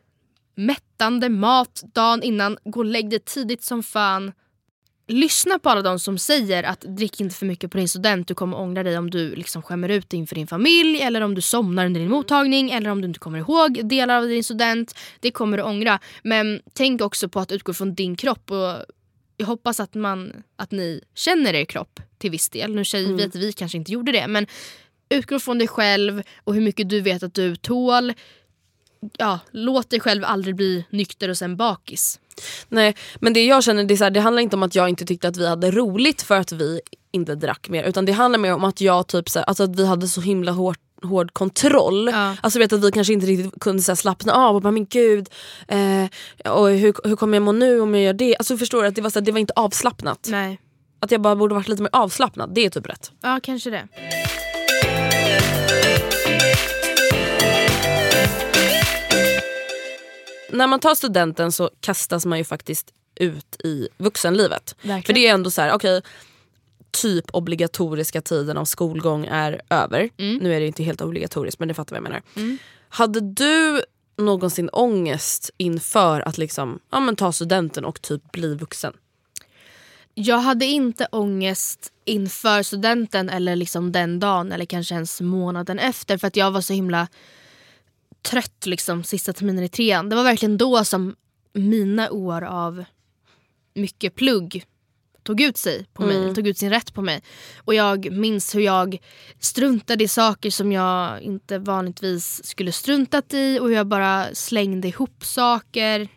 Mättande 0.54 1.28
mat 1.28 1.82
dagen 1.94 2.22
innan. 2.22 2.58
Gå 2.64 2.80
och 2.80 2.84
lägg 2.86 3.10
dig 3.10 3.18
tidigt 3.20 3.64
som 3.64 3.82
fan. 3.82 4.32
Lyssna 5.12 5.58
på 5.58 5.70
alla 5.70 5.82
de 5.82 5.98
som 5.98 6.18
säger 6.18 6.62
att 6.62 6.80
drick 6.80 7.20
inte 7.20 7.34
för 7.34 7.46
mycket 7.46 7.70
på 7.70 7.78
din 7.78 7.88
student. 7.88 8.28
Du 8.28 8.34
kommer 8.34 8.56
ångra 8.56 8.82
dig 8.82 8.98
om 8.98 9.10
du 9.10 9.34
liksom 9.34 9.62
skämmer 9.62 9.88
ut 9.88 10.10
dig 10.10 10.20
inför 10.20 10.34
din 10.34 10.46
familj 10.46 11.00
eller 11.00 11.20
om 11.20 11.34
du 11.34 11.40
somnar 11.40 11.86
under 11.86 12.00
din 12.00 12.10
mottagning 12.10 12.70
eller 12.70 12.90
om 12.90 13.00
du 13.00 13.08
inte 13.08 13.20
kommer 13.20 13.38
ihåg 13.38 13.88
delar 13.88 14.16
av 14.16 14.28
din 14.28 14.44
student. 14.44 14.94
Det 15.20 15.30
kommer 15.30 15.56
du 15.56 15.62
ångra. 15.62 15.98
Men 16.22 16.60
tänk 16.72 17.00
också 17.00 17.28
på 17.28 17.40
att 17.40 17.52
utgå 17.52 17.74
från 17.74 17.94
din 17.94 18.16
kropp. 18.16 18.50
Och 18.50 18.84
jag 19.36 19.46
hoppas 19.46 19.80
att, 19.80 19.94
man, 19.94 20.32
att 20.56 20.70
ni 20.70 21.00
känner 21.14 21.54
er 21.54 21.64
kropp 21.64 22.00
till 22.18 22.30
viss 22.30 22.48
del. 22.48 22.74
Nu 22.74 22.84
säger 22.84 23.12
vi 23.12 23.24
att 23.24 23.34
vi 23.34 23.52
kanske 23.52 23.78
inte 23.78 23.92
gjorde 23.92 24.12
det. 24.12 24.28
Men 24.28 24.46
utgå 25.08 25.38
från 25.38 25.58
dig 25.58 25.68
själv 25.68 26.22
och 26.44 26.54
hur 26.54 26.60
mycket 26.60 26.88
du 26.88 27.00
vet 27.00 27.22
att 27.22 27.34
du 27.34 27.56
tål. 27.56 28.12
Ja, 29.18 29.38
låt 29.50 29.90
dig 29.90 30.00
själv 30.00 30.24
aldrig 30.24 30.56
bli 30.56 30.84
nykter 30.90 31.28
och 31.28 31.38
sen 31.38 31.56
bakis. 31.56 32.20
Nej, 32.68 32.96
men 33.20 33.32
det 33.32 33.44
jag 33.44 33.64
känner 33.64 33.84
det, 33.84 33.94
är 33.94 33.96
så 33.96 34.04
här, 34.04 34.10
det 34.10 34.20
handlar 34.20 34.42
inte 34.42 34.56
om 34.56 34.62
att 34.62 34.74
jag 34.74 34.88
inte 34.88 35.06
tyckte 35.06 35.28
att 35.28 35.36
vi 35.36 35.48
hade 35.48 35.70
roligt 35.70 36.22
för 36.22 36.36
att 36.36 36.52
vi 36.52 36.80
inte 37.12 37.34
drack 37.34 37.68
mer. 37.68 37.84
Utan 37.84 38.04
det 38.04 38.12
handlar 38.12 38.38
mer 38.38 38.54
om 38.54 38.64
att 38.64 38.80
jag 38.80 39.06
typ 39.06 39.28
så 39.28 39.38
här, 39.38 39.46
alltså 39.46 39.62
att 39.62 39.76
vi 39.76 39.86
hade 39.86 40.08
så 40.08 40.20
himla 40.20 40.52
hårt 40.52 40.78
hård 41.02 41.32
kontroll. 41.32 42.08
Ja. 42.12 42.36
Alltså 42.40 42.58
vet 42.58 42.72
att 42.72 42.84
vi 42.84 42.92
kanske 42.92 43.12
inte 43.12 43.26
riktigt 43.26 43.60
kunde 43.60 43.82
så 43.82 43.92
här, 43.92 43.96
slappna 43.96 44.32
av 44.32 44.56
och 44.56 44.62
bara 44.62 44.70
men 44.70 44.86
gud, 44.86 45.28
eh, 45.68 46.04
och 46.52 46.68
hur, 46.70 47.08
hur 47.08 47.16
kommer 47.16 47.36
jag 47.36 47.42
må 47.42 47.52
nu 47.52 47.80
om 47.80 47.94
jag 47.94 48.04
gör 48.04 48.12
det? 48.12 48.36
Alltså 48.36 48.56
förstår 48.56 48.82
du 48.82 48.88
att 48.88 48.94
det 48.94 49.02
var, 49.02 49.10
så 49.10 49.18
här, 49.18 49.26
det 49.26 49.32
var 49.32 49.38
inte 49.38 49.52
avslappnat. 49.56 50.28
Nej. 50.30 50.60
Att 51.00 51.10
jag 51.10 51.20
bara 51.20 51.36
borde 51.36 51.54
varit 51.54 51.68
lite 51.68 51.82
mer 51.82 51.90
avslappnad, 51.92 52.54
det 52.54 52.64
är 52.64 52.70
typ 52.70 52.86
rätt. 52.86 53.12
Ja, 53.22 53.40
kanske 53.42 53.70
det. 53.70 53.88
När 60.52 60.66
man 60.66 60.80
tar 60.80 60.94
studenten 60.94 61.52
så 61.52 61.70
kastas 61.80 62.26
man 62.26 62.38
ju 62.38 62.44
faktiskt 62.44 62.92
ut 63.14 63.56
i 63.64 63.88
vuxenlivet. 63.96 64.76
Verkligen. 64.82 65.02
För 65.02 65.12
det 65.12 65.26
är 65.26 65.34
ändå 65.34 65.50
så 65.50 65.60
här, 65.60 65.72
okej 65.72 66.02
typ 66.90 67.24
obligatoriska 67.32 68.20
tiden 68.20 68.56
av 68.56 68.64
skolgång 68.64 69.26
är 69.26 69.60
över. 69.70 70.10
Nu 70.16 70.54
är 70.54 70.60
det 70.60 70.66
inte 70.66 70.82
helt 70.82 71.00
obligatoriskt 71.00 71.58
men 71.58 71.68
det 71.68 71.74
fattar 71.74 71.96
vad 71.96 72.12
jag 72.12 72.22
menar. 72.34 72.58
Hade 72.88 73.20
du 73.20 73.82
någonsin 74.16 74.68
ångest 74.72 75.50
inför 75.56 76.20
att 76.20 76.38
liksom, 76.38 76.78
ja, 76.90 77.00
men 77.00 77.16
ta 77.16 77.32
studenten 77.32 77.84
och 77.84 78.02
typ 78.02 78.32
bli 78.32 78.54
vuxen? 78.54 78.92
Jag 80.14 80.38
hade 80.38 80.64
inte 80.64 81.06
ångest 81.12 81.92
inför 82.04 82.62
studenten 82.62 83.30
eller 83.30 83.56
liksom 83.56 83.92
den 83.92 84.20
dagen 84.20 84.52
eller 84.52 84.64
kanske 84.64 84.94
ens 84.94 85.20
månaden 85.20 85.78
efter 85.78 86.18
för 86.18 86.26
att 86.26 86.36
jag 86.36 86.50
var 86.50 86.60
så 86.60 86.72
himla 86.72 87.08
trött 88.22 88.66
liksom 88.66 89.04
sista 89.04 89.32
terminen 89.32 89.64
i 89.64 89.68
trean. 89.68 90.08
Det 90.08 90.16
var 90.16 90.24
verkligen 90.24 90.58
då 90.58 90.84
som 90.84 91.16
mina 91.52 92.10
år 92.10 92.42
av 92.42 92.84
mycket 93.74 94.14
plugg 94.14 94.64
tog 95.22 95.40
ut 95.40 95.56
sig 95.56 95.86
på 95.92 96.02
mig, 96.02 96.34
tog 96.34 96.48
ut 96.48 96.58
sin 96.58 96.70
rätt 96.70 96.94
på 96.94 97.02
mig. 97.02 97.22
Och 97.58 97.74
jag 97.74 98.12
minns 98.12 98.54
hur 98.54 98.60
jag 98.60 98.98
struntade 99.38 100.04
i 100.04 100.08
saker 100.08 100.50
som 100.50 100.72
jag 100.72 101.22
inte 101.22 101.58
vanligtvis 101.58 102.44
skulle 102.44 102.72
struntat 102.72 103.34
i 103.34 103.58
och 103.58 103.68
hur 103.68 103.74
jag 103.74 103.86
bara 103.86 104.34
slängde 104.34 104.88
ihop 104.88 105.24
saker. 105.24 106.08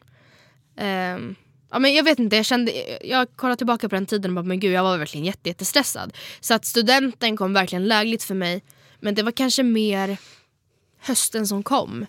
Ehm, 0.78 1.36
ja, 1.72 1.80
men 1.80 1.94
jag 1.94 2.04
vet 2.04 2.20
inte, 2.20 2.36
jag 2.36 2.46
kände, 2.46 2.98
jag 3.08 3.28
kollar 3.36 3.56
tillbaka 3.56 3.90
på 3.90 3.96
den 3.96 4.06
tiden 4.06 4.32
och 4.32 4.36
bara 4.36 4.48
men 4.48 4.60
gud 4.60 4.72
jag 4.72 4.84
var 4.84 4.98
verkligen 4.98 5.26
jätte, 5.26 5.50
jättestressad. 5.50 6.14
Så 6.40 6.54
att 6.54 6.66
studenten 6.66 7.38
kom 7.38 7.54
verkligen 7.54 7.88
lägligt 7.88 8.24
för 8.24 8.36
mig. 8.36 8.64
Men 9.00 9.16
det 9.16 9.24
var 9.24 9.32
kanske 9.32 9.64
mer 9.64 10.18
hösten 11.04 11.48
som 11.48 11.64
kom. 11.64 12.06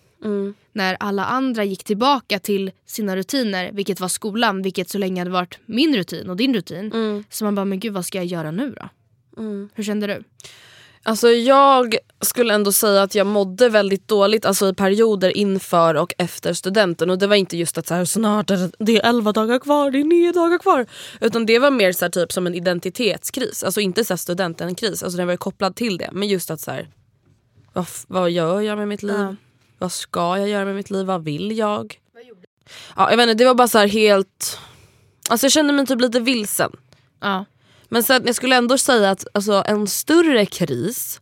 När 0.72 0.96
alla 1.00 1.24
andra 1.24 1.64
gick 1.64 1.84
tillbaka 1.84 2.38
till 2.38 2.70
sina 2.86 3.16
rutiner, 3.16 3.72
vilket 3.72 4.00
var 4.00 4.08
skolan, 4.08 4.62
vilket 4.62 4.90
så 4.90 4.98
länge 4.98 5.20
hade 5.20 5.30
varit 5.30 5.58
min 5.66 5.96
rutin 5.96 6.30
och 6.30 6.36
din 6.36 6.54
rutin. 6.54 7.24
Så 7.30 7.44
man 7.44 7.54
bara, 7.54 7.64
men 7.64 7.80
gud 7.80 7.92
vad 7.92 8.06
ska 8.06 8.18
jag 8.18 8.26
göra 8.26 8.50
nu 8.50 8.74
då? 8.80 8.88
Hur 9.74 9.84
kände 9.84 10.06
du? 10.06 10.24
Alltså 11.06 11.28
jag 11.28 11.96
skulle 12.20 12.54
ändå 12.54 12.72
säga 12.72 13.02
att 13.02 13.14
jag 13.14 13.26
mådde 13.26 13.68
väldigt 13.68 14.08
dåligt 14.08 14.44
alltså 14.44 14.68
i 14.68 14.74
perioder 14.74 15.36
inför 15.36 15.94
och 15.94 16.14
efter 16.18 16.52
studenten. 16.52 17.10
Och 17.10 17.18
det 17.18 17.26
var 17.26 17.36
inte 17.36 17.56
just 17.56 17.78
att 17.78 17.86
så 17.86 17.94
här, 17.94 18.04
snart 18.04 18.50
är 18.50 18.70
det, 18.78 18.96
är 18.96 19.08
11 19.08 19.32
dagar 19.32 19.58
kvar, 19.58 19.90
det 19.90 20.00
är 20.00 20.04
9 20.04 20.32
dagar 20.32 20.58
kvar. 20.58 20.86
Utan 21.20 21.46
det 21.46 21.58
var 21.58 21.70
mer 21.70 21.92
så 21.92 22.04
här, 22.04 22.10
typ 22.10 22.32
som 22.32 22.46
en 22.46 22.54
identitetskris. 22.54 23.64
Alltså 23.64 23.80
inte 23.80 24.04
så 24.04 24.12
här 24.12 24.18
studentenkris, 24.18 25.02
alltså 25.02 25.16
den 25.16 25.26
var 25.26 25.36
kopplad 25.36 25.76
till 25.76 25.98
det. 25.98 26.10
Men 26.12 26.28
just 26.28 26.50
att 26.50 26.60
så 26.60 26.70
här, 26.70 26.88
vad, 27.74 27.86
vad 28.06 28.30
gör 28.30 28.60
jag 28.60 28.78
med 28.78 28.88
mitt 28.88 29.02
liv? 29.02 29.16
Ja. 29.16 29.36
Vad 29.78 29.92
ska 29.92 30.38
jag 30.38 30.48
göra 30.48 30.64
med 30.64 30.74
mitt 30.74 30.90
liv? 30.90 31.06
Vad 31.06 31.24
vill 31.24 31.58
jag? 31.58 32.00
Ja, 32.96 33.10
jag 33.10 33.16
vet 33.16 33.28
inte, 33.28 33.34
det 33.34 33.44
var 33.44 33.54
bara 33.54 33.68
så 33.68 33.78
helt 33.78 34.58
Alltså 35.28 35.44
jag 35.44 35.52
kände 35.52 35.72
mig 35.72 35.86
typ 35.86 36.00
lite 36.00 36.20
vilsen. 36.20 36.72
Ja. 37.20 37.44
Men 37.88 38.02
sen, 38.02 38.22
jag 38.26 38.34
skulle 38.34 38.56
ändå 38.56 38.78
säga 38.78 39.10
att 39.10 39.26
alltså, 39.34 39.64
en 39.66 39.86
större 39.86 40.46
kris 40.46 41.20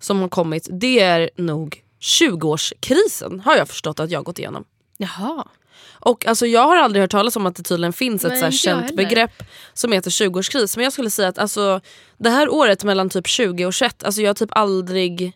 som 0.00 0.20
har 0.20 0.28
kommit 0.28 0.68
det 0.70 1.00
är 1.00 1.30
nog 1.36 1.82
20-årskrisen 2.00 3.40
har 3.40 3.56
jag 3.56 3.68
förstått 3.68 4.00
att 4.00 4.10
jag 4.10 4.18
har 4.18 4.24
gått 4.24 4.38
igenom. 4.38 4.64
Jaha. 4.96 5.44
Och 5.92 6.26
alltså, 6.26 6.46
jag 6.46 6.66
har 6.66 6.76
aldrig 6.76 7.02
hört 7.02 7.10
talas 7.10 7.36
om 7.36 7.46
att 7.46 7.56
det 7.56 7.62
tydligen 7.62 7.92
finns 7.92 8.24
ett 8.24 8.40
så 8.40 8.50
känt 8.50 8.96
begrepp 8.96 9.42
som 9.74 9.92
heter 9.92 10.10
20-årskris. 10.10 10.76
Men 10.76 10.84
jag 10.84 10.92
skulle 10.92 11.10
säga 11.10 11.28
att 11.28 11.38
alltså, 11.38 11.80
det 12.18 12.30
här 12.30 12.52
året 12.52 12.84
mellan 12.84 13.10
typ 13.10 13.26
20 13.26 13.66
och 13.66 13.74
21, 13.74 14.04
alltså, 14.04 14.20
jag 14.20 14.28
har 14.28 14.34
typ 14.34 14.52
aldrig 14.52 15.32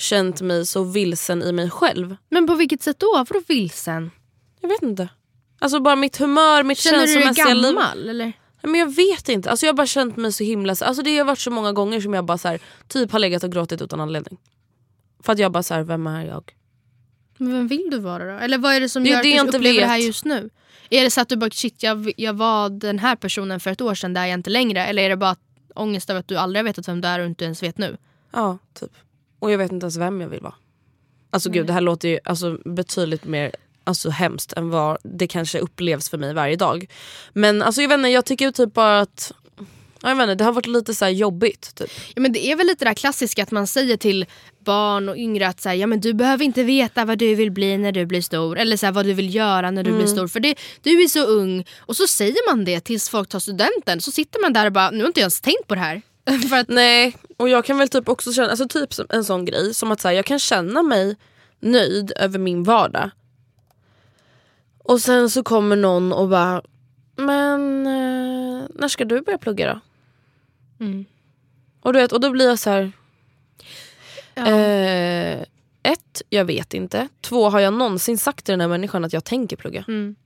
känt 0.00 0.40
mig 0.40 0.66
så 0.66 0.84
vilsen 0.84 1.42
i 1.42 1.52
mig 1.52 1.70
själv. 1.70 2.16
Men 2.28 2.46
på 2.46 2.54
vilket 2.54 2.82
sätt 2.82 2.98
då? 2.98 3.12
Vadå 3.28 3.40
vilsen? 3.48 4.10
Jag 4.60 4.68
vet 4.68 4.82
inte. 4.82 5.08
Alltså 5.58 5.80
bara 5.80 5.96
mitt 5.96 6.16
humör, 6.16 6.62
mitt 6.62 6.78
Känner 6.78 6.98
du 6.98 7.04
dig 7.06 7.14
känslomässiga 7.14 7.54
liv. 7.54 7.62
gammal 7.62 8.08
eller? 8.08 8.32
Men 8.62 8.74
jag 8.74 8.94
vet 8.94 9.28
inte, 9.28 9.50
alltså, 9.50 9.66
jag 9.66 9.72
har 9.72 9.76
bara 9.76 9.86
känt 9.86 10.16
mig 10.16 10.32
så 10.32 10.44
himla... 10.44 10.70
Alltså, 10.80 11.02
det 11.02 11.18
har 11.18 11.24
varit 11.24 11.38
så 11.38 11.50
många 11.50 11.72
gånger 11.72 12.00
som 12.00 12.14
jag 12.14 12.24
bara 12.24 12.38
så 12.38 12.48
här, 12.48 12.60
typ 12.88 13.12
har 13.12 13.18
legat 13.18 13.44
och 13.44 13.52
gråtit 13.52 13.82
utan 13.82 14.00
anledning. 14.00 14.38
För 15.22 15.32
att 15.32 15.38
jag 15.38 15.52
bara 15.52 15.62
så 15.62 15.74
här, 15.74 15.82
vem 15.82 16.06
är 16.06 16.24
jag? 16.26 16.52
Men 17.36 17.52
vem 17.52 17.68
vill 17.68 17.88
du 17.90 17.98
vara 17.98 18.32
då? 18.32 18.38
Eller 18.38 18.58
vad 18.58 18.74
är 18.74 18.80
det 18.80 18.88
som 18.88 19.04
Det 19.04 19.10
gör 19.10 19.22
det 19.22 19.38
att 19.38 19.52
du 19.52 19.58
upplever 19.58 19.80
det 19.80 19.86
här 19.86 19.96
vet. 19.98 20.06
just 20.06 20.24
nu? 20.24 20.50
Är 20.90 21.04
det 21.04 21.10
så 21.10 21.20
att 21.20 21.28
du 21.28 21.36
bara 21.36 21.50
shit 21.50 21.82
jag, 21.82 22.12
jag 22.16 22.32
var 22.34 22.68
den 22.70 22.98
här 22.98 23.16
personen 23.16 23.60
för 23.60 23.70
ett 23.70 23.80
år 23.80 23.94
sedan, 23.94 24.14
där 24.14 24.22
är 24.22 24.26
jag 24.26 24.38
inte 24.38 24.50
längre? 24.50 24.84
Eller 24.86 25.02
är 25.02 25.08
det 25.08 25.16
bara 25.16 25.36
ångest 25.74 26.10
över 26.10 26.20
att 26.20 26.28
du 26.28 26.36
aldrig 26.36 26.58
har 26.58 26.64
vetat 26.64 26.88
vem 26.88 27.00
du 27.00 27.08
är 27.08 27.18
och 27.20 27.26
inte 27.26 27.44
ens 27.44 27.62
vet 27.62 27.78
nu? 27.78 27.96
Ja, 28.32 28.58
typ. 28.74 28.90
Och 29.40 29.50
jag 29.52 29.58
vet 29.58 29.72
inte 29.72 29.84
ens 29.84 29.96
vem 29.96 30.20
jag 30.20 30.28
vill 30.28 30.40
vara. 30.40 30.54
Alltså 31.30 31.50
gud, 31.50 31.66
det 31.66 31.72
här 31.72 31.80
låter 31.80 32.08
ju 32.08 32.18
alltså, 32.24 32.58
betydligt 32.64 33.24
mer 33.24 33.52
alltså, 33.84 34.10
hemskt 34.10 34.52
än 34.52 34.70
vad 34.70 34.98
det 35.02 35.26
kanske 35.26 35.58
upplevs 35.58 36.10
för 36.10 36.18
mig 36.18 36.34
varje 36.34 36.56
dag. 36.56 36.90
Men 37.32 37.62
alltså, 37.62 37.82
jag 37.82 37.88
vet 37.88 37.98
inte, 37.98 38.08
jag 38.08 38.24
tycker 38.24 38.50
typ 38.50 38.74
bara 38.74 39.00
att 39.00 39.32
ja, 40.02 40.08
jag 40.08 40.16
vet 40.16 40.22
inte, 40.22 40.34
det 40.34 40.44
har 40.44 40.52
varit 40.52 40.66
lite 40.66 40.94
så 40.94 41.04
här 41.04 41.12
jobbigt. 41.12 41.74
Typ. 41.74 41.90
Ja, 42.14 42.22
men 42.22 42.32
det 42.32 42.46
är 42.46 42.56
väl 42.56 42.66
lite 42.66 42.84
det 42.84 42.88
där 42.88 42.94
klassiska 42.94 43.42
att 43.42 43.50
man 43.50 43.66
säger 43.66 43.96
till 43.96 44.26
barn 44.64 45.08
och 45.08 45.16
yngre 45.16 45.48
att 45.48 45.60
så 45.60 45.68
här, 45.68 45.76
ja, 45.76 45.86
men 45.86 46.00
du 46.00 46.14
behöver 46.14 46.44
inte 46.44 46.62
veta 46.62 47.04
vad 47.04 47.18
du 47.18 47.34
vill 47.34 47.50
bli 47.50 47.78
när 47.78 47.92
du 47.92 48.06
blir 48.06 48.22
stor. 48.22 48.58
Eller 48.58 48.76
så 48.76 48.86
här, 48.86 48.92
vad 48.92 49.06
du 49.06 49.12
vill 49.12 49.34
göra 49.34 49.70
när 49.70 49.82
du 49.82 49.92
blir 49.92 50.06
stor. 50.06 50.28
För 50.28 50.40
det, 50.40 50.54
du 50.82 51.02
är 51.02 51.08
så 51.08 51.24
ung. 51.26 51.64
Och 51.78 51.96
så 51.96 52.06
säger 52.06 52.50
man 52.50 52.64
det 52.64 52.80
tills 52.80 53.08
folk 53.08 53.28
tar 53.28 53.38
studenten. 53.38 54.00
Så 54.00 54.10
sitter 54.10 54.40
man 54.40 54.52
där 54.52 54.66
och 54.66 54.72
bara, 54.72 54.90
nu 54.90 55.00
har 55.00 55.06
inte 55.06 55.20
jag 55.20 55.24
ens 55.24 55.40
tänkt 55.40 55.66
på 55.66 55.74
det 55.74 55.80
här. 55.80 56.02
för 56.48 56.56
att, 56.56 56.68
Nej, 56.68 57.16
och 57.36 57.48
jag 57.48 57.64
kan 57.64 57.78
väl 57.78 57.88
typ 57.88 58.08
också 58.08 58.32
känna, 58.32 58.50
alltså 58.50 58.68
typ 58.68 58.90
en 59.08 59.24
sån 59.24 59.44
grej 59.44 59.74
som 59.74 59.92
att 59.92 60.00
så 60.00 60.08
här, 60.08 60.14
jag 60.14 60.24
kan 60.24 60.38
känna 60.38 60.82
mig 60.82 61.16
nöjd 61.60 62.12
över 62.16 62.38
min 62.38 62.62
vardag. 62.62 63.10
Och 64.78 65.00
sen 65.00 65.30
så 65.30 65.42
kommer 65.42 65.76
någon 65.76 66.12
och 66.12 66.28
bara, 66.28 66.62
men 67.16 67.86
eh, 67.86 68.66
när 68.74 68.88
ska 68.88 69.04
du 69.04 69.20
börja 69.20 69.38
plugga 69.38 69.74
då? 69.74 69.80
Mm. 70.84 71.04
Och, 71.80 71.92
du 71.92 71.98
vet, 71.98 72.12
och 72.12 72.20
då 72.20 72.30
blir 72.30 72.48
jag 72.48 72.58
så 72.58 72.70
här, 72.70 72.92
ja. 74.34 74.46
eh, 74.46 75.44
ett, 75.82 76.22
jag 76.28 76.44
vet 76.44 76.74
inte. 76.74 77.08
Två, 77.20 77.48
har 77.48 77.60
jag 77.60 77.74
någonsin 77.74 78.18
sagt 78.18 78.44
till 78.44 78.52
den 78.52 78.60
här 78.60 78.68
människan 78.68 79.04
att 79.04 79.12
jag 79.12 79.24
tänker 79.24 79.56
plugga? 79.56 79.84
Mm. 79.88 80.16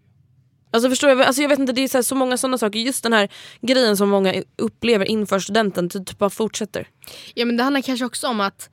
Alltså 0.75 0.91
förstår 0.91 1.11
jag, 1.11 1.23
alltså 1.23 1.43
jag 1.43 1.49
vet 1.49 1.59
inte, 1.59 1.73
det 1.73 1.81
är 1.81 1.89
så, 1.89 1.99
här, 1.99 2.03
så 2.03 2.15
många 2.15 2.37
sådana 2.37 2.59
saker. 2.59 2.79
Just 2.79 3.03
den 3.03 3.13
här 3.13 3.29
grejen 3.61 3.97
som 3.97 4.09
många 4.09 4.43
upplever 4.57 5.05
inför 5.05 5.39
studenten, 5.39 5.89
det 5.89 6.05
typ 6.05 6.19
bara 6.19 6.31
fortsätter. 6.31 6.89
Ja 7.35 7.45
men 7.45 7.57
det 7.57 7.63
handlar 7.63 7.81
kanske 7.81 8.05
också 8.05 8.27
om 8.29 8.41
att 8.41 8.71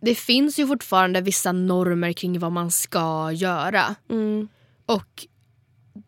det 0.00 0.14
finns 0.14 0.58
ju 0.58 0.66
fortfarande 0.66 1.20
vissa 1.20 1.52
normer 1.52 2.12
kring 2.12 2.38
vad 2.38 2.52
man 2.52 2.70
ska 2.70 3.32
göra. 3.32 3.94
Och 4.86 5.26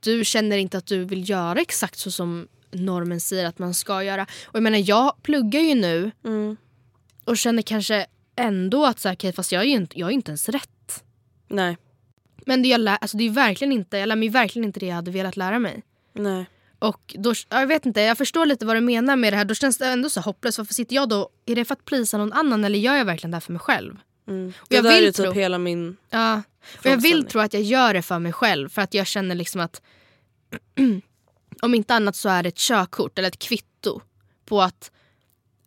du 0.00 0.24
känner 0.24 0.56
inte 0.58 0.78
att 0.78 0.86
du 0.86 1.04
vill 1.04 1.30
göra 1.30 1.60
exakt 1.60 1.98
så 1.98 2.10
som 2.10 2.48
normen 2.70 3.20
säger 3.20 3.46
att 3.46 3.58
man 3.58 3.74
ska 3.74 4.02
göra. 4.02 4.26
Och 4.44 4.56
jag 4.56 4.62
menar 4.62 4.82
jag 4.88 5.22
pluggar 5.22 5.60
ju 5.60 5.74
nu 5.74 6.10
och 7.24 7.36
känner 7.36 7.62
kanske 7.62 8.06
ändå 8.36 8.86
att 8.86 9.00
så 9.00 9.08
här, 9.08 9.16
okej, 9.16 9.32
fast 9.32 9.52
jag 9.52 9.62
är 9.62 9.66
ju 9.66 9.74
inte, 9.74 9.98
jag 9.98 10.08
är 10.08 10.12
inte 10.12 10.30
ens 10.30 10.48
rätt. 10.48 11.04
Nej. 11.48 11.76
Men 12.48 12.62
det 12.62 12.68
jag, 12.68 12.80
lär, 12.80 12.98
alltså 13.00 13.16
det 13.16 13.24
är 13.24 13.30
verkligen 13.30 13.72
inte, 13.72 13.98
jag 13.98 14.06
lär 14.06 14.16
mig 14.16 14.28
verkligen 14.28 14.64
inte 14.66 14.80
det 14.80 14.86
jag 14.86 14.94
hade 14.94 15.10
velat 15.10 15.36
lära 15.36 15.58
mig. 15.58 15.82
Nej. 16.12 16.46
Och 16.78 17.14
då, 17.18 17.34
jag 17.48 17.66
vet 17.66 17.86
inte, 17.86 18.00
jag 18.00 18.18
förstår 18.18 18.46
lite 18.46 18.66
vad 18.66 18.76
du 18.76 18.80
menar 18.80 19.16
med 19.16 19.32
det 19.32 19.36
här. 19.36 19.44
Då 19.44 19.54
känns 19.54 19.78
det 19.78 19.86
ändå 19.86 20.10
så 20.10 20.20
hopplöst. 20.20 20.58
Varför 20.58 20.74
sitter 20.74 20.96
jag 20.96 21.08
då? 21.08 21.28
Är 21.46 21.54
det 21.54 21.64
för 21.64 21.74
att 21.74 21.84
plisa 21.84 22.18
någon 22.18 22.32
annan 22.32 22.64
eller 22.64 22.78
gör 22.78 22.96
jag 22.96 23.04
verkligen 23.04 23.30
det 23.30 23.34
här 23.34 23.40
för 23.40 23.52
mig 23.52 23.60
själv? 23.60 23.92
Och 24.26 24.32
Det 24.68 24.76
jag 24.76 24.84
där 24.84 24.94
vill 24.94 25.04
är 25.08 25.12
typ 25.12 25.24
tro- 25.24 25.32
hela 25.32 25.58
min... 25.58 25.96
Ja. 26.10 26.42
Och 26.78 26.86
jag 26.86 27.02
vill 27.02 27.26
tro 27.26 27.40
att 27.40 27.52
jag 27.52 27.62
gör 27.62 27.94
det 27.94 28.02
för 28.02 28.18
mig 28.18 28.32
själv. 28.32 28.68
För 28.68 28.82
att 28.82 28.94
jag 28.94 29.06
känner 29.06 29.34
liksom 29.34 29.60
att 29.60 29.82
om 31.62 31.74
inte 31.74 31.94
annat 31.94 32.16
så 32.16 32.28
är 32.28 32.42
det 32.42 32.48
ett 32.48 32.58
körkort 32.58 33.18
eller 33.18 33.28
ett 33.28 33.38
kvitto 33.38 34.00
på 34.44 34.62
att 34.62 34.90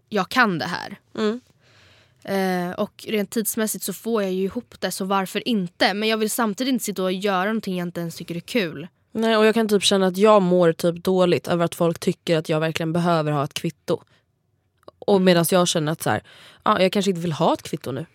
jag 0.10 0.30
kan 0.30 0.60
det 0.60 0.66
här. 0.66 1.00
Mm. 1.18 1.42
Eh, 2.24 2.72
och 2.72 3.06
rent 3.08 3.30
tidsmässigt 3.30 3.84
så 3.84 3.94
får 3.94 4.24
jag 4.24 4.32
ju 4.32 4.44
ihop 4.44 4.76
det 4.80 4.92
så 4.92 5.06
varför 5.06 5.48
inte? 5.48 5.94
Men 5.94 6.10
jag 6.10 6.18
vill 6.18 6.30
samtidigt 6.30 6.72
inte 6.72 6.86
sitta 6.86 7.04
och 7.04 7.12
göra 7.12 7.46
någonting 7.46 7.78
jag 7.78 7.88
inte 7.88 8.02
ens 8.02 8.16
tycker 8.16 8.36
är 8.36 8.40
kul. 8.40 8.88
Nej, 9.12 9.38
och 9.38 9.46
jag 9.46 9.54
kan 9.54 9.68
typ 9.68 9.84
känna 9.84 10.08
att 10.08 10.18
jag 10.18 10.42
mår 10.42 10.74
typ 10.74 11.04
dåligt 11.04 11.48
över 11.48 11.66
att 11.66 11.76
folk 11.76 12.00
tycker 12.00 12.38
att 12.38 12.50
jag 12.50 12.60
verkligen 12.60 12.94
behöver 12.94 13.32
ha 13.32 13.44
ett 13.44 13.54
kvitto. 13.54 14.02
Och 15.00 15.22
medan 15.22 15.46
jag 15.52 15.68
känner 15.68 15.92
att 15.92 16.02
så 16.02 16.10
här, 16.10 16.24
ja, 16.64 16.82
jag 16.82 16.92
kanske 16.92 17.12
inte 17.12 17.22
vill 17.22 17.32
ha 17.32 17.54
ett 17.54 17.64
kvitto 17.64 17.92
nu. 17.92 18.06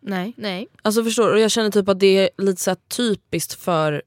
Nej, 0.00 0.34
nej. 0.36 0.68
Alltså 0.82 1.04
förstår 1.04 1.26
du? 1.26 1.32
Och 1.32 1.40
jag 1.40 1.50
känner 1.50 1.70
typ 1.70 1.88
att 1.88 2.00
det 2.00 2.18
är 2.18 2.30
lite 2.38 2.62
så 2.62 2.74
typiskt 2.74 3.54
för 3.54 4.02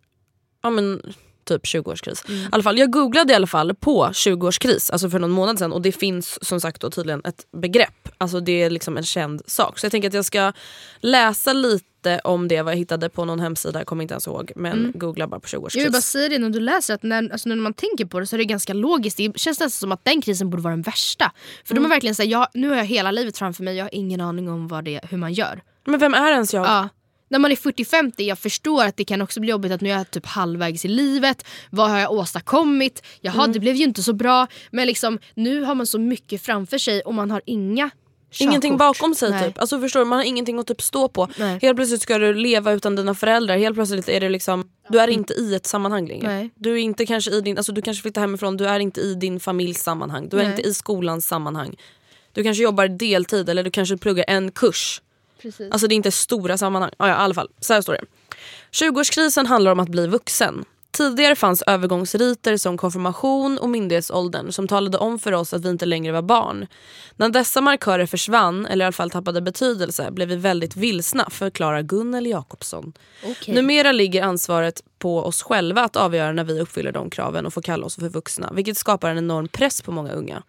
ja, 0.61 0.69
men, 0.69 1.13
typ 1.45 1.63
20-årskris. 1.63 2.31
I 2.31 2.47
alla 2.51 2.63
fall, 2.63 2.77
jag 2.77 2.91
googlade 2.91 3.33
i 3.33 3.35
alla 3.35 3.47
fall 3.47 3.75
på 3.75 4.05
20-årskris 4.05 4.91
alltså 4.91 5.09
för 5.09 5.19
någon 5.19 5.31
månad 5.31 5.59
sedan 5.59 5.73
och 5.73 5.81
det 5.81 5.91
finns 5.91 6.45
som 6.45 6.61
sagt 6.61 6.81
då 6.81 6.89
tydligen 6.89 7.21
ett 7.25 7.45
begrepp. 7.51 8.09
Alltså 8.17 8.39
det 8.39 8.63
är 8.63 8.69
liksom 8.69 8.97
en 8.97 9.03
känd 9.03 9.41
sak. 9.47 9.79
Så 9.79 9.85
jag 9.85 9.91
tänker 9.91 10.07
att 10.07 10.13
jag 10.13 10.25
ska 10.25 10.53
läsa 10.99 11.53
lite 11.53 12.21
om 12.23 12.47
det 12.47 12.61
vad 12.61 12.73
jag 12.73 12.77
hittade 12.77 13.09
på 13.09 13.25
någon 13.25 13.39
hemsida, 13.39 13.79
jag 13.79 13.87
kommer 13.87 14.01
inte 14.01 14.13
ens 14.13 14.27
ihåg. 14.27 14.51
Men 14.55 14.91
googla 14.95 15.27
bara 15.27 15.39
på 15.39 15.47
20-årskris. 15.47 15.77
Jag 15.77 15.83
vill 15.83 15.91
bara 15.91 16.01
säga 16.01 16.29
det 16.29 16.39
när 16.39 16.49
du 16.49 16.59
läser 16.59 16.93
att 16.93 17.03
när, 17.03 17.31
alltså 17.31 17.49
när 17.49 17.55
man 17.55 17.73
tänker 17.73 18.05
på 18.05 18.19
det 18.19 18.25
så 18.25 18.35
är 18.35 18.37
det 18.37 18.45
ganska 18.45 18.73
logiskt. 18.73 19.17
Det 19.17 19.23
känns 19.23 19.59
nästan 19.59 19.69
som 19.69 19.91
att 19.91 20.05
den 20.05 20.21
krisen 20.21 20.49
borde 20.49 20.63
vara 20.63 20.73
den 20.73 20.81
värsta. 20.81 21.31
För 21.65 21.75
de 21.75 21.85
är 21.85 21.89
verkligen 21.89 22.15
såhär, 22.15 22.29
jag, 22.29 22.47
nu 22.53 22.69
har 22.69 22.75
jag 22.75 22.85
hela 22.85 23.11
livet 23.11 23.37
framför 23.37 23.63
mig, 23.63 23.75
jag 23.75 23.83
har 23.83 23.95
ingen 23.95 24.21
aning 24.21 24.49
om 24.49 24.67
vad 24.67 24.85
det, 24.85 24.99
hur 25.09 25.17
man 25.17 25.33
gör. 25.33 25.61
Men 25.85 25.99
vem 25.99 26.13
är 26.13 26.31
ens 26.31 26.53
jag? 26.53 26.65
Ja. 26.65 26.89
När 27.35 27.39
man 27.39 27.51
är 27.51 27.55
40-50, 27.55 28.13
jag 28.17 28.39
förstår 28.39 28.83
att 28.85 28.97
det 28.97 29.03
kan 29.05 29.21
också 29.21 29.39
bli 29.39 29.49
jobbigt 29.49 29.71
att 29.71 29.81
nu 29.81 29.89
är 29.91 29.97
jag 29.97 30.11
typ 30.11 30.25
halvvägs 30.25 30.85
i 30.85 30.87
livet. 30.87 31.45
Vad 31.69 31.89
har 31.89 31.99
jag 31.99 32.11
åstadkommit? 32.11 33.03
Jaha, 33.21 33.47
det 33.47 33.59
blev 33.59 33.75
ju 33.75 33.83
inte 33.83 34.03
så 34.03 34.13
bra. 34.13 34.47
Men 34.71 34.87
liksom, 34.87 35.19
nu 35.33 35.61
har 35.61 35.75
man 35.75 35.87
så 35.87 35.99
mycket 35.99 36.41
framför 36.41 36.77
sig 36.77 37.01
och 37.01 37.13
man 37.13 37.31
har 37.31 37.41
inga 37.45 37.89
Ingenting 38.39 38.71
körkort. 38.71 38.79
bakom 38.79 39.15
sig 39.15 39.31
Nej. 39.31 39.47
typ. 39.47 39.59
Alltså 39.59 39.79
förstår 39.79 39.99
du, 39.99 40.05
man 40.05 40.17
har 40.19 40.25
ingenting 40.25 40.59
att 40.59 40.67
typ 40.67 40.81
stå 40.81 41.07
på. 41.07 41.27
Nej. 41.37 41.59
Helt 41.61 41.75
plötsligt 41.75 42.01
ska 42.01 42.17
du 42.17 42.33
leva 42.33 42.71
utan 42.71 42.95
dina 42.95 43.13
föräldrar. 43.15 43.57
Helt 43.57 43.75
plötsligt 43.75 44.09
är 44.09 44.19
det 44.19 44.29
liksom, 44.29 44.69
du 44.89 44.99
är 44.99 45.07
inte 45.07 45.33
i 45.33 45.55
ett 45.55 45.65
sammanhang 45.65 46.07
längre. 46.07 46.27
Nej. 46.27 46.49
Du 46.55 46.71
är 46.73 46.77
inte 46.77 47.05
kanske 47.05 47.31
i 47.31 47.41
din, 47.41 47.57
alltså 47.57 47.71
du 47.71 47.81
kanske 47.81 48.01
flyttar 48.01 48.21
hemifrån, 48.21 48.57
du 48.57 48.67
är 48.67 48.79
inte 48.79 49.01
i 49.01 49.15
din 49.15 49.39
familjs 49.39 49.83
sammanhang. 49.83 50.29
Du 50.29 50.39
är 50.39 50.49
inte 50.49 50.61
i 50.61 50.73
skolans 50.73 51.27
sammanhang. 51.27 51.75
Du 52.31 52.43
kanske 52.43 52.63
jobbar 52.63 52.87
deltid 52.87 53.49
eller 53.49 53.63
du 53.63 53.71
kanske 53.71 53.97
pluggar 53.97 54.25
en 54.27 54.51
kurs. 54.51 55.01
Precis. 55.41 55.71
Alltså 55.71 55.87
det 55.87 55.93
är 55.93 55.97
inte 55.97 56.11
stora 56.11 56.57
sammanhang. 56.57 56.91
Ja, 56.97 57.07
ja, 57.07 57.13
i 57.13 57.17
alla 57.17 57.33
fall, 57.33 57.49
så 57.59 57.73
här 57.73 57.81
står 57.81 57.93
det. 57.93 58.05
20-årskrisen 58.71 59.45
handlar 59.45 59.71
om 59.71 59.79
att 59.79 59.89
bli 59.89 60.07
vuxen. 60.07 60.65
Tidigare 60.91 61.35
fanns 61.35 61.61
övergångsriter 61.61 62.57
som 62.57 62.77
konfirmation 62.77 63.57
och 63.57 63.69
myndighetsåldern 63.69 64.51
som 64.51 64.67
talade 64.67 64.97
om 64.97 65.19
för 65.19 65.31
oss 65.31 65.53
att 65.53 65.65
vi 65.65 65.69
inte 65.69 65.85
längre 65.85 66.13
var 66.13 66.21
barn. 66.21 66.67
När 67.15 67.29
dessa 67.29 67.61
markörer 67.61 68.05
försvann, 68.05 68.65
eller 68.65 68.85
i 68.85 68.87
alla 68.87 68.91
fall 68.91 69.09
tappade 69.09 69.41
betydelse, 69.41 70.11
blev 70.11 70.27
vi 70.27 70.35
väldigt 70.35 70.75
vilsna, 70.75 71.29
förklarar 71.29 71.81
Gunnel 71.81 72.25
Jakobsson. 72.25 72.93
Okej. 73.23 73.55
Numera 73.55 73.91
ligger 73.91 74.23
ansvaret 74.23 74.81
på 74.99 75.19
oss 75.19 75.43
själva 75.43 75.81
att 75.81 75.95
avgöra 75.95 76.31
när 76.31 76.43
vi 76.43 76.59
uppfyller 76.59 76.91
de 76.91 77.09
kraven 77.09 77.45
och 77.45 77.53
får 77.53 77.61
kalla 77.61 77.85
oss 77.85 77.95
för 77.95 78.09
vuxna, 78.09 78.51
vilket 78.53 78.77
skapar 78.77 79.09
en 79.09 79.17
enorm 79.17 79.47
press 79.47 79.81
på 79.81 79.91
många 79.91 80.11
unga. 80.11 80.43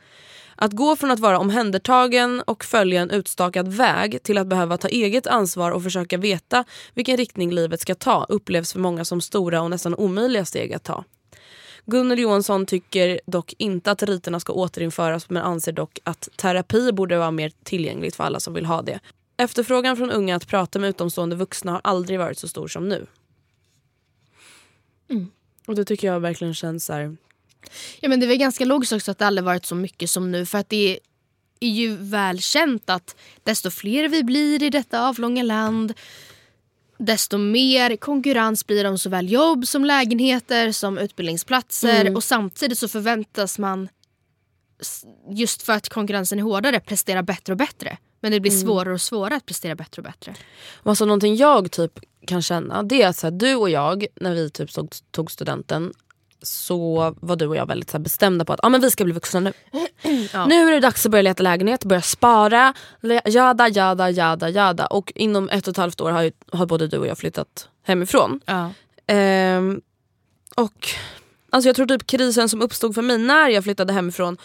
Att 0.56 0.72
gå 0.72 0.96
från 0.96 1.10
att 1.10 1.20
vara 1.20 1.38
omhändertagen 1.38 2.42
och 2.46 2.64
följa 2.64 3.00
en 3.00 3.10
utstakad 3.10 3.68
väg 3.68 4.22
till 4.22 4.38
att 4.38 4.46
behöva 4.46 4.76
ta 4.76 4.88
eget 4.88 5.26
ansvar 5.26 5.70
och 5.70 5.82
försöka 5.82 6.18
veta 6.18 6.64
vilken 6.94 7.16
riktning 7.16 7.52
livet 7.52 7.80
ska 7.80 7.94
ta 7.94 8.26
upplevs 8.28 8.72
för 8.72 8.80
många 8.80 9.04
som 9.04 9.20
stora 9.20 9.62
och 9.62 9.70
nästan 9.70 9.94
omöjliga 9.94 10.44
steg 10.44 10.72
att 10.72 10.84
ta. 10.84 11.04
Gunnel 11.84 12.18
Johansson 12.18 12.66
tycker 12.66 13.20
dock 13.26 13.54
inte 13.58 13.90
att 13.90 14.02
riterna 14.02 14.40
ska 14.40 14.52
återinföras 14.52 15.30
men 15.30 15.42
anser 15.42 15.72
dock 15.72 15.98
att 16.04 16.28
terapi 16.36 16.92
borde 16.92 17.18
vara 17.18 17.30
mer 17.30 17.52
tillgängligt 17.64 18.16
för 18.16 18.24
alla 18.24 18.40
som 18.40 18.54
vill 18.54 18.66
ha 18.66 18.82
det. 18.82 19.00
Efterfrågan 19.36 19.96
från 19.96 20.10
unga 20.10 20.36
att 20.36 20.46
prata 20.46 20.78
med 20.78 20.90
utomstående 20.90 21.36
vuxna 21.36 21.72
har 21.72 21.80
aldrig 21.84 22.18
varit 22.18 22.38
så 22.38 22.48
stor 22.48 22.68
som 22.68 22.88
nu. 22.88 23.06
Och 25.66 25.74
det 25.74 25.84
tycker 25.84 26.08
jag 26.08 26.20
verkligen 26.20 26.54
känns 26.54 26.84
så 26.84 26.92
här, 26.92 27.16
Ja, 28.00 28.08
men 28.08 28.20
det 28.20 28.26
är 28.26 28.28
väl 28.28 28.36
ganska 28.36 28.64
logiskt 28.64 28.92
också 28.92 29.10
att 29.10 29.18
det 29.18 29.26
aldrig 29.26 29.44
varit 29.44 29.66
så 29.66 29.74
mycket 29.74 30.10
som 30.10 30.32
nu. 30.32 30.46
För 30.46 30.58
att 30.58 30.68
det 30.68 30.98
är 31.60 31.68
ju 31.68 31.96
välkänt 31.96 32.90
att 32.90 33.16
desto 33.42 33.70
fler 33.70 34.08
vi 34.08 34.22
blir 34.24 34.62
i 34.62 34.70
detta 34.70 35.08
avlånga 35.08 35.42
land 35.42 35.94
desto 36.98 37.38
mer 37.38 37.96
konkurrens 37.96 38.66
blir 38.66 38.82
det 38.84 38.90
om 38.90 38.98
såväl 38.98 39.32
jobb 39.32 39.66
som 39.66 39.84
lägenheter 39.84 40.72
som 40.72 40.98
utbildningsplatser 40.98 42.00
Mm. 42.00 42.16
och 42.16 42.24
samtidigt 42.24 42.78
så 42.78 42.88
förväntas 42.88 43.58
man 43.58 43.88
just 45.30 45.62
för 45.62 45.72
att 45.72 45.88
konkurrensen 45.88 46.38
är 46.38 46.42
hårdare 46.42 46.80
prestera 46.80 47.22
bättre 47.22 47.52
och 47.52 47.56
bättre. 47.56 47.98
Men 48.20 48.32
det 48.32 48.40
blir 48.40 48.52
Mm. 48.52 48.62
svårare 48.62 48.94
och 48.94 49.00
svårare 49.00 49.36
att 49.36 49.46
prestera 49.46 49.74
bättre 49.74 50.00
och 50.00 50.04
bättre. 50.04 50.34
Alltså 50.82 51.04
någonting 51.04 51.36
jag 51.36 51.70
typ 51.70 51.98
kan 52.26 52.42
känna 52.42 52.82
det 52.82 53.02
är 53.02 53.08
att 53.08 53.16
så 53.16 53.26
här, 53.26 53.32
du 53.32 53.54
och 53.54 53.70
jag 53.70 54.06
när 54.20 54.34
vi 54.34 54.50
typ 54.50 54.70
tog 55.10 55.30
studenten 55.30 55.92
så 56.46 57.14
var 57.20 57.36
du 57.36 57.46
och 57.46 57.56
jag 57.56 57.66
väldigt 57.66 57.90
så 57.90 57.98
bestämda 57.98 58.44
på 58.44 58.52
att 58.52 58.60
ah, 58.62 58.68
men 58.68 58.80
vi 58.80 58.90
ska 58.90 59.04
bli 59.04 59.12
vuxna 59.12 59.40
nu. 59.40 59.52
Nu 60.48 60.68
är 60.68 60.72
det 60.72 60.80
dags 60.80 61.06
att 61.06 61.12
börja 61.12 61.22
leta 61.22 61.42
lägenhet, 61.42 61.84
börja 61.84 62.02
spara, 62.02 62.74
jada 63.24 63.68
jada 63.68 64.10
jada 64.10 64.48
jada. 64.48 64.86
Och 64.86 65.12
inom 65.14 65.48
ett 65.48 65.66
och 65.66 65.70
ett 65.70 65.76
halvt 65.76 66.00
år 66.00 66.10
har, 66.10 66.22
ju, 66.22 66.32
har 66.52 66.66
både 66.66 66.86
du 66.86 66.98
och 66.98 67.06
jag 67.06 67.18
flyttat 67.18 67.68
hemifrån. 67.82 68.40
Ehm, 69.06 69.80
och 70.56 70.88
alltså 71.50 71.68
jag 71.68 71.76
tror 71.76 71.86
typ 71.86 72.06
krisen 72.06 72.48
som 72.48 72.62
uppstod 72.62 72.94
för 72.94 73.02
mig 73.02 73.18
när 73.18 73.48
jag 73.48 73.64
flyttade 73.64 73.92
hemifrån 73.92 74.36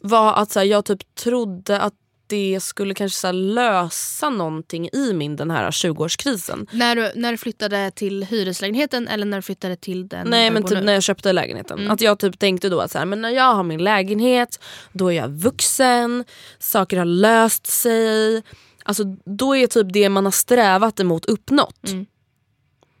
var 0.00 0.34
att 0.34 0.50
så 0.50 0.58
här, 0.58 0.66
jag 0.66 0.84
typ 0.84 1.14
trodde 1.14 1.80
att 1.80 1.94
det 2.30 2.60
skulle 2.62 2.94
kanske 2.94 3.18
så 3.18 3.32
lösa 3.32 4.30
någonting 4.30 4.88
i 4.92 5.12
min 5.12 5.36
den 5.36 5.50
här 5.50 5.70
20-årskrisen. 5.70 6.66
När 6.72 6.96
du, 6.96 7.12
när 7.14 7.32
du 7.32 7.38
flyttade 7.38 7.90
till 7.90 8.24
hyreslägenheten 8.24 9.08
eller 9.08 9.26
när 9.26 9.38
du 9.38 9.42
flyttade 9.42 9.76
till 9.76 10.08
den 10.08 10.26
Nej 10.30 10.50
men 10.50 10.62
typ 10.62 10.78
nu? 10.78 10.84
när 10.84 10.92
jag 10.92 11.02
köpte 11.02 11.32
lägenheten. 11.32 11.78
Mm. 11.78 11.90
Att 11.90 12.00
jag 12.00 12.18
typ 12.18 12.38
tänkte 12.38 12.68
då 12.68 12.80
att 12.80 12.90
så 12.90 12.98
här, 12.98 13.06
men 13.06 13.22
när 13.22 13.30
jag 13.30 13.54
har 13.54 13.62
min 13.62 13.84
lägenhet, 13.84 14.60
då 14.92 15.12
är 15.12 15.16
jag 15.16 15.28
vuxen, 15.28 16.24
saker 16.58 16.96
har 16.98 17.04
löst 17.04 17.66
sig. 17.66 18.42
Alltså 18.84 19.04
då 19.24 19.56
är 19.56 19.66
typ 19.66 19.92
det 19.92 20.08
man 20.08 20.24
har 20.24 20.32
strävat 20.32 21.00
emot 21.00 21.24
uppnått. 21.24 21.88
Mm. 21.88 22.06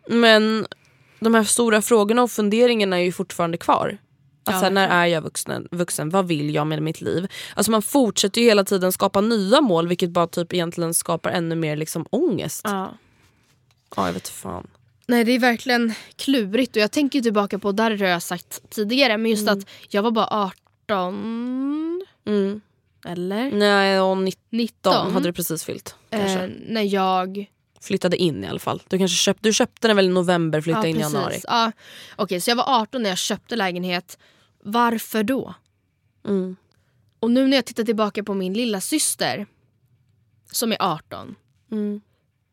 Men 0.08 0.66
de 1.20 1.34
här 1.34 1.44
stora 1.44 1.82
frågorna 1.82 2.22
och 2.22 2.30
funderingarna 2.30 2.98
är 2.98 3.04
ju 3.04 3.12
fortfarande 3.12 3.58
kvar. 3.58 3.98
Att 4.44 4.62
Ja, 4.62 4.70
när 4.70 4.88
är 4.88 5.06
jag 5.06 5.22
vuxen, 5.22 5.68
vuxen? 5.70 6.10
Vad 6.10 6.28
vill 6.28 6.54
jag 6.54 6.66
med 6.66 6.82
mitt 6.82 7.00
liv? 7.00 7.26
Alltså 7.54 7.70
man 7.70 7.82
fortsätter 7.82 8.40
ju 8.40 8.46
hela 8.46 8.64
tiden 8.64 8.92
skapa 8.92 9.20
nya 9.20 9.60
mål 9.60 9.88
vilket 9.88 10.10
bara 10.10 10.26
typ 10.26 10.52
egentligen 10.52 10.94
skapar 10.94 11.30
ännu 11.30 11.54
mer 11.54 11.76
liksom 11.76 12.06
ångest. 12.10 12.60
Ja, 12.64 12.94
Ja. 13.96 14.06
jag 14.06 14.12
vet 14.12 14.28
fan. 14.28 14.66
Nej 15.06 15.24
det 15.24 15.32
är 15.32 15.38
verkligen 15.38 15.94
klurigt 16.16 16.76
och 16.76 16.82
jag 16.82 16.92
tänker 16.92 17.20
tillbaka 17.20 17.58
på, 17.58 17.72
där 17.72 17.98
har 17.98 18.06
jag 18.06 18.22
sagt 18.22 18.70
tidigare, 18.70 19.16
men 19.16 19.30
just 19.30 19.48
att 19.48 19.58
jag 19.88 20.02
var 20.02 20.10
bara 20.10 20.50
18 20.88 22.04
Mm. 22.26 22.60
eller 23.06 23.50
Nej, 23.50 24.00
och 24.00 24.16
19 24.18 24.40
19 24.50 25.12
hade 25.12 25.28
du 25.28 25.32
precis 25.32 25.64
fyllt. 25.64 25.94
Eh, 26.10 26.46
när 26.68 26.82
jag 26.82 27.46
Flyttade 27.82 28.16
in 28.16 28.44
i 28.44 28.46
alla 28.48 28.58
fall. 28.58 28.82
Du 28.88 28.98
kanske 28.98 29.16
köpte, 29.16 29.48
du 29.48 29.52
köpte 29.52 29.88
den 29.88 29.96
väl 29.96 30.04
i 30.04 30.08
november, 30.08 30.60
flyttade 30.60 30.88
in 30.88 30.96
i 30.96 31.00
januari. 31.00 31.40
Ja. 31.44 31.72
Okej, 32.16 32.40
så 32.40 32.50
jag 32.50 32.56
var 32.56 32.80
18 32.80 33.02
när 33.02 33.10
jag 33.10 33.18
köpte 33.18 33.56
lägenhet. 33.56 34.18
Varför 34.62 35.22
då? 35.22 35.54
Mm. 36.26 36.56
Och 37.20 37.30
nu 37.30 37.46
när 37.48 37.56
jag 37.56 37.64
tittar 37.64 37.84
tillbaka 37.84 38.24
på 38.24 38.34
min 38.34 38.54
lilla 38.54 38.80
syster 38.80 39.46
som 40.52 40.72
är 40.72 40.76
18. 40.80 41.34
Mm. 41.72 42.00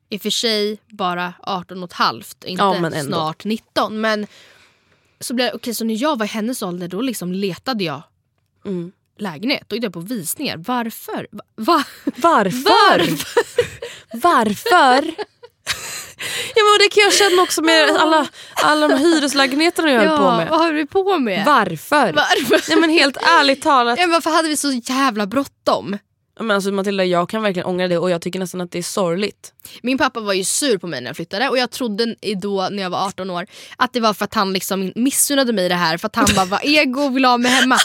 I 0.10 0.18
och 0.18 0.22
för 0.22 0.30
sig 0.30 0.78
bara 0.88 1.34
18 1.44 1.84
och 1.84 1.90
ett 1.90 1.94
halvt, 1.94 2.44
inte 2.44 2.64
Ja, 2.64 2.92
snart 3.04 3.46
19. 3.46 4.02
Men 4.02 4.28
så, 5.20 5.34
blev, 5.34 5.52
okej, 5.54 5.74
så 5.74 5.86
när 5.86 6.02
jag 6.02 6.20
var 6.20 6.26
i 6.26 6.30
hennes 6.30 6.62
ålder 6.62 6.88
då 6.88 7.02
liksom 7.02 7.32
letade 7.34 7.84
jag 7.84 8.02
Mm. 8.66 8.92
lägenhet. 9.18 9.64
Då 9.68 9.76
gick 9.76 9.86
jag 9.86 9.94
på 9.94 10.00
visningar. 10.00 10.58
Varför? 10.58 11.28
Va? 11.32 11.44
Va? 11.56 11.84
Varför? 12.16 13.08
Varför? 14.22 15.14
ja, 16.56 16.64
men 16.64 16.78
det 16.80 16.90
kan 16.92 17.04
jag 17.04 17.14
känna 17.14 17.42
också 17.42 17.62
med 17.62 17.90
alla, 17.90 18.28
alla 18.64 18.88
de 18.88 18.98
hyreslägenheterna 18.98 19.92
jag 19.92 20.02
höll 20.02 20.18
på 20.18 20.32
med. 20.32 20.50
vad 20.50 20.60
höll 20.60 20.74
vi 20.74 20.86
på 20.86 21.20
med? 21.20 21.46
Varför? 21.46 22.14
Varför? 22.14 22.70
Nej, 22.70 22.80
men 22.80 22.90
helt 22.90 23.18
ärligt 23.18 23.62
talat. 23.62 24.00
Ja, 24.00 24.08
varför 24.08 24.30
hade 24.30 24.50
vi 24.50 24.58
så 24.58 24.72
jävla 24.72 25.26
bråttom? 25.28 25.98
Men 26.40 26.52
alltså, 26.52 26.72
Matilda, 26.72 27.04
jag 27.06 27.30
kan 27.30 27.42
verkligen 27.44 27.66
ångra 27.68 27.88
det 27.88 27.98
och 27.98 28.10
jag 28.10 28.22
tycker 28.22 28.40
nästan 28.40 28.62
att 28.62 28.72
det 28.72 28.78
är 28.78 28.84
sorgligt. 28.84 29.54
Min 29.82 29.98
pappa 29.98 30.20
var 30.20 30.34
ju 30.34 30.44
sur 30.44 30.78
på 30.78 30.88
mig 30.88 31.02
när 31.02 31.10
jag 31.10 31.16
flyttade 31.16 31.50
och 31.50 31.58
jag 31.58 31.72
trodde 31.72 32.16
då 32.42 32.68
när 32.72 32.84
jag 32.84 32.90
var 32.90 33.06
18 33.08 33.30
år 33.30 33.46
att 33.78 33.94
det 33.94 34.00
var 34.00 34.14
för 34.14 34.26
att 34.26 34.34
han 34.34 34.54
liksom 34.54 34.92
missunnade 34.96 35.54
mig 35.54 35.70
det 35.70 35.76
här 35.76 35.98
för 35.98 36.08
att 36.08 36.16
han 36.16 36.28
bara 36.36 36.46
var 36.46 36.60
ego 36.64 37.02
och 37.02 37.16
ville 37.16 37.28
ha 37.28 37.38
mig 37.38 37.52
hemma. 37.52 37.78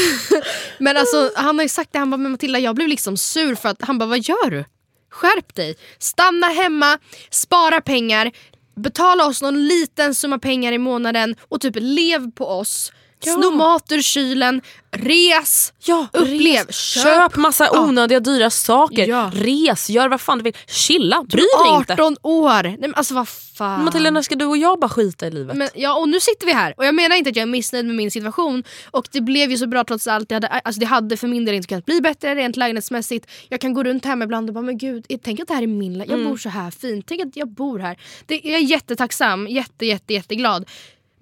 men 0.78 0.96
alltså 0.96 1.30
han 1.36 1.58
har 1.58 1.62
ju 1.62 1.68
sagt 1.68 1.92
det, 1.92 1.98
han 1.98 2.10
bara 2.10 2.16
men 2.16 2.32
Matilda 2.32 2.58
jag 2.58 2.74
blev 2.74 2.88
liksom 2.88 3.16
sur 3.16 3.54
för 3.54 3.68
att 3.68 3.82
han 3.82 3.98
bara 3.98 4.06
vad 4.06 4.18
gör 4.18 4.50
du? 4.50 4.64
Skärp 5.12 5.54
dig, 5.54 5.76
stanna 5.98 6.46
hemma, 6.46 6.98
spara 7.30 7.80
pengar, 7.80 8.30
betala 8.76 9.26
oss 9.26 9.42
någon 9.42 9.66
liten 9.66 10.14
summa 10.14 10.38
pengar 10.38 10.72
i 10.72 10.78
månaden 10.78 11.36
och 11.48 11.60
typ 11.60 11.74
lev 11.76 12.30
på 12.30 12.46
oss. 12.46 12.92
Ja. 13.24 13.32
Sno 13.34 13.50
mat 13.50 13.92
ur 13.92 14.02
kylen, 14.02 14.60
res, 14.96 15.72
Ja, 15.84 16.06
upplev, 16.12 16.66
res, 16.66 16.76
köp 16.76 17.36
massa 17.36 17.64
Ja. 17.72 17.80
onödiga 17.80 18.20
dyra 18.20 18.50
saker. 18.50 19.06
Ja. 19.06 19.30
Res, 19.34 19.90
gör 19.90 20.08
vad 20.08 20.20
fan 20.20 20.38
du 20.38 20.44
vill. 20.44 20.56
Chilla, 20.66 21.22
bry 21.28 21.40
dig 21.40 21.76
inte. 21.76 21.92
18 21.92 22.16
år! 22.22 22.62
Nej, 22.62 22.76
men 22.80 22.94
alltså 22.94 23.14
vad 23.14 23.28
fan. 23.28 23.84
Matilda, 23.84 24.10
när 24.10 24.22
ska 24.22 24.34
du 24.34 24.44
och 24.44 24.56
jag 24.56 24.80
bara 24.80 24.88
skita 24.88 25.26
i 25.26 25.30
livet? 25.30 25.56
Men, 25.56 25.68
ja, 25.74 25.94
och 25.98 26.08
nu 26.08 26.20
sitter 26.20 26.46
vi 26.46 26.52
här 26.52 26.74
och 26.76 26.84
jag 26.86 26.94
menar 26.94 27.16
inte 27.16 27.30
att 27.30 27.36
jag 27.36 27.42
är 27.42 27.46
missnöjd 27.46 27.86
med 27.86 27.96
min 27.96 28.10
situation 28.10 28.64
och 28.90 29.08
det 29.12 29.20
blev 29.20 29.50
ju 29.50 29.58
så 29.58 29.66
bra 29.66 29.84
trots 29.84 30.06
allt. 30.06 30.28
Det 30.28 30.34
hade, 30.34 30.48
alltså, 30.48 30.80
det 30.80 30.86
hade 30.86 31.16
för 31.16 31.28
min 31.28 31.44
del 31.44 31.54
inte 31.54 31.68
kunnat 31.68 31.84
bli 31.86 32.00
bättre 32.00 32.34
rent 32.34 32.56
lägenhetsmässigt. 32.56 33.26
Jag 33.48 33.60
kan 33.60 33.74
gå 33.74 33.82
runt 33.84 34.04
hemma 34.04 34.24
ibland 34.24 34.48
och 34.50 34.54
bara 34.54 34.62
men 34.64 34.78
gud, 34.78 35.06
tänk 35.24 35.40
att 35.40 35.48
det 35.48 35.54
här 35.54 35.62
är 35.62 35.66
min 35.66 35.94
Jag 35.98 36.10
Mm. 36.10 36.24
bor 36.28 36.36
så 36.36 36.48
här 36.48 36.70
fint, 36.70 37.06
tänk 37.08 37.20
att 37.22 37.36
jag 37.36 37.48
bor 37.48 37.78
här. 37.78 37.96
Det, 38.26 38.34
jag 38.44 38.54
är 38.54 38.64
jättetacksam, 38.64 39.48
jätte, 39.48 39.86
jätte, 39.86 40.14
jätteglad. 40.14 40.64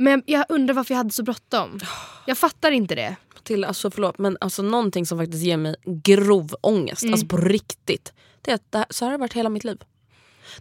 Men 0.01 0.23
jag 0.27 0.45
undrar 0.49 0.75
varför 0.75 0.95
jag 0.95 0.97
hade 0.99 1.11
så 1.11 1.23
bråttom. 1.23 1.81
Jag 2.27 2.39
fattar 2.39 2.71
inte 2.71 2.95
det. 2.95 3.17
till, 3.43 3.65
alltså 3.65 3.91
förlåt 3.91 4.19
men 4.19 4.37
alltså 4.41 4.63
någonting 4.63 5.07
som 5.07 5.19
faktiskt 5.19 5.45
ger 5.45 5.57
mig 5.57 5.77
grov 5.85 6.55
ångest, 6.61 7.03
Mm. 7.03 7.13
alltså 7.15 7.27
på 7.27 7.37
riktigt. 7.37 8.13
Det 8.43 8.51
är 8.51 8.55
att 8.55 8.73
det 8.73 8.79
här, 8.79 8.87
så 8.91 9.05
här 9.05 9.11
har 9.13 9.19
det 9.19 9.21
varit 9.21 9.33
hela 9.33 9.49
mitt 9.49 9.65
liv. 9.65 9.83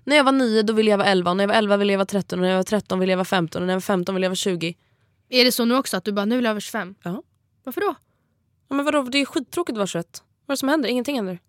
När 0.04 0.16
jag 0.16 0.24
var 0.24 0.32
9 0.32 0.64
då 0.64 0.74
ville 0.74 0.92
jag 0.92 0.98
vara 0.98 1.08
11, 1.08 1.32
och 1.32 1.38
när 1.38 1.44
jag 1.44 1.48
var 1.48 1.56
11 1.56 1.78
ville 1.78 1.94
jag 1.94 1.98
vara 1.98 2.06
13, 2.06 2.40
och 2.40 2.44
när 2.44 2.50
jag 2.50 2.58
var 2.58 2.64
13 2.64 3.00
ville 3.00 3.12
jag 3.12 3.18
vara 3.18 3.26
15 3.26 3.62
och 3.62 3.66
när 3.68 3.74
jag 3.74 3.76
var 3.78 3.82
15 3.82 4.16
ville 4.16 4.26
jag 4.26 4.30
vara 4.30 4.36
20. 4.36 4.76
Är 5.30 5.46
det 5.46 5.52
så 5.52 5.66
nu 5.66 5.76
också 5.76 5.98
att 5.98 6.04
du 6.04 6.12
bara 6.12 6.26
nu 6.26 6.36
vill 6.36 6.46
jag 6.46 6.52
över 6.52 6.62
25? 6.62 6.96
Ja. 7.04 7.24
Varför 7.64 7.82
då? 7.82 7.96
Ja, 8.70 8.76
men 8.76 8.86
vadå, 8.86 9.02
det 9.02 9.18
är 9.18 9.26
skittråkigt 9.26 9.74
att 9.74 9.78
vara 9.78 9.88
21. 9.88 10.24
Vad 10.46 10.54
är 10.54 10.56
det 10.56 10.60
som 10.60 10.70
händer? 10.70 10.90
Ingenting 10.90 11.16
händer. 11.16 11.40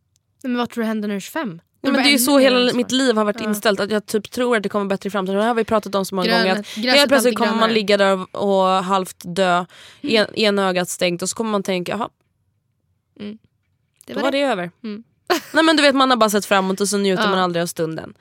Men 0.43 0.57
vad 0.57 0.70
tror 0.70 0.82
du 0.82 0.88
händer 0.88 1.09
när 1.09 1.14
du 1.14 1.16
är 1.16 1.20
25? 1.20 1.61
Nej, 1.83 1.93
men 1.93 2.03
det 2.05 2.14
är 2.14 2.18
så 2.18 2.39
hela 2.39 2.72
mitt 2.72 2.91
liv 2.93 3.16
har 3.16 3.24
varit 3.24 3.41
Ja. 3.41 3.47
inställt. 3.49 3.81
Att 3.81 3.91
jag 3.91 4.07
typ 4.07 4.31
tror 4.31 4.57
att 4.57 4.62
det 4.62 4.68
kommer 4.68 4.87
bättre 4.87 5.07
i 5.07 5.11
framtiden. 5.11 5.41
Det 5.41 5.47
har 5.47 5.55
vi 5.55 5.64
pratat 5.64 5.95
om 5.95 6.05
så 6.05 6.14
många 6.14 6.28
Grönet- 6.28 6.43
gånger. 6.47 6.59
Att 6.61 6.97
helt 6.97 7.09
plötsligt 7.09 7.37
kommer 7.37 7.55
man 7.55 7.72
ligga 7.72 7.97
där 7.97 8.37
och, 8.37 8.64
halvt 8.66 9.16
dö, 9.24 9.64
en, 10.03 10.35
ena 10.35 10.68
ögat 10.68 10.89
stängt 10.89 11.22
och 11.22 11.28
så 11.28 11.37
kommer 11.37 11.51
man 11.51 11.62
tänka, 11.62 11.93
jaha, 11.93 12.09
Det 14.07 14.12
då 14.12 14.14
var 14.14 14.22
var 14.22 14.31
det. 14.33 14.39
det 14.39 14.45
över. 14.45 14.70
Mm. 14.85 15.05
Nej 15.55 15.64
men 15.64 15.76
du 15.76 15.83
vet 15.83 15.95
man 15.95 16.11
har 16.11 16.16
bara 16.16 16.31
sett 16.31 16.45
framåt 16.47 16.81
och 16.81 16.89
så 16.89 16.99
njuter 16.99 17.22
Ja. 17.24 17.31
man 17.31 17.39
aldrig 17.39 17.62
av 17.62 17.66
stunden. 17.66 18.14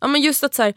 Ja 0.00 0.06
men 0.06 0.20
just 0.20 0.44
att 0.44 0.54
så 0.54 0.62
här, 0.62 0.74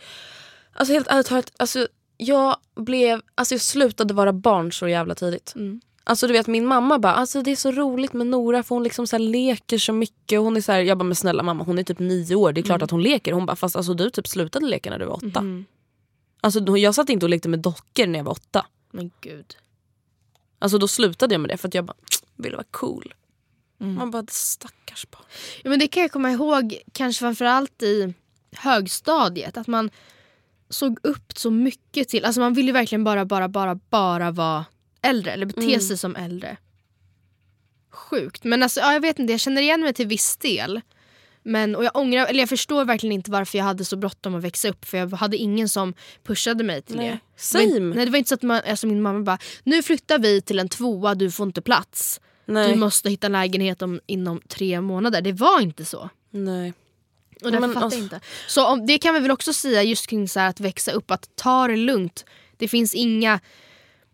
alltså 0.74 0.94
helt 0.94 1.08
ärligt 1.08 1.28
talat, 1.28 1.52
alltså, 1.58 1.88
jag 2.18 2.56
blev, 2.76 3.22
alltså 3.36 3.54
jag 3.54 3.62
slutade 3.62 4.14
vara 4.14 4.34
barn 4.34 4.72
så 4.72 4.88
jävla 4.88 5.16
tidigt. 5.16 5.54
Mm. 5.56 5.82
Alltså 6.04 6.28
du 6.28 6.34
vet 6.34 6.48
min 6.48 6.66
mamma 6.66 7.00
bara, 7.00 7.14
alltså 7.14 7.42
det 7.42 7.52
är 7.52 7.56
så 7.56 7.72
roligt 7.72 8.14
med 8.14 8.28
Nora 8.28 8.64
för 8.64 8.76
hon 8.76 8.84
liksom 8.84 9.08
så 9.08 9.18
leker 9.18 9.78
så 9.78 9.94
mycket. 9.94 10.40
Och 10.40 10.46
hon 10.46 10.58
är 10.58 10.62
så 10.62 10.72
här, 10.72 10.80
jag 10.80 10.98
bara 10.98 11.04
men 11.04 11.16
snälla 11.16 11.44
mamma 11.44 11.64
hon 11.64 11.80
är 11.80 11.84
typ 11.84 12.00
nio 12.00 12.36
år, 12.36 12.54
det 12.54 12.62
är 12.62 12.64
klart 12.64 12.76
Mm. 12.78 12.84
att 12.86 12.92
hon 12.92 13.04
leker. 13.04 13.34
Hon 13.34 13.46
bara 13.46 13.56
fast 13.56 13.76
alltså 13.76 13.94
du 13.94 14.10
typ 14.10 14.28
slutade 14.28 14.66
leka 14.66 14.90
när 14.90 15.00
du 15.00 15.06
var 15.06 15.14
åtta. 15.14 15.42
Mhm. 15.42 15.66
Alltså 16.42 16.78
jag 16.78 16.96
satt 16.96 17.10
inte 17.10 17.26
och 17.26 17.30
lekte 17.30 17.50
med 17.50 17.60
dockor 17.60 18.08
när 18.08 18.20
jag 18.20 18.24
var 18.24 18.32
åtta. 18.32 18.66
Men 18.92 19.12
gud. 19.22 19.58
Alltså 20.60 20.78
då 20.78 20.88
slutade 20.88 21.34
jag 21.34 21.42
med 21.42 21.50
det 21.50 21.58
för 21.58 21.68
att 21.68 21.74
jag 21.74 21.86
bara 21.86 21.98
ville 22.36 22.56
vara 22.56 22.68
cool. 22.72 23.14
Mm. 23.82 23.96
Man 23.96 24.12
bara 24.12 24.26
stackars 24.30 25.08
barn. 25.12 25.24
Ja, 25.64 25.70
men 25.70 25.80
det 25.80 25.88
kan 25.88 26.02
jag 26.02 26.12
komma 26.12 26.32
ihåg 26.32 26.78
kanske 26.92 27.20
framförallt 27.20 27.84
i 27.84 28.14
högstadiet. 28.52 29.58
Att 29.58 29.68
man 29.68 29.90
såg 30.70 31.00
upp 31.04 31.32
så 31.38 31.52
mycket 31.52 32.10
till, 32.10 32.26
alltså 32.26 32.42
man 32.42 32.54
ville 32.54 32.72
verkligen 32.72 33.04
bara, 33.04 33.26
bara, 33.26 33.48
bara, 33.48 33.76
bara 33.90 34.32
vara 34.32 34.66
äldre 35.02 35.32
eller 35.32 35.46
bete 35.46 35.62
Mm. 35.62 35.80
sig 35.82 35.98
som 35.98 36.16
äldre. 36.16 36.58
Sjukt. 37.92 38.44
Men 38.44 38.64
alltså, 38.64 38.80
ja, 38.80 38.94
jag 38.94 39.02
vet 39.02 39.20
inte, 39.20 39.34
jag 39.34 39.40
känner 39.40 39.62
igen 39.62 39.82
mig 39.82 39.94
till 39.94 40.08
viss 40.08 40.38
del. 40.38 40.82
Men, 41.44 41.76
och 41.76 41.84
jag, 41.84 41.96
ångrar, 41.96 42.26
eller 42.26 42.40
jag 42.40 42.50
förstår 42.50 42.86
verkligen 42.86 43.14
inte 43.14 43.32
varför 43.32 43.58
jag 43.58 43.66
hade 43.66 43.86
så 43.86 43.96
bråttom 43.98 44.36
att 44.36 44.44
växa 44.44 44.70
upp 44.70 44.86
för 44.86 44.98
jag 44.98 45.10
hade 45.12 45.38
ingen 45.38 45.70
som 45.70 45.94
pushade 46.24 46.64
mig 46.64 46.82
till 46.82 46.96
Nej. 46.96 47.10
det. 47.10 47.20
Same. 47.42 47.64
Inte- 47.64 47.80
nej, 47.80 48.06
det 48.06 48.12
var 48.12 48.18
inte 48.18 48.28
så 48.30 48.36
att 48.36 48.42
man, 48.42 48.62
alltså 48.70 48.88
min 48.88 49.02
mamma 49.02 49.20
bara 49.20 49.38
nu 49.64 49.84
flyttar 49.84 50.20
vi 50.20 50.42
till 50.42 50.60
en 50.60 50.70
tvåa, 50.70 51.16
du 51.16 51.32
får 51.32 51.46
inte 51.48 51.62
plats. 51.62 52.22
Nej. 52.46 52.72
Du 52.74 52.76
måste 52.80 53.10
hitta 53.10 53.28
lägenhet 53.28 53.82
om, 53.82 54.00
inom 54.06 54.42
tre 54.48 54.82
månader. 54.82 55.22
Det 55.22 55.32
var 55.34 55.62
inte 55.62 55.86
så. 55.86 56.10
Nej. 56.32 56.74
Och 57.44 57.52
därför 57.52 57.60
Men 57.60 57.74
fattar 57.74 57.86
alltså- 57.86 58.00
jag 58.00 58.06
inte. 58.06 58.20
Så 58.48 58.68
om, 58.68 58.86
det 58.86 58.98
kan 58.98 59.14
vi 59.14 59.20
väl 59.20 59.32
också 59.32 59.54
säga 59.54 59.84
just 59.84 60.08
kring 60.08 60.28
så 60.30 60.40
här 60.40 60.50
att 60.50 60.60
växa 60.60 60.92
upp, 60.92 61.12
att 61.12 61.30
ta 61.36 61.68
det 61.68 61.76
lugnt. 61.76 62.26
Det 62.58 62.68
finns 62.68 62.96
inga... 62.96 63.40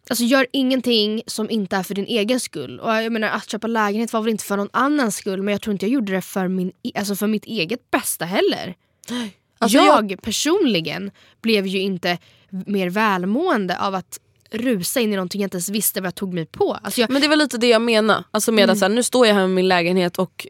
Alltså 0.10 0.24
gör 0.26 0.48
ingenting 0.52 1.22
som 1.28 1.50
inte 1.50 1.76
är 1.76 1.84
för 1.84 1.96
din 1.96 2.06
egen 2.06 2.40
skull. 2.40 2.80
Och 2.80 2.90
jag 2.90 3.12
menar 3.12 3.28
att 3.28 3.50
köpa 3.50 3.68
lägenhet 3.68 4.14
var 4.14 4.22
väl 4.22 4.32
inte 4.32 4.44
för 4.44 4.58
någon 4.58 4.70
annans 4.74 5.16
skull 5.16 5.42
men 5.42 5.52
jag 5.52 5.62
tror 5.62 5.72
inte 5.72 5.86
jag 5.86 5.94
gjorde 5.94 6.14
det 6.14 6.22
för, 6.22 6.48
min, 6.48 6.72
alltså 6.96 7.16
för 7.16 7.28
mitt 7.28 7.46
eget 7.46 7.92
bästa 7.92 8.26
heller. 8.26 8.76
Alltså 9.10 9.30
Alltså, 9.58 9.78
jag, 9.78 10.22
personligen 10.22 11.12
blev 11.42 11.68
ju 11.68 11.80
inte 11.80 12.18
mer 12.50 12.90
välmående 12.90 13.80
av 13.80 13.96
att 13.96 14.20
rusa 14.52 15.00
in 15.00 15.14
i 15.14 15.16
någonting 15.16 15.42
jag 15.42 15.46
inte 15.46 15.56
ens 15.56 15.70
visste 15.70 16.02
vad 16.02 16.08
jag 16.08 16.16
tog 16.16 16.34
mig 16.34 16.46
på. 16.46 16.74
Alltså 16.74 17.02
jag, 17.02 17.10
Men 17.10 17.22
det 17.22 17.28
var 17.28 17.36
lite 17.36 17.58
det 17.58 17.68
jag 17.68 17.82
menar. 17.82 18.24
Alltså 18.32 18.52
med 18.52 18.70
att 18.70 18.78
så 18.78 18.86
här, 18.86 18.90
nu 18.90 19.04
står 19.04 19.28
jag 19.28 19.34
här 19.34 19.42
med 19.42 19.50
min 19.50 19.68
lägenhet 19.68 20.20
och 20.20 20.48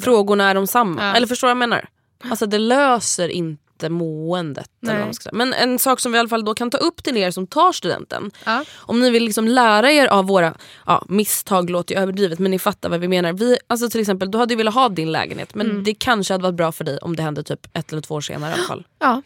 frågorna 0.00 0.50
är 0.50 0.54
de 0.54 0.66
samma. 0.66 1.02
Ja. 1.02 1.16
Eller 1.16 1.26
förstår 1.26 1.48
du 1.48 1.54
vad 1.54 1.62
jag 1.62 1.68
menar? 1.68 1.88
Alltså 2.30 2.46
det 2.46 2.58
löser 2.58 3.28
inte 3.28 3.62
måendet. 3.88 4.70
Eller 4.82 4.92
Nej. 4.92 4.98
vad 5.00 5.06
man 5.06 5.14
ska 5.14 5.22
säga. 5.22 5.32
Men 5.36 5.52
en 5.52 5.78
sak 5.78 6.00
som 6.00 6.12
vi 6.12 6.16
i 6.16 6.20
alla 6.20 6.28
fall 6.28 6.44
då 6.44 6.54
kan 6.54 6.70
ta 6.70 6.78
upp 6.78 7.02
till 7.04 7.16
er 7.16 7.30
som 7.30 7.46
tar 7.46 7.72
studenten. 7.72 8.30
Ja. 8.44 8.64
Om 8.76 9.00
ni 9.00 9.10
vill 9.10 9.24
liksom 9.24 9.48
lära 9.48 9.92
er 9.92 10.06
av 10.06 10.26
våra 10.26 10.54
ja, 10.86 11.04
misstag, 11.08 11.70
låter 11.70 11.94
ju 11.94 12.00
överdrivet 12.00 12.38
men 12.38 12.50
ni 12.50 12.58
fattar 12.58 12.88
vad 12.88 13.00
vi 13.00 13.08
menar. 13.08 13.32
Vi, 13.32 13.58
alltså 13.66 13.90
till 13.90 14.00
exempel, 14.00 14.30
du 14.30 14.38
hade 14.38 14.54
ju 14.54 14.58
velat 14.58 14.74
ha 14.74 14.88
din 14.88 15.12
lägenhet 15.12 15.54
men 15.54 15.70
Mm. 15.70 15.84
det 15.84 15.94
kanske 15.94 16.34
hade 16.34 16.42
varit 16.42 16.54
bra 16.56 16.72
för 16.72 16.84
dig 16.84 16.98
om 16.98 17.16
det 17.16 17.22
hände 17.22 17.42
typ 17.42 17.66
ett 17.76 17.92
eller 17.92 18.02
två 18.02 18.14
år 18.14 18.20
senare 18.20 18.50
i 18.50 18.54
alla 18.54 18.62
fall. 18.62 18.86
Ja. 18.98 19.22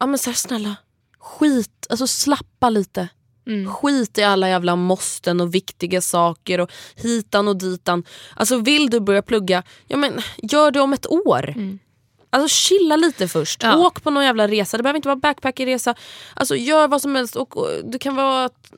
Ja 0.00 0.06
men 0.06 0.18
så 0.18 0.30
här, 0.30 0.34
snälla, 0.34 0.76
skit, 1.18 1.86
alltså 1.90 2.06
slappa 2.06 2.70
lite. 2.70 3.08
Mm. 3.46 3.72
Skit 3.72 4.18
i 4.18 4.22
alla 4.22 4.48
jävla 4.48 4.76
måsten 4.76 5.40
och 5.40 5.54
viktiga 5.54 6.00
saker 6.00 6.60
och 6.60 6.70
hitan 6.96 7.48
och 7.48 7.56
ditan. 7.56 8.04
Alltså 8.36 8.58
vill 8.58 8.90
du 8.90 9.00
börja 9.00 9.22
plugga, 9.22 9.62
ja 9.86 9.96
men 9.96 10.12
gör 10.42 10.70
det 10.70 10.80
om 10.80 10.92
ett 10.92 11.06
år. 11.06 11.54
Alltså 12.30 12.48
chilla 12.48 12.96
lite 12.96 13.28
först. 13.28 13.62
Mm. 13.62 13.78
Ja. 13.78 13.86
Åk 13.86 14.02
på 14.02 14.10
någon 14.10 14.24
jävla 14.24 14.48
resa, 14.48 14.76
det 14.76 14.82
behöver 14.82 14.96
inte 14.96 15.08
vara 15.08 15.16
backpackerresa. 15.16 15.94
Alltså 16.34 16.56
gör 16.56 16.88
vad 16.88 17.02
som 17.02 17.14
helst 17.14 17.36
och, 17.36 17.56
och 17.56 17.68
det 17.84 17.98
kan 17.98 18.16
vara 18.16 18.44
att, 18.44 18.72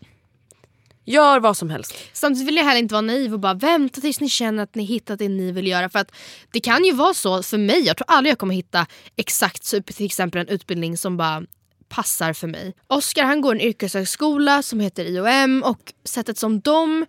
Gör 1.04 1.40
vad 1.40 1.56
som 1.56 1.70
helst. 1.70 1.94
Samtidigt 2.12 2.48
vill 2.48 2.56
jag 2.56 2.64
heller 2.64 2.78
inte 2.78 2.94
vara 2.94 3.02
naiv 3.02 3.32
och 3.32 3.40
bara 3.40 3.54
vänta 3.54 4.00
tills 4.00 4.20
ni 4.20 4.28
känner 4.28 4.62
att 4.62 4.74
ni 4.74 4.84
hittat 4.84 5.18
det 5.18 5.28
ni 5.28 5.52
vill 5.52 5.66
göra. 5.66 5.88
För 5.88 5.98
att 5.98 6.12
Det 6.52 6.60
kan 6.60 6.84
ju 6.84 6.92
vara 6.92 7.14
så 7.14 7.42
för 7.42 7.58
mig, 7.58 7.80
jag 7.80 7.96
tror 7.96 8.10
aldrig 8.10 8.30
jag 8.30 8.38
kommer 8.38 8.54
hitta 8.54 8.86
exakt 9.16 9.70
till 9.86 10.06
exempel 10.06 10.40
en 10.40 10.48
utbildning 10.48 10.96
som 10.96 11.16
bara 11.16 11.42
passar 11.88 12.32
för 12.32 12.46
mig. 12.46 12.74
Oskar 12.86 13.24
han 13.24 13.40
går 13.40 13.54
en 13.54 13.60
yrkeshögskola 13.60 14.62
som 14.62 14.80
heter 14.80 15.04
IOM 15.04 15.62
och 15.62 15.92
sättet 16.04 16.38
som 16.38 16.60
de 16.60 17.06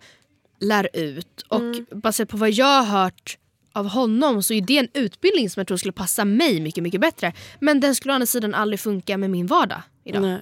lär 0.60 0.88
ut 0.92 1.44
och 1.48 1.96
baserat 1.96 2.28
på 2.28 2.36
vad 2.36 2.50
jag 2.50 2.82
har 2.82 3.02
hört 3.02 3.38
av 3.72 3.88
honom 3.88 4.42
så 4.42 4.54
är 4.54 4.60
det 4.60 4.78
en 4.78 4.88
utbildning 4.94 5.50
som 5.50 5.60
jag 5.60 5.66
tror 5.66 5.76
skulle 5.76 5.92
passa 5.92 6.24
mig 6.24 6.60
mycket 6.60 6.82
mycket 6.82 7.00
bättre. 7.00 7.32
Men 7.60 7.80
den 7.80 7.94
skulle 7.94 8.12
å 8.12 8.14
andra 8.14 8.26
sidan 8.26 8.54
aldrig 8.54 8.80
funka 8.80 9.18
med 9.18 9.30
min 9.30 9.46
vardag 9.46 9.82
idag. 10.04 10.22
Nej. 10.22 10.40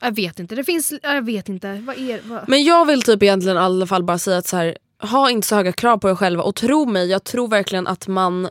Jag 0.00 0.16
vet 0.16 0.38
inte, 0.38 0.54
det 0.54 0.64
finns, 0.64 0.92
jag 1.02 1.24
vet 1.24 1.48
inte. 1.48 1.82
Vad 1.86 1.98
är, 1.98 2.20
vad? 2.24 2.48
Men 2.48 2.64
jag 2.64 2.86
vill 2.86 3.02
typ 3.02 3.22
egentligen 3.22 3.56
i 3.56 3.60
alla 3.60 3.86
fall 3.86 4.04
bara 4.04 4.18
säga 4.18 4.38
att 4.38 4.46
så 4.46 4.56
här, 4.56 4.78
ha 4.98 5.30
inte 5.30 5.48
så 5.48 5.56
höga 5.56 5.72
krav 5.72 5.98
på 5.98 6.10
er 6.10 6.14
själva 6.14 6.42
och 6.42 6.54
tro 6.54 6.86
mig, 6.86 7.10
jag 7.10 7.24
tror 7.24 7.48
verkligen 7.48 7.86
att 7.86 8.08
man 8.08 8.48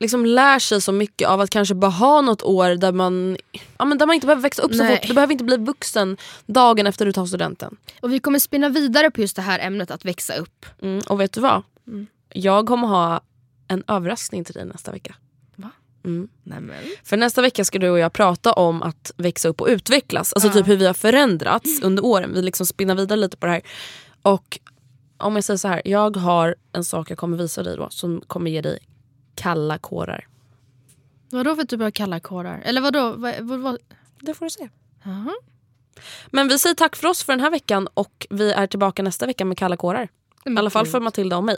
liksom 0.00 0.26
lär 0.26 0.58
sig 0.58 0.80
så 0.80 0.92
mycket 0.92 1.28
av 1.28 1.40
att 1.40 1.50
kanske 1.50 1.74
bara 1.74 1.90
ha 1.90 2.20
något 2.20 2.42
år 2.42 2.70
där 2.70 2.92
man, 2.92 3.36
ja, 3.78 3.84
men 3.84 3.98
där 3.98 4.06
man 4.06 4.14
inte 4.14 4.26
behöver 4.26 4.42
växa 4.42 4.62
upp 4.62 4.74
så 4.74 4.82
Nej. 4.82 4.96
fort. 4.96 5.08
Du 5.08 5.14
behöver 5.14 5.32
inte 5.32 5.44
bli 5.44 5.56
vuxen 5.56 6.16
dagen 6.46 6.86
efter 6.86 7.06
du 7.06 7.12
tar 7.12 7.26
studenten. 7.26 7.76
Och 8.00 8.12
vi 8.12 8.18
kommer 8.18 8.38
spinna 8.38 8.68
vidare 8.68 9.10
på 9.10 9.20
just 9.20 9.36
det 9.36 9.42
här 9.42 9.58
ämnet 9.58 9.90
att 9.90 10.04
växa 10.04 10.36
upp. 10.36 10.66
Mm, 10.82 11.00
och 11.08 11.20
vet 11.20 11.32
du 11.32 11.40
vad? 11.40 11.62
Jag 12.36 12.66
kommer 12.66 12.88
ha 12.88 13.20
en 13.68 13.84
överraskning 13.88 14.44
till 14.44 14.54
dig 14.54 14.64
nästa 14.64 14.92
vecka. 14.92 15.14
Va? 15.56 15.70
Mm. 16.04 16.28
För 17.04 17.16
nästa 17.16 17.42
vecka 17.42 17.64
ska 17.64 17.78
du 17.78 17.90
och 17.90 17.98
jag 17.98 18.12
prata 18.12 18.52
om 18.52 18.82
att 18.82 19.12
växa 19.16 19.48
upp 19.48 19.60
och 19.60 19.66
utvecklas. 19.66 20.32
Alltså 20.32 20.50
typ 20.50 20.68
hur 20.68 20.76
vi 20.76 20.86
har 20.86 20.94
förändrats 20.94 21.82
under 21.82 22.04
åren. 22.04 22.34
Vi 22.34 22.42
liksom 22.42 22.66
spinnar 22.66 22.94
vidare 22.94 23.20
lite 23.20 23.36
på 23.36 23.46
det 23.46 23.52
här. 23.52 23.62
Och 24.22 24.58
om 25.16 25.34
jag 25.34 25.44
säger 25.44 25.58
så 25.58 25.68
här, 25.68 25.82
jag 25.84 26.16
har 26.16 26.54
en 26.72 26.84
sak 26.84 27.10
jag 27.10 27.18
kommer 27.18 27.36
visa 27.36 27.62
dig 27.62 27.76
då 27.76 27.90
som 27.90 28.20
kommer 28.26 28.50
ge 28.50 28.60
dig 28.60 28.78
kalla 29.34 29.78
kårar. 29.78 30.28
Vadå 31.30 31.56
för 31.56 31.64
typ 31.64 31.80
av 31.80 31.90
kalla 31.90 32.20
kårar? 32.20 32.62
Eller 32.64 32.80
vadå? 32.80 33.12
Vad, 33.16 33.34
vad, 33.40 33.60
vad? 33.60 33.78
Det 34.20 34.34
får 34.34 34.46
du 34.46 34.50
se. 34.50 34.68
Jaha. 35.04 35.34
Men 36.26 36.48
vi 36.48 36.58
säger 36.58 36.74
tack 36.74 36.96
för 36.96 37.08
oss 37.08 37.24
för 37.24 37.32
den 37.32 37.40
här 37.40 37.50
veckan 37.50 37.88
och 37.94 38.26
vi 38.30 38.52
är 38.52 38.66
tillbaka 38.66 39.02
nästa 39.02 39.26
vecka 39.26 39.44
med 39.44 39.58
kalla 39.58 39.76
kårar. 39.76 40.08
I 40.44 40.56
alla 40.58 40.70
fall 40.70 40.86
för 40.86 41.00
Matilda 41.00 41.36
och 41.36 41.44
mig. 41.44 41.56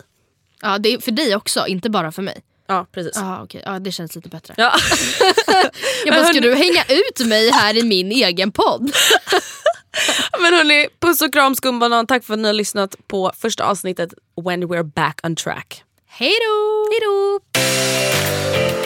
Ja, 0.63 0.79
det 0.79 0.93
är 0.93 0.99
för 0.99 1.11
dig 1.11 1.37
också, 1.37 1.67
inte 1.67 1.91
bara 1.91 2.13
för 2.13 2.23
mig. 2.23 2.43
Ja 2.69 2.87
precis. 2.93 3.13
Ja, 3.15 3.43
okej. 3.43 3.63
Ja, 3.65 3.79
det 3.79 3.93
känns 3.93 4.15
lite 4.15 4.29
bättre. 4.29 4.55
Ja. 4.57 4.73
Jag 6.05 6.15
bara, 6.15 6.25
ska 6.25 6.41
du 6.41 6.55
hänga 6.55 6.85
ut 6.89 7.27
mig 7.27 7.51
här 7.51 7.77
i 7.77 7.83
min 7.83 8.13
egen 8.13 8.53
podd? 8.53 8.91
Men 10.41 10.55
hörni, 10.55 10.89
puss 11.01 11.23
och 11.23 11.33
kram 11.33 11.55
skumbanan. 11.55 12.07
Tack 12.07 12.25
för 12.25 12.35
att 12.35 12.41
ni 12.41 12.47
har 12.49 12.53
lyssnat 12.53 12.95
på 13.07 13.33
första 13.37 13.65
avsnittet 13.65 14.15
When 14.45 14.65
We're 14.65 14.83
Back 14.83 15.21
on 15.23 15.37
Track. 15.37 15.83
Hej 16.07 16.33
då! 16.41 16.87
Hej 16.91 17.01
då! 17.03 18.86